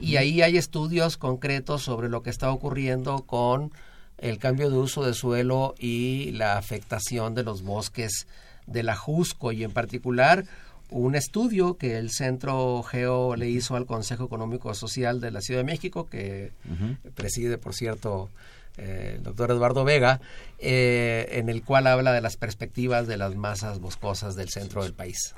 y 0.00 0.16
ahí 0.16 0.42
hay 0.42 0.56
estudios 0.56 1.16
concretos 1.16 1.82
sobre 1.82 2.08
lo 2.08 2.22
que 2.22 2.30
está 2.30 2.50
ocurriendo 2.50 3.22
con 3.26 3.72
el 4.18 4.38
cambio 4.38 4.70
de 4.70 4.78
uso 4.78 5.04
de 5.04 5.14
suelo 5.14 5.74
y 5.78 6.30
la 6.32 6.58
afectación 6.58 7.34
de 7.34 7.42
los 7.42 7.62
bosques 7.62 8.26
de 8.66 8.82
la 8.82 8.96
Jusco 8.96 9.52
y 9.52 9.64
en 9.64 9.72
particular 9.72 10.44
un 10.92 11.14
estudio 11.14 11.76
que 11.76 11.96
el 11.96 12.10
Centro 12.10 12.82
Geo 12.82 13.34
le 13.34 13.48
hizo 13.48 13.76
al 13.76 13.86
Consejo 13.86 14.24
Económico 14.24 14.74
Social 14.74 15.20
de 15.20 15.30
la 15.30 15.40
Ciudad 15.40 15.60
de 15.60 15.64
México, 15.64 16.06
que 16.08 16.52
preside, 17.14 17.56
por 17.56 17.74
cierto, 17.74 18.28
eh, 18.76 19.14
el 19.16 19.22
doctor 19.22 19.50
Eduardo 19.50 19.84
Vega, 19.84 20.20
eh, 20.58 21.28
en 21.32 21.48
el 21.48 21.62
cual 21.62 21.86
habla 21.86 22.12
de 22.12 22.20
las 22.20 22.36
perspectivas 22.36 23.06
de 23.06 23.16
las 23.16 23.34
masas 23.34 23.80
boscosas 23.80 24.36
del 24.36 24.50
centro 24.50 24.82
del 24.82 24.92
país. 24.92 25.34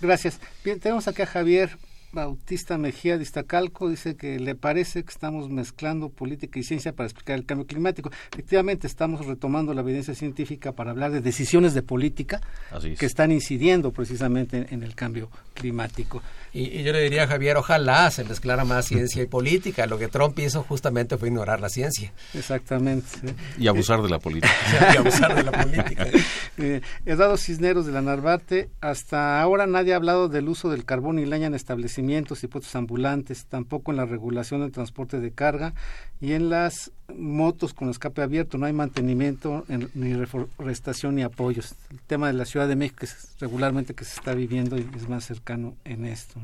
Gracias. 0.00 0.38
Bien, 0.64 0.78
tenemos 0.78 1.08
aquí 1.08 1.22
a 1.22 1.26
Javier 1.26 1.76
Bautista 2.12 2.78
Mejía 2.78 3.18
de 3.18 3.22
Iztacalco 3.22 3.90
dice 3.90 4.16
que 4.16 4.40
le 4.40 4.54
parece 4.54 5.02
que 5.02 5.10
estamos 5.10 5.50
mezclando 5.50 6.08
política 6.08 6.58
y 6.58 6.62
ciencia 6.62 6.94
para 6.94 7.06
explicar 7.06 7.36
el 7.36 7.44
cambio 7.44 7.66
climático. 7.66 8.10
Efectivamente, 8.32 8.86
estamos 8.86 9.26
retomando 9.26 9.74
la 9.74 9.82
evidencia 9.82 10.14
científica 10.14 10.72
para 10.72 10.90
hablar 10.90 11.10
de 11.10 11.20
decisiones 11.20 11.74
de 11.74 11.82
política 11.82 12.40
que 12.98 13.06
están 13.06 13.30
incidiendo 13.30 13.92
precisamente 13.92 14.66
en, 14.70 14.82
el 14.82 14.94
cambio 14.94 15.28
climático. 15.54 16.22
Y, 16.52 16.82
yo 16.82 16.92
le 16.92 17.02
diría 17.02 17.24
a 17.24 17.26
Javier, 17.26 17.56
ojalá 17.56 18.10
se 18.10 18.24
mezclara 18.24 18.64
más 18.64 18.86
ciencia 18.86 19.22
y 19.22 19.26
política. 19.38 19.86
Lo 19.86 19.98
que 19.98 20.08
Trump 20.08 20.38
hizo 20.38 20.62
justamente 20.62 21.16
fue 21.16 21.28
ignorar 21.28 21.60
la 21.60 21.68
ciencia. 21.68 22.12
Exactamente. 22.34 23.34
Y 23.58 23.68
abusar 23.68 24.02
de 24.02 24.08
la 24.08 24.18
política. 24.18 24.54
y 24.94 24.96
abusar 24.96 25.34
de 25.34 25.42
la 25.42 25.52
política. 25.52 26.06
eh, 26.58 26.80
Eduardo 27.06 27.36
Cisneros 27.36 27.86
de 27.86 27.92
la 27.92 28.02
Narvarte, 28.02 28.70
hasta 28.80 29.40
ahora 29.40 29.66
nadie 29.66 29.92
ha 29.92 29.96
hablado 29.96 30.28
del 30.28 30.48
uso 30.48 30.70
del 30.70 30.84
carbón 30.84 31.18
y 31.18 31.26
leña 31.26 31.46
en 31.46 31.54
establecimientos 31.54 32.42
y 32.44 32.46
puestos 32.46 32.74
ambulantes, 32.76 33.46
tampoco 33.46 33.90
en 33.90 33.96
la 33.96 34.06
regulación 34.06 34.60
del 34.60 34.72
transporte 34.72 35.20
de 35.20 35.32
carga 35.32 35.74
y 36.20 36.32
en 36.32 36.50
las 36.50 36.92
motos 37.16 37.74
con 37.74 37.88
escape 37.88 38.22
abierto 38.22 38.58
no 38.58 38.66
hay 38.66 38.72
mantenimiento 38.72 39.64
ni 39.94 40.14
reforestación 40.14 41.14
ni 41.14 41.22
apoyos. 41.22 41.74
El 41.90 42.00
tema 42.00 42.26
de 42.26 42.34
la 42.34 42.44
Ciudad 42.44 42.68
de 42.68 42.76
México 42.76 43.04
es 43.04 43.34
regularmente 43.40 43.94
que 43.94 44.04
se 44.04 44.18
está 44.18 44.34
viviendo 44.34 44.78
y 44.78 44.86
es 44.96 45.08
más 45.08 45.24
cercano 45.24 45.74
en 45.84 46.04
esto. 46.04 46.40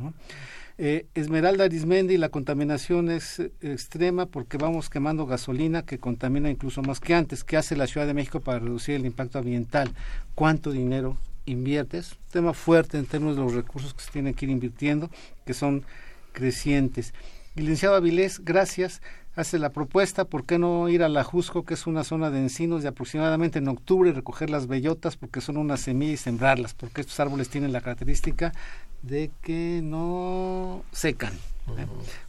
Eh, 0.77 1.07
Esmeralda 1.15 1.65
Arismendi, 1.65 2.17
la 2.17 2.31
contaminación 2.31 3.11
es 3.11 3.39
eh, 3.39 3.53
extrema 3.63 4.27
porque 4.27 4.59
vamos 4.59 4.91
quemando 4.91 5.25
gasolina 5.25 5.83
que 5.83 5.99
contamina 5.99 6.51
incluso 6.51 6.83
más 6.83 6.99
que 6.99 7.15
antes. 7.15 7.45
¿Qué 7.45 7.57
hace 7.57 7.77
la 7.77 7.87
Ciudad 7.87 8.07
de 8.07 8.15
México 8.15 8.41
para 8.41 8.59
reducir 8.59 8.97
el 8.97 9.07
impacto 9.07 9.39
ambiental? 9.39 9.93
¿Cuánto 10.35 10.73
dinero 10.73 11.17
inviertes, 11.47 12.17
tema 12.31 12.55
fuerte 12.55 12.99
en 12.99 13.07
términos 13.07 13.37
de 13.37 13.43
los 13.43 13.55
recursos 13.55 13.95
que 13.95 14.03
se 14.03 14.11
tienen 14.11 14.35
que 14.35 14.47
ir 14.47 14.51
invirtiendo, 14.51 15.11
que 15.45 15.55
son 15.55 15.85
crecientes. 16.33 17.13
Licenciado 17.55 17.95
Avilés, 17.95 18.45
gracias. 18.45 19.01
Hace 19.37 19.59
la 19.59 19.71
propuesta, 19.71 20.25
¿por 20.27 20.45
qué 20.45 20.59
no 20.59 20.89
ir 20.89 21.03
a 21.03 21.09
la 21.09 21.25
Jusco, 21.25 21.65
que 21.65 21.75
es 21.75 21.89
una 21.89 22.05
zona 22.05 22.31
de 22.31 22.39
encinos, 22.39 22.83
de 22.83 22.89
aproximadamente 22.89 23.59
en 23.59 23.67
octubre 23.67 24.13
recoger 24.13 24.49
las 24.49 24.69
bellotas, 24.69 25.17
porque 25.17 25.41
son 25.41 25.57
una 25.57 25.77
semilla 25.77 26.13
y 26.13 26.17
sembrarlas, 26.17 26.75
porque 26.75 27.01
estos 27.01 27.19
árboles 27.19 27.49
tienen 27.49 27.73
la 27.73 27.81
característica 27.81 28.53
de 29.03 29.31
que 29.43 29.81
no 29.83 30.83
secan. 30.93 31.33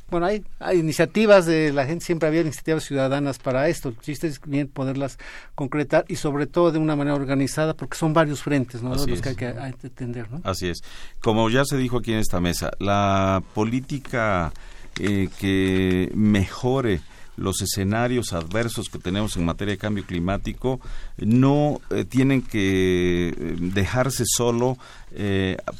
Bueno, 0.09 0.27
hay, 0.27 0.43
hay 0.59 0.79
iniciativas 0.79 1.45
de 1.45 1.73
la 1.73 1.85
gente, 1.85 2.05
siempre 2.05 2.27
había 2.27 2.41
iniciativas 2.41 2.83
ciudadanas 2.83 3.39
para 3.39 3.67
esto. 3.69 3.89
El 3.89 3.99
chiste 3.99 4.27
es 4.27 4.39
bien 4.45 4.67
poderlas 4.67 5.17
concretar 5.55 6.05
y 6.07 6.17
sobre 6.17 6.47
todo 6.47 6.71
de 6.71 6.77
una 6.77 6.95
manera 6.95 7.15
organizada 7.15 7.73
porque 7.73 7.97
son 7.97 8.13
varios 8.13 8.41
frentes 8.43 8.83
¿no? 8.83 8.95
los 8.95 9.05
que 9.05 9.29
hay 9.29 9.35
que 9.35 9.47
atender. 9.47 10.31
¿no? 10.31 10.41
Así 10.43 10.69
es. 10.69 10.83
Como 11.21 11.49
ya 11.49 11.65
se 11.65 11.77
dijo 11.77 11.97
aquí 11.97 12.13
en 12.13 12.19
esta 12.19 12.39
mesa, 12.39 12.71
la 12.79 13.43
política 13.53 14.53
eh, 14.99 15.29
que 15.39 16.11
mejore 16.15 17.01
los 17.37 17.61
escenarios 17.61 18.31
adversos 18.31 18.89
que 18.89 18.97
tenemos 18.97 19.35
en 19.35 19.45
materia 19.45 19.73
de 19.73 19.77
cambio 19.77 20.05
climático 20.05 20.79
no 21.17 21.81
eh, 21.89 22.05
tienen 22.05 22.41
que 22.41 23.29
eh, 23.29 23.55
dejarse 23.59 24.23
solo 24.25 24.77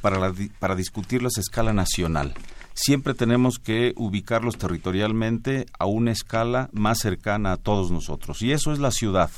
para, 0.02 0.34
para 0.60 0.76
discutirlas 0.76 1.38
a 1.38 1.42
escala 1.42 1.74
nacional 1.74 2.34
siempre 2.76 3.14
tenemos 3.14 3.58
que 3.58 3.94
ubicarlos 3.96 4.58
territorialmente 4.58 5.66
a 5.80 5.86
una 5.86 6.12
escala 6.12 6.70
más 6.74 7.00
cercana 7.00 7.54
a 7.54 7.58
todos 7.58 7.90
nosotros. 7.90 8.42
Y 8.42 8.52
eso 8.52 8.72
es 8.74 8.80
la 8.80 8.92
ciudad 8.92 9.32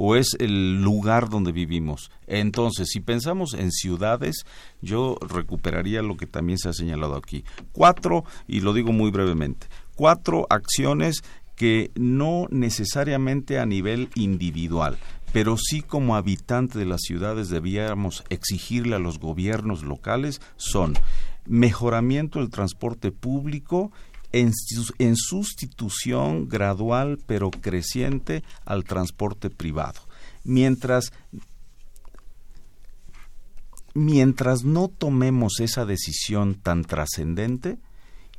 o 0.00 0.14
es 0.14 0.36
el 0.38 0.80
lugar 0.80 1.28
donde 1.28 1.50
vivimos. 1.50 2.12
Entonces, 2.28 2.88
si 2.92 3.00
pensamos 3.00 3.52
en 3.52 3.72
ciudades, 3.72 4.46
yo 4.80 5.16
recuperaría 5.20 6.02
lo 6.02 6.16
que 6.16 6.26
también 6.26 6.56
se 6.56 6.68
ha 6.68 6.72
señalado 6.72 7.16
aquí. 7.16 7.44
Cuatro, 7.72 8.24
y 8.46 8.60
lo 8.60 8.72
digo 8.72 8.92
muy 8.92 9.10
brevemente, 9.10 9.66
cuatro 9.96 10.46
acciones 10.50 11.24
que 11.56 11.90
no 11.96 12.46
necesariamente 12.50 13.58
a 13.58 13.66
nivel 13.66 14.08
individual, 14.14 14.96
pero 15.32 15.56
sí 15.56 15.82
como 15.82 16.14
habitante 16.14 16.78
de 16.78 16.86
las 16.86 17.00
ciudades 17.00 17.48
debiéramos 17.48 18.22
exigirle 18.28 18.94
a 18.94 19.00
los 19.00 19.18
gobiernos 19.18 19.82
locales 19.82 20.40
son 20.56 20.94
mejoramiento 21.44 22.38
del 22.38 22.50
transporte 22.50 23.10
público 23.10 23.90
en, 24.32 25.16
sustitución 25.16 26.48
gradual 26.48 27.18
pero 27.26 27.50
creciente 27.50 28.42
al 28.64 28.84
transporte 28.84 29.50
privado. 29.50 30.00
Mientras, 30.44 31.12
mientras 33.94 34.64
no 34.64 34.88
tomemos 34.88 35.60
esa 35.60 35.84
decisión 35.84 36.54
tan 36.54 36.84
trascendente 36.84 37.78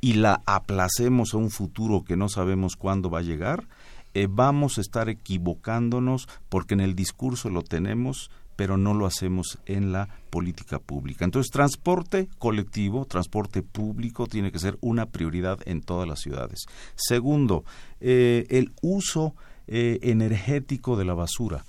y 0.00 0.14
la 0.14 0.42
aplacemos 0.46 1.34
a 1.34 1.38
un 1.38 1.50
futuro 1.50 2.04
que 2.04 2.16
no 2.16 2.28
sabemos 2.28 2.76
cuándo 2.76 3.10
va 3.10 3.18
a 3.18 3.22
llegar, 3.22 3.68
eh, 4.14 4.26
vamos 4.28 4.78
a 4.78 4.80
estar 4.80 5.08
equivocándonos 5.08 6.28
porque 6.48 6.74
en 6.74 6.80
el 6.80 6.96
discurso 6.96 7.48
lo 7.48 7.62
tenemos, 7.62 8.30
pero 8.60 8.76
no 8.76 8.92
lo 8.92 9.06
hacemos 9.06 9.58
en 9.64 9.90
la 9.90 10.06
política 10.28 10.78
pública. 10.78 11.24
Entonces, 11.24 11.50
transporte 11.50 12.28
colectivo, 12.38 13.06
transporte 13.06 13.62
público 13.62 14.26
tiene 14.26 14.52
que 14.52 14.58
ser 14.58 14.76
una 14.82 15.06
prioridad 15.06 15.60
en 15.64 15.80
todas 15.80 16.06
las 16.06 16.20
ciudades. 16.20 16.66
Segundo, 16.94 17.64
eh, 18.02 18.44
el 18.50 18.70
uso 18.82 19.34
eh, 19.66 20.00
energético 20.02 20.98
de 20.98 21.06
la 21.06 21.14
basura. 21.14 21.64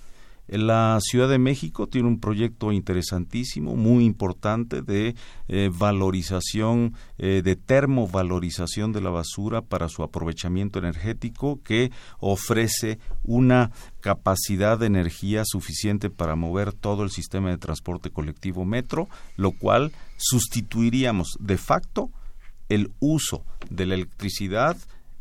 La 0.51 0.99
Ciudad 0.99 1.29
de 1.29 1.37
México 1.37 1.87
tiene 1.87 2.09
un 2.09 2.19
proyecto 2.19 2.73
interesantísimo, 2.73 3.77
muy 3.77 4.03
importante 4.03 4.81
de 4.81 5.15
eh, 5.47 5.69
valorización, 5.73 6.93
eh, 7.17 7.41
de 7.41 7.55
termovalorización 7.55 8.91
de 8.91 8.99
la 8.99 9.11
basura 9.11 9.61
para 9.61 9.87
su 9.87 10.03
aprovechamiento 10.03 10.79
energético 10.79 11.61
que 11.63 11.91
ofrece 12.19 12.99
una 13.23 13.71
capacidad 14.01 14.77
de 14.77 14.87
energía 14.87 15.43
suficiente 15.45 16.09
para 16.09 16.35
mover 16.35 16.73
todo 16.73 17.03
el 17.03 17.11
sistema 17.11 17.49
de 17.49 17.57
transporte 17.57 18.09
colectivo 18.09 18.65
metro, 18.65 19.07
lo 19.37 19.51
cual 19.51 19.93
sustituiríamos 20.17 21.37
de 21.39 21.57
facto 21.57 22.11
el 22.67 22.91
uso 22.99 23.45
de 23.69 23.85
la 23.85 23.95
electricidad 23.95 24.75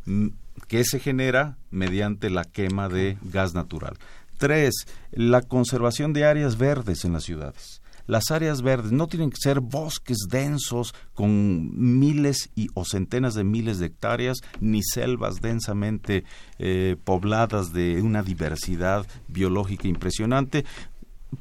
mm, 0.05 0.27
que 0.67 0.83
se 0.83 0.99
genera 0.99 1.57
mediante 1.69 2.29
la 2.29 2.43
quema 2.43 2.89
de 2.89 3.17
gas 3.21 3.53
natural. 3.53 3.97
Tres, 4.41 4.87
la 5.11 5.43
conservación 5.43 6.13
de 6.13 6.25
áreas 6.25 6.57
verdes 6.57 7.05
en 7.05 7.13
las 7.13 7.25
ciudades. 7.25 7.83
Las 8.07 8.31
áreas 8.31 8.63
verdes 8.63 8.91
no 8.91 9.05
tienen 9.05 9.29
que 9.29 9.37
ser 9.39 9.59
bosques 9.59 10.17
densos 10.31 10.95
con 11.13 11.99
miles 12.01 12.49
o 12.73 12.83
centenas 12.83 13.35
de 13.35 13.43
miles 13.43 13.77
de 13.77 13.85
hectáreas, 13.85 14.39
ni 14.59 14.81
selvas 14.81 15.41
densamente 15.41 16.23
eh, 16.57 16.95
pobladas 17.03 17.71
de 17.71 18.01
una 18.01 18.23
diversidad 18.23 19.05
biológica 19.27 19.87
impresionante. 19.87 20.65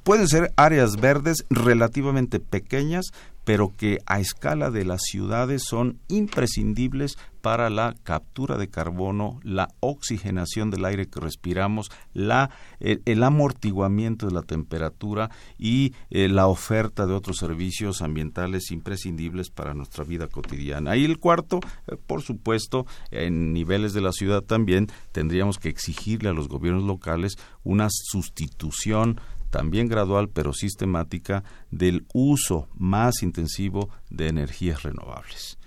Pueden 0.02 0.28
ser 0.28 0.52
áreas 0.56 0.96
verdes 0.96 1.46
relativamente 1.48 2.38
pequeñas, 2.38 3.06
pero 3.44 3.72
que 3.78 4.00
a 4.04 4.20
escala 4.20 4.70
de 4.70 4.84
las 4.84 5.00
ciudades 5.04 5.62
son 5.66 5.98
imprescindibles 6.08 7.16
para 7.40 7.70
la 7.70 7.94
captura 8.02 8.56
de 8.56 8.68
carbono, 8.68 9.40
la 9.42 9.68
oxigenación 9.80 10.70
del 10.70 10.84
aire 10.84 11.06
que 11.08 11.20
respiramos, 11.20 11.90
la, 12.12 12.50
el, 12.80 13.22
amortiguamiento 13.22 14.26
de 14.26 14.32
la 14.32 14.42
temperatura 14.42 15.30
y 15.58 15.94
eh, 16.10 16.28
la 16.28 16.46
oferta 16.46 17.06
de 17.06 17.14
otros 17.14 17.38
servicios 17.38 18.02
ambientales 18.02 18.70
imprescindibles 18.70 19.50
para 19.50 19.74
nuestra 19.74 20.04
vida 20.04 20.26
cotidiana. 20.26 20.96
Y 20.96 21.04
el 21.04 21.18
cuarto, 21.18 21.60
eh, 21.86 21.96
por 22.06 22.22
supuesto, 22.22 22.86
en 23.10 23.52
niveles 23.52 23.92
de 23.92 24.00
la 24.00 24.12
ciudad 24.12 24.42
también 24.42 24.88
tendríamos 25.12 25.58
que 25.58 25.68
exigirle 25.68 26.28
a 26.28 26.34
los 26.34 26.48
gobiernos 26.48 26.84
locales 26.84 27.36
una 27.64 27.88
sustitución 27.90 29.20
también 29.50 29.88
gradual 29.88 30.28
pero 30.28 30.52
sistemática 30.52 31.44
del 31.70 32.06
uso 32.14 32.68
más 32.74 33.22
intensivo 33.22 33.90
de 34.08 34.28
energías 34.28 34.82
renovables. 34.82 35.59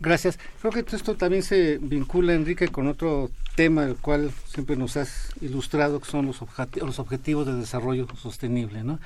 Gracias. 0.00 0.38
Creo 0.60 0.72
que 0.72 0.96
esto 0.96 1.14
también 1.14 1.42
se 1.42 1.78
vincula, 1.78 2.34
Enrique, 2.34 2.68
con 2.68 2.86
otro 2.86 3.30
tema 3.54 3.86
del 3.86 3.96
cual 3.96 4.30
siempre 4.46 4.76
nos 4.76 4.96
has 4.96 5.30
ilustrado, 5.40 5.98
que 6.00 6.10
son 6.10 6.26
los, 6.26 6.40
los 6.76 6.98
objetivos 6.98 7.46
de 7.46 7.54
desarrollo 7.54 8.06
sostenible, 8.20 8.84
¿no? 8.84 9.00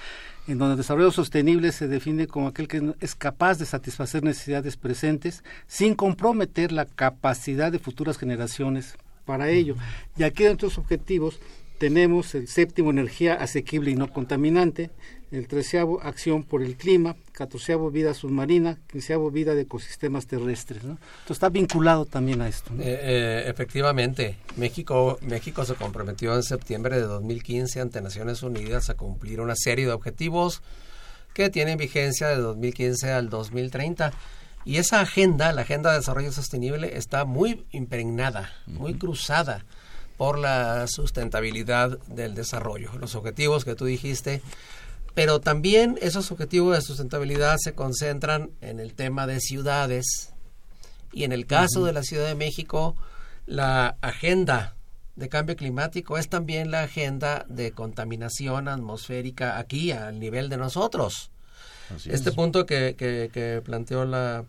En 0.48 0.58
donde 0.58 0.72
el 0.72 0.78
desarrollo 0.78 1.12
sostenible 1.12 1.70
se 1.70 1.86
define 1.86 2.26
como 2.26 2.48
aquel 2.48 2.66
que 2.66 2.94
es 3.00 3.14
capaz 3.14 3.58
de 3.58 3.66
satisfacer 3.66 4.24
necesidades 4.24 4.76
presentes 4.76 5.44
sin 5.68 5.94
comprometer 5.94 6.72
la 6.72 6.86
capacidad 6.86 7.70
de 7.70 7.78
futuras 7.78 8.18
generaciones 8.18 8.96
para 9.24 9.48
ello. 9.48 9.76
Y 10.16 10.24
aquí 10.24 10.42
dentro 10.42 10.68
de 10.68 10.72
los 10.72 10.78
objetivos 10.78 11.38
tenemos 11.80 12.34
el 12.34 12.46
séptimo, 12.46 12.90
energía 12.90 13.36
asequible 13.36 13.90
y 13.90 13.94
no 13.94 14.12
contaminante, 14.12 14.90
el 15.32 15.48
treceavo, 15.48 15.98
acción 16.02 16.42
por 16.42 16.62
el 16.62 16.76
clima, 16.76 17.16
catorceavo, 17.32 17.90
vida 17.90 18.12
submarina, 18.12 18.78
quinceavo, 18.86 19.30
vida 19.30 19.54
de 19.54 19.62
ecosistemas 19.62 20.26
terrestres. 20.26 20.84
¿no? 20.84 20.90
Entonces 20.90 21.30
está 21.30 21.48
vinculado 21.48 22.04
también 22.04 22.42
a 22.42 22.48
esto. 22.48 22.70
Eh, 22.74 22.80
eh, 22.82 23.44
efectivamente, 23.46 24.36
México, 24.56 25.18
México 25.22 25.64
se 25.64 25.74
comprometió 25.74 26.34
en 26.34 26.42
septiembre 26.42 26.96
de 26.96 27.02
2015 27.06 27.80
ante 27.80 28.02
Naciones 28.02 28.42
Unidas 28.42 28.90
a 28.90 28.94
cumplir 28.94 29.40
una 29.40 29.56
serie 29.56 29.86
de 29.86 29.92
objetivos 29.92 30.60
que 31.32 31.48
tienen 31.48 31.78
vigencia 31.78 32.28
de 32.28 32.36
2015 32.36 33.10
al 33.10 33.30
2030. 33.30 34.12
Y 34.66 34.76
esa 34.76 35.00
agenda, 35.00 35.50
la 35.54 35.62
Agenda 35.62 35.92
de 35.92 36.00
Desarrollo 36.00 36.30
Sostenible, 36.30 36.98
está 36.98 37.24
muy 37.24 37.64
impregnada, 37.70 38.52
muy 38.66 38.98
cruzada 38.98 39.64
por 40.20 40.38
la 40.38 40.86
sustentabilidad 40.86 41.98
del 42.00 42.34
desarrollo, 42.34 42.90
los 43.00 43.14
objetivos 43.14 43.64
que 43.64 43.74
tú 43.74 43.86
dijiste, 43.86 44.42
pero 45.14 45.40
también 45.40 45.98
esos 46.02 46.30
objetivos 46.30 46.76
de 46.76 46.82
sustentabilidad 46.82 47.56
se 47.58 47.72
concentran 47.72 48.50
en 48.60 48.80
el 48.80 48.92
tema 48.92 49.26
de 49.26 49.40
ciudades 49.40 50.34
y 51.10 51.24
en 51.24 51.32
el 51.32 51.46
caso 51.46 51.86
de 51.86 51.94
la 51.94 52.02
Ciudad 52.02 52.26
de 52.26 52.34
México, 52.34 52.96
la 53.46 53.96
agenda 54.02 54.76
de 55.16 55.30
cambio 55.30 55.56
climático 55.56 56.18
es 56.18 56.28
también 56.28 56.70
la 56.70 56.82
agenda 56.82 57.46
de 57.48 57.72
contaminación 57.72 58.68
atmosférica 58.68 59.58
aquí 59.58 59.90
al 59.90 60.20
nivel 60.20 60.50
de 60.50 60.58
nosotros. 60.58 61.30
este 62.04 62.30
punto 62.32 62.66
que, 62.66 62.94
que, 62.94 63.30
que 63.32 63.62
planteó 63.64 64.04
la 64.04 64.44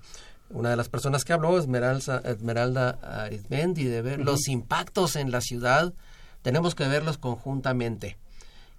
una 0.53 0.69
de 0.69 0.75
las 0.75 0.89
personas 0.89 1.23
que 1.23 1.33
habló, 1.33 1.57
Esmeralda, 1.57 2.21
Esmeralda 2.25 2.99
Arizmendi, 3.01 3.85
de 3.85 4.01
ver 4.01 4.19
los 4.19 4.47
impactos 4.47 5.15
en 5.15 5.31
la 5.31 5.41
ciudad, 5.41 5.93
tenemos 6.41 6.75
que 6.75 6.87
verlos 6.87 7.17
conjuntamente. 7.17 8.17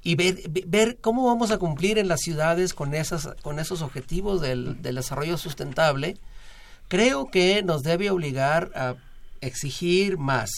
Y 0.02 0.16
ver, 0.16 0.42
ver 0.66 0.98
cómo 1.00 1.26
vamos 1.26 1.50
a 1.52 1.58
cumplir 1.58 1.98
en 1.98 2.08
las 2.08 2.20
ciudades 2.20 2.74
con, 2.74 2.94
esas, 2.94 3.28
con 3.42 3.58
esos 3.58 3.82
objetivos 3.82 4.40
del, 4.40 4.82
del 4.82 4.96
desarrollo 4.96 5.38
sustentable, 5.38 6.16
creo 6.88 7.30
que 7.30 7.62
nos 7.62 7.82
debe 7.82 8.10
obligar 8.10 8.70
a 8.74 8.96
exigir 9.40 10.18
más, 10.18 10.50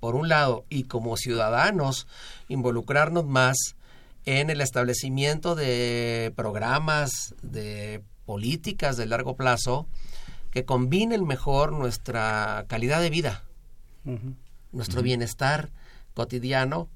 por 0.00 0.16
un 0.16 0.28
lado, 0.28 0.64
y 0.68 0.84
como 0.84 1.16
ciudadanos, 1.16 2.06
involucrarnos 2.48 3.24
más 3.26 3.76
en 4.26 4.50
el 4.50 4.60
establecimiento 4.60 5.54
de 5.54 6.32
programas, 6.34 7.34
de 7.42 8.02
políticas 8.24 8.96
de 8.96 9.06
largo 9.06 9.36
plazo, 9.36 9.86
que 10.54 10.64
combinen 10.64 11.26
mejor 11.26 11.72
nuestra 11.72 12.64
calidad 12.68 13.00
de 13.00 13.10
vida, 13.10 13.42
nuestro 14.70 15.02
bienestar 15.02 15.70
cotidiano 16.14 16.88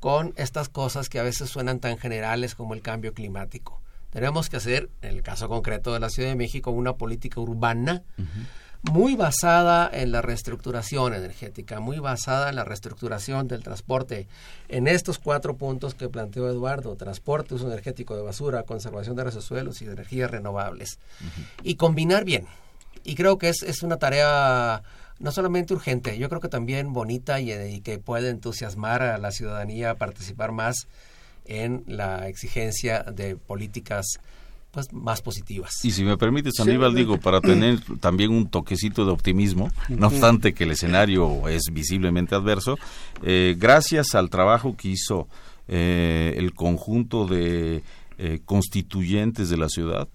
con 0.00 0.34
estas 0.36 0.68
cosas 0.68 1.08
que 1.08 1.18
a 1.18 1.22
veces 1.22 1.48
suenan 1.48 1.80
tan 1.80 1.96
generales 1.96 2.54
como 2.54 2.74
el 2.74 2.82
cambio 2.82 3.14
climático. 3.14 3.80
Tenemos 4.10 4.50
que 4.50 4.58
hacer, 4.58 4.90
en 5.00 5.16
el 5.16 5.22
caso 5.22 5.48
concreto 5.48 5.94
de 5.94 6.00
la 6.00 6.10
Ciudad 6.10 6.28
de 6.28 6.36
México, 6.36 6.70
una 6.70 6.96
política 6.96 7.40
urbana 7.40 8.02
muy 8.82 9.16
basada 9.16 9.88
en 9.90 10.12
la 10.12 10.20
reestructuración 10.20 11.14
energética, 11.14 11.80
muy 11.80 11.98
basada 11.98 12.50
en 12.50 12.56
la 12.56 12.64
reestructuración 12.64 13.48
del 13.48 13.62
transporte. 13.62 14.28
En 14.68 14.88
estos 14.88 15.18
cuatro 15.18 15.56
puntos 15.56 15.94
que 15.94 16.10
planteó 16.10 16.50
Eduardo, 16.50 16.96
transporte, 16.96 17.54
uso 17.54 17.66
energético 17.66 18.14
de 18.14 18.22
basura, 18.22 18.64
conservación 18.64 19.16
de 19.16 19.24
recursos 19.24 19.46
suelos 19.46 19.80
y 19.80 19.86
de 19.86 19.92
energías 19.92 20.30
renovables. 20.30 20.98
Y 21.62 21.76
combinar 21.76 22.26
bien. 22.26 22.46
Y 23.06 23.14
creo 23.14 23.38
que 23.38 23.48
es, 23.48 23.62
es 23.62 23.82
una 23.82 23.98
tarea 23.98 24.82
no 25.18 25.32
solamente 25.32 25.72
urgente, 25.72 26.18
yo 26.18 26.28
creo 26.28 26.40
que 26.40 26.48
también 26.48 26.92
bonita 26.92 27.40
y, 27.40 27.52
y 27.52 27.80
que 27.80 27.98
puede 27.98 28.28
entusiasmar 28.28 29.02
a 29.02 29.16
la 29.16 29.30
ciudadanía 29.30 29.92
a 29.92 29.94
participar 29.94 30.52
más 30.52 30.88
en 31.46 31.84
la 31.86 32.28
exigencia 32.28 33.02
de 33.02 33.36
políticas 33.36 34.18
pues, 34.76 34.92
más 34.92 35.22
positivas. 35.22 35.82
Y 35.84 35.92
si 35.92 36.04
me 36.04 36.18
permites, 36.18 36.60
Aníbal, 36.60 36.94
digo, 36.94 37.18
para 37.18 37.40
tener 37.40 37.80
también 37.98 38.30
un 38.30 38.48
toquecito 38.48 39.06
de 39.06 39.12
optimismo, 39.12 39.70
no 39.88 40.08
obstante 40.08 40.52
que 40.52 40.64
el 40.64 40.72
escenario 40.72 41.48
es 41.48 41.62
visiblemente 41.72 42.34
adverso, 42.34 42.76
eh, 43.22 43.56
gracias 43.58 44.14
al 44.14 44.28
trabajo 44.28 44.76
que 44.76 44.88
hizo 44.88 45.28
eh, 45.66 46.34
el 46.36 46.52
conjunto 46.52 47.26
de 47.26 47.82
eh, 48.18 48.40
constituyentes 48.44 49.48
de 49.48 49.56
la 49.56 49.70
ciudad, 49.70 50.08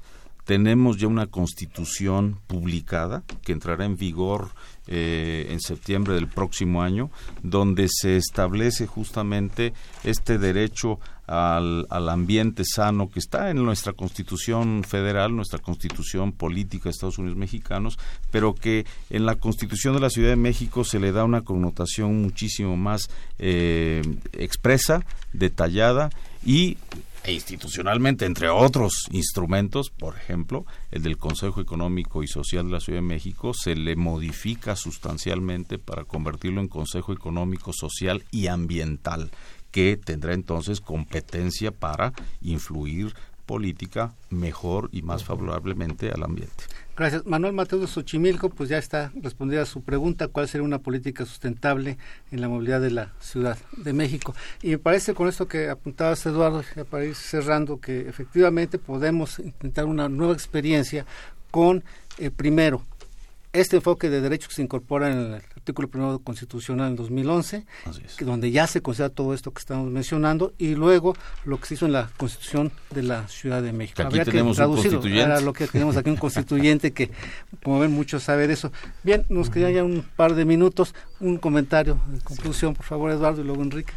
tenemos 0.52 0.98
ya 0.98 1.08
una 1.08 1.28
constitución 1.28 2.38
publicada 2.46 3.24
que 3.42 3.54
entrará 3.54 3.86
en 3.86 3.96
vigor 3.96 4.50
eh, 4.88 5.48
en 5.50 5.62
septiembre 5.62 6.14
del 6.14 6.28
próximo 6.28 6.82
año, 6.82 7.10
donde 7.42 7.88
se 7.88 8.18
establece 8.18 8.86
justamente 8.86 9.72
este 10.04 10.38
derecho 10.38 11.00
al, 11.26 11.88
al, 11.90 12.10
ambiente 12.10 12.64
sano 12.66 13.10
que 13.10 13.20
está 13.20 13.50
en 13.50 13.64
nuestra 13.64 13.94
constitución 13.94 14.84
federal, 14.84 15.34
nuestra 15.34 15.60
constitución 15.60 16.34
política 16.34 16.86
de 16.86 16.90
Estados 16.90 17.18
Unidos 17.18 17.38
mexicanos, 17.38 17.98
pero 18.30 18.54
que 18.54 18.86
en 19.10 19.26
la 19.26 19.36
constitución 19.36 19.94
de 19.94 20.02
la 20.02 20.10
Ciudad 20.10 20.32
de 20.32 20.36
México 20.36 20.84
se 20.84 21.00
le 21.00 21.14
da 21.14 21.24
una 21.24 21.44
connotación 21.44 22.22
muchísimo 22.22 22.76
más 22.76 23.10
eh, 23.40 24.02
expresa, 24.34 25.06
detallada 25.32 26.10
y 26.46 26.76
e 27.24 27.34
institucionalmente, 27.34 28.26
entre 28.26 28.50
otros 28.50 29.06
instrumentos, 29.12 29.90
por 29.90 30.16
ejemplo, 30.16 30.66
el 30.90 31.04
del 31.04 31.18
Consejo 31.18 31.62
Económico 31.62 32.24
y 32.24 32.28
Social 32.28 32.66
de 32.66 32.72
la 32.72 32.80
Ciudad 32.80 33.00
de 33.00 33.08
México, 33.08 33.54
se 33.54 33.76
le 33.76 33.96
modifica 33.96 34.76
sustancialmente 34.76 35.78
para 35.78 36.06
convertirlo 36.06 36.62
en 36.62 36.68
Consejo 36.68 37.14
Económico, 37.14 37.74
Social 37.74 38.24
y 38.32 38.48
Ambiental, 38.48 39.32
que 39.72 39.98
tendrá 39.98 40.34
entonces 40.34 40.82
competencia 40.82 41.72
para 41.72 42.14
influir 42.42 43.14
política 43.46 44.14
mejor 44.30 44.90
y 44.92 45.02
más 45.02 45.24
favorablemente 45.24 46.10
al 46.10 46.24
ambiente. 46.24 46.64
Gracias. 46.96 47.26
Manuel 47.26 47.54
Mateo 47.54 47.80
de 47.80 47.88
Xochimilco, 47.88 48.50
pues 48.50 48.70
ya 48.70 48.78
está 48.78 49.12
respondida 49.16 49.62
a 49.62 49.66
su 49.66 49.82
pregunta, 49.82 50.28
¿cuál 50.28 50.48
sería 50.48 50.66
una 50.66 50.80
política 50.80 51.26
sustentable 51.26 51.98
en 52.32 52.42
la 52.42 52.50
movilidad 52.50 52.82
de 52.82 52.92
la 52.92 53.14
Ciudad 53.20 53.58
de 53.78 53.94
México? 53.94 54.36
Y 54.62 54.72
me 54.72 54.78
parece 54.78 55.14
con 55.14 55.28
esto 55.28 55.48
que 55.48 55.70
apuntabas, 55.70 56.26
Eduardo, 56.26 56.64
para 56.90 57.06
ir 57.06 57.16
cerrando, 57.16 57.80
que 57.80 58.08
efectivamente 58.10 58.78
podemos 58.78 59.40
intentar 59.40 59.86
una 59.86 60.10
nueva 60.10 60.34
experiencia 60.34 61.06
con, 61.50 61.84
eh, 62.18 62.30
primero, 62.30 62.86
este 63.54 63.78
enfoque 63.78 64.10
de 64.10 64.22
derechos 64.22 64.50
que 64.50 64.56
se 64.56 64.62
incorpora 64.62 65.12
en 65.12 65.18
el 65.18 65.34
artículo 65.34 65.90
primero 65.90 66.20
constitucional 66.20 66.90
en 66.90 66.96
2011, 66.96 67.66
que 68.18 68.26
donde 68.26 68.52
ya 68.52 68.68
se 68.68 68.82
considera 68.82 69.10
todo 69.10 69.34
esto 69.34 69.52
que 69.52 69.60
estamos 69.60 69.92
mencionando, 69.92 70.54
y 70.58 70.76
luego 70.76 71.16
lo 71.44 71.60
que 71.60 71.66
se 71.66 71.74
hizo 71.74 71.86
en 71.86 71.92
la 71.92 72.10
Constitución 72.18 72.72
de 72.92 73.04
la 73.04 73.28
Ciudad 73.28 73.62
de 73.62 73.74
México. 73.74 74.02
Aquí 74.02 74.20
tenemos 74.22 74.58
un 74.58 74.76
constituyente. 74.76 75.42
lo 75.42 75.54
que 75.54 75.68
tenemos 75.68 75.98
aquí 75.98 76.10
un 76.10 76.18
constituyente 76.18 76.92
que, 76.92 77.12
como 77.64 77.80
ven, 77.80 77.92
muchos 77.92 78.24
saben 78.24 78.52
eso. 78.52 78.72
Bien, 79.04 79.26
nos 79.30 79.50
quedan 79.50 79.74
ya 79.74 79.84
un 79.84 80.06
par 80.16 80.36
de 80.36 80.46
minutos. 80.46 80.96
Un 81.20 81.38
comentario 81.38 82.00
de 82.08 82.20
conclusión, 82.22 82.74
por 82.74 82.86
favor, 82.86 83.12
Eduardo, 83.12 83.42
y 83.42 83.44
luego 83.44 83.62
Enrique. 83.62 83.94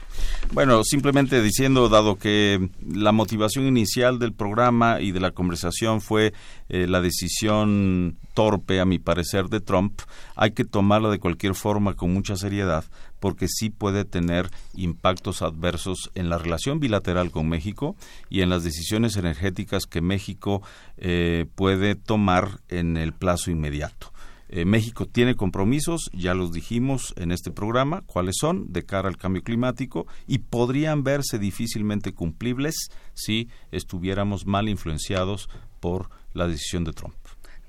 Bueno, 0.53 0.83
simplemente 0.85 1.41
diciendo, 1.41 1.89
dado 1.89 2.17
que 2.17 2.69
la 2.87 3.13
motivación 3.13 3.67
inicial 3.67 4.19
del 4.19 4.33
programa 4.33 5.01
y 5.01 5.13
de 5.13 5.21
la 5.21 5.31
conversación 5.31 6.01
fue 6.01 6.35
eh, 6.69 6.87
la 6.87 7.01
decisión 7.01 8.17
torpe, 8.35 8.81
a 8.81 8.85
mi 8.85 8.99
parecer, 8.99 9.49
de 9.49 9.61
Trump, 9.61 10.01
hay 10.35 10.53
que 10.53 10.65
tomarla 10.65 11.11
de 11.11 11.19
cualquier 11.19 11.55
forma 11.55 11.95
con 11.95 12.12
mucha 12.12 12.37
seriedad, 12.37 12.85
porque 13.21 13.47
sí 13.49 13.71
puede 13.71 14.05
tener 14.05 14.51
impactos 14.75 15.43
adversos 15.43 16.11
en 16.15 16.29
la 16.29 16.39
relación 16.39 16.81
bilateral 16.81 17.31
con 17.31 17.49
México 17.49 17.97
y 18.29 18.41
en 18.41 18.51
las 18.51 18.65
decisiones 18.65 19.17
energéticas 19.17 19.87
que 19.87 20.01
México 20.01 20.62
eh, 20.97 21.47
puede 21.55 21.95
tomar 21.95 22.61
en 22.69 22.97
el 22.97 23.12
plazo 23.12 23.51
inmediato. 23.51 24.15
Eh, 24.57 24.65
México 24.65 25.07
tiene 25.07 25.35
compromisos, 25.35 26.11
ya 26.12 26.35
los 26.35 26.53
dijimos 26.53 27.15
en 27.17 27.33
este 27.33 27.51
programa, 27.51 28.03
cuáles 28.03 28.37
son 28.39 28.73
de 28.73 28.85
cara 28.85 29.09
al 29.09 29.17
cambio 29.17 29.43
climático 29.43 30.07
y 30.27 30.39
podrían 30.39 31.03
verse 31.03 31.39
difícilmente 31.39 32.12
cumplibles 32.12 32.91
si 33.15 33.49
estuviéramos 33.73 34.47
mal 34.47 34.69
influenciados 34.69 35.49
por 35.81 36.09
la 36.35 36.47
decisión 36.47 36.85
de 36.85 36.93
Trump. 36.93 37.14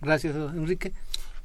Gracias, 0.01 0.35
Enrique. 0.35 0.91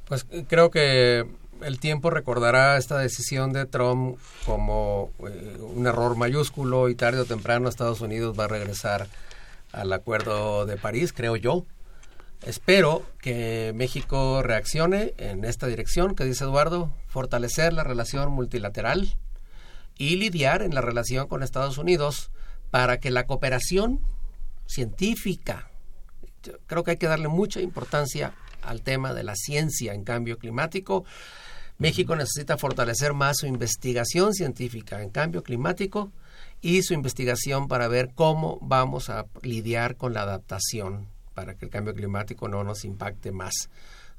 Pues 0.07 0.25
eh, 0.31 0.45
creo 0.47 0.69
que 0.71 1.25
el 1.63 1.79
tiempo 1.79 2.09
recordará 2.09 2.77
esta 2.77 2.97
decisión 2.97 3.53
de 3.53 3.65
Trump 3.65 4.17
como 4.45 5.11
eh, 5.19 5.57
un 5.61 5.87
error 5.87 6.17
mayúsculo 6.17 6.89
y 6.89 6.95
tarde 6.95 7.21
o 7.21 7.25
temprano 7.25 7.69
Estados 7.69 8.01
Unidos 8.01 8.37
va 8.37 8.45
a 8.45 8.49
regresar 8.49 9.07
al 9.71 9.93
acuerdo 9.93 10.65
de 10.65 10.77
París, 10.77 11.13
creo 11.13 11.35
yo. 11.35 11.65
Espero 12.43 13.05
que 13.19 13.71
México 13.75 14.41
reaccione 14.41 15.13
en 15.17 15.45
esta 15.45 15.67
dirección 15.67 16.15
que 16.15 16.25
dice 16.25 16.43
Eduardo, 16.43 16.91
fortalecer 17.07 17.71
la 17.71 17.83
relación 17.83 18.31
multilateral 18.31 19.15
y 19.97 20.15
lidiar 20.15 20.63
en 20.63 20.73
la 20.73 20.81
relación 20.81 21.27
con 21.27 21.43
Estados 21.43 21.77
Unidos 21.77 22.31
para 22.71 22.99
que 22.99 23.11
la 23.11 23.27
cooperación 23.27 24.01
científica, 24.65 25.69
creo 26.67 26.83
que 26.83 26.91
hay 26.91 26.97
que 26.97 27.07
darle 27.07 27.27
mucha 27.27 27.61
importancia 27.61 28.33
al 28.61 28.81
tema 28.81 29.13
de 29.13 29.23
la 29.23 29.35
ciencia 29.35 29.93
en 29.93 30.03
cambio 30.03 30.37
climático. 30.37 31.05
México 31.77 32.15
necesita 32.15 32.57
fortalecer 32.57 33.13
más 33.13 33.37
su 33.37 33.47
investigación 33.47 34.33
científica 34.33 35.01
en 35.01 35.09
cambio 35.09 35.43
climático 35.43 36.11
y 36.61 36.83
su 36.83 36.93
investigación 36.93 37.67
para 37.67 37.87
ver 37.87 38.11
cómo 38.13 38.59
vamos 38.61 39.09
a 39.09 39.25
lidiar 39.41 39.95
con 39.97 40.13
la 40.13 40.21
adaptación 40.21 41.07
para 41.33 41.55
que 41.55 41.65
el 41.65 41.71
cambio 41.71 41.93
climático 41.93 42.47
no 42.47 42.63
nos 42.63 42.85
impacte 42.85 43.31
más. 43.31 43.69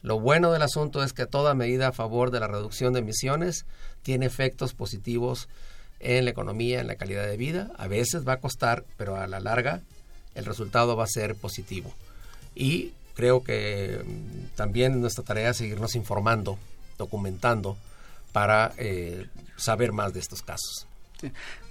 Lo 0.01 0.19
bueno 0.19 0.51
del 0.51 0.63
asunto 0.63 1.05
es 1.05 1.13
que 1.13 1.27
toda 1.27 1.55
medida 1.55 1.89
a 1.89 1.93
favor 1.93 2.33
de 2.33 2.41
la 2.41 2.49
reducción 2.49 2.93
de 2.93 3.01
emisiones 3.01 3.67
tiene 4.03 4.27
efectos 4.27 4.75
positivos 4.75 5.49
en 6.01 6.25
la 6.25 6.33
economía, 6.33 6.81
en 6.81 6.89
la 6.89 6.97
calidad 6.97 7.27
de 7.27 7.37
vida. 7.37 7.71
A 7.79 7.87
veces 7.87 8.27
va 8.27 8.35
a 8.35 8.41
costar, 8.41 8.85
pero 8.97 9.17
a 9.17 9.29
la 9.29 9.39
larga 9.39 9.83
el 10.35 10.45
resultado 10.45 10.97
va 10.97 11.05
a 11.05 11.09
ser 11.09 11.37
positivo. 11.37 11.95
Y 12.55 12.93
creo 13.15 13.43
que 13.43 14.01
también 14.57 15.01
nuestra 15.01 15.25
tarea 15.25 15.51
es 15.51 15.57
seguirnos 15.57 15.95
informando, 15.95 16.59
documentando, 16.99 17.77
para 18.33 18.73
eh, 18.79 19.27
saber 19.57 19.93
más 19.93 20.13
de 20.15 20.21
estos 20.21 20.43
casos. 20.43 20.87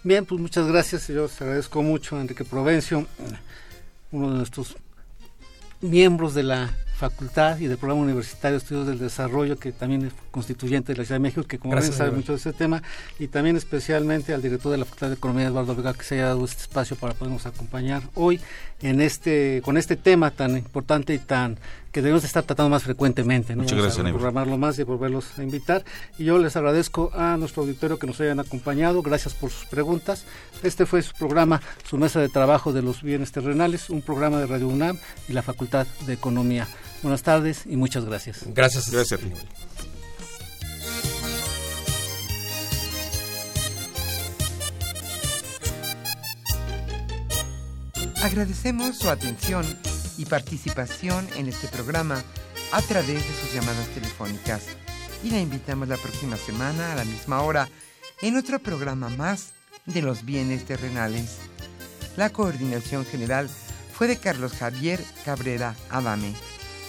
Bien, 0.03 0.25
pues 0.25 0.39
muchas 0.39 0.67
gracias. 0.67 1.07
Yo 1.07 1.25
os 1.25 1.41
agradezco 1.41 1.81
mucho 1.81 2.19
Enrique 2.19 2.45
Provencio, 2.45 3.05
uno 4.11 4.31
de 4.31 4.37
nuestros 4.37 4.77
miembros 5.81 6.33
de 6.33 6.43
la 6.43 6.73
facultad 7.01 7.57
y 7.57 7.65
del 7.65 7.79
programa 7.79 8.03
universitario 8.03 8.59
de 8.59 8.63
estudios 8.63 8.85
del 8.85 8.99
desarrollo 8.99 9.57
que 9.57 9.71
también 9.71 10.05
es 10.05 10.13
constituyente 10.29 10.93
de 10.93 10.99
la 10.99 11.03
Ciudad 11.03 11.15
de 11.15 11.23
México 11.23 11.43
que 11.43 11.57
como 11.57 11.73
ven 11.73 11.91
sabe 11.91 12.11
mucho 12.11 12.33
de 12.33 12.37
ese 12.37 12.53
tema 12.53 12.83
y 13.17 13.27
también 13.27 13.55
especialmente 13.55 14.35
al 14.35 14.41
director 14.43 14.71
de 14.71 14.77
la 14.77 14.85
facultad 14.85 15.07
de 15.07 15.15
economía 15.15 15.47
Eduardo 15.47 15.75
Vega 15.75 15.95
que 15.95 16.03
se 16.03 16.15
haya 16.15 16.27
dado 16.27 16.45
este 16.45 16.61
espacio 16.61 16.95
para 16.95 17.15
podernos 17.15 17.47
acompañar 17.47 18.03
hoy 18.13 18.39
en 18.83 19.01
este 19.01 19.61
con 19.65 19.77
este 19.77 19.95
tema 19.95 20.29
tan 20.29 20.57
importante 20.57 21.15
y 21.15 21.17
tan 21.17 21.57
que 21.91 22.01
debemos 22.01 22.23
estar 22.23 22.43
tratando 22.43 22.69
más 22.69 22.83
frecuentemente. 22.83 23.53
¿no? 23.53 23.63
Muchas 23.63 23.77
gracias, 23.77 24.05
a 24.05 24.09
programarlo 24.09 24.57
más 24.57 24.79
y 24.79 24.83
volverlos 24.83 25.37
a 25.37 25.43
invitar. 25.43 25.83
Y 26.17 26.23
yo 26.23 26.37
les 26.37 26.55
agradezco 26.55 27.11
a 27.13 27.35
nuestro 27.35 27.63
auditorio 27.63 27.99
que 27.99 28.07
nos 28.07 28.21
hayan 28.21 28.39
acompañado. 28.39 29.01
Gracias 29.01 29.33
por 29.33 29.49
sus 29.49 29.65
preguntas. 29.65 30.23
Este 30.63 30.85
fue 30.85 31.01
su 31.01 31.13
programa, 31.13 31.61
su 31.83 31.97
mesa 31.97 32.21
de 32.21 32.29
trabajo 32.29 32.71
de 32.71 32.81
los 32.81 33.03
bienes 33.03 33.33
terrenales, 33.33 33.89
un 33.89 34.01
programa 34.01 34.39
de 34.39 34.47
Radio 34.47 34.69
UNAM 34.69 34.97
y 35.27 35.33
la 35.33 35.41
Facultad 35.41 35.85
de 36.05 36.13
Economía. 36.13 36.65
Buenas 37.01 37.23
tardes 37.23 37.63
y 37.65 37.75
muchas 37.77 38.05
gracias. 38.05 38.43
Gracias. 38.53 38.91
Gracias 38.91 39.19
a 39.19 39.23
ti. 39.23 39.31
Agradecemos 48.21 48.97
su 48.97 49.09
atención 49.09 49.65
y 50.17 50.25
participación 50.25 51.27
en 51.35 51.47
este 51.47 51.67
programa 51.67 52.23
a 52.71 52.81
través 52.83 53.15
de 53.15 53.33
sus 53.41 53.53
llamadas 53.53 53.87
telefónicas 53.87 54.61
y 55.23 55.31
la 55.31 55.39
invitamos 55.39 55.87
la 55.87 55.97
próxima 55.97 56.37
semana 56.37 56.93
a 56.93 56.95
la 56.95 57.05
misma 57.05 57.41
hora 57.41 57.67
en 58.21 58.37
otro 58.37 58.59
programa 58.59 59.09
más 59.09 59.53
de 59.85 60.03
los 60.03 60.23
bienes 60.23 60.65
terrenales. 60.65 61.39
La 62.15 62.29
coordinación 62.29 63.05
general 63.05 63.49
fue 63.93 64.07
de 64.07 64.17
Carlos 64.17 64.53
Javier 64.53 65.03
Cabrera 65.25 65.75
Adame. 65.89 66.33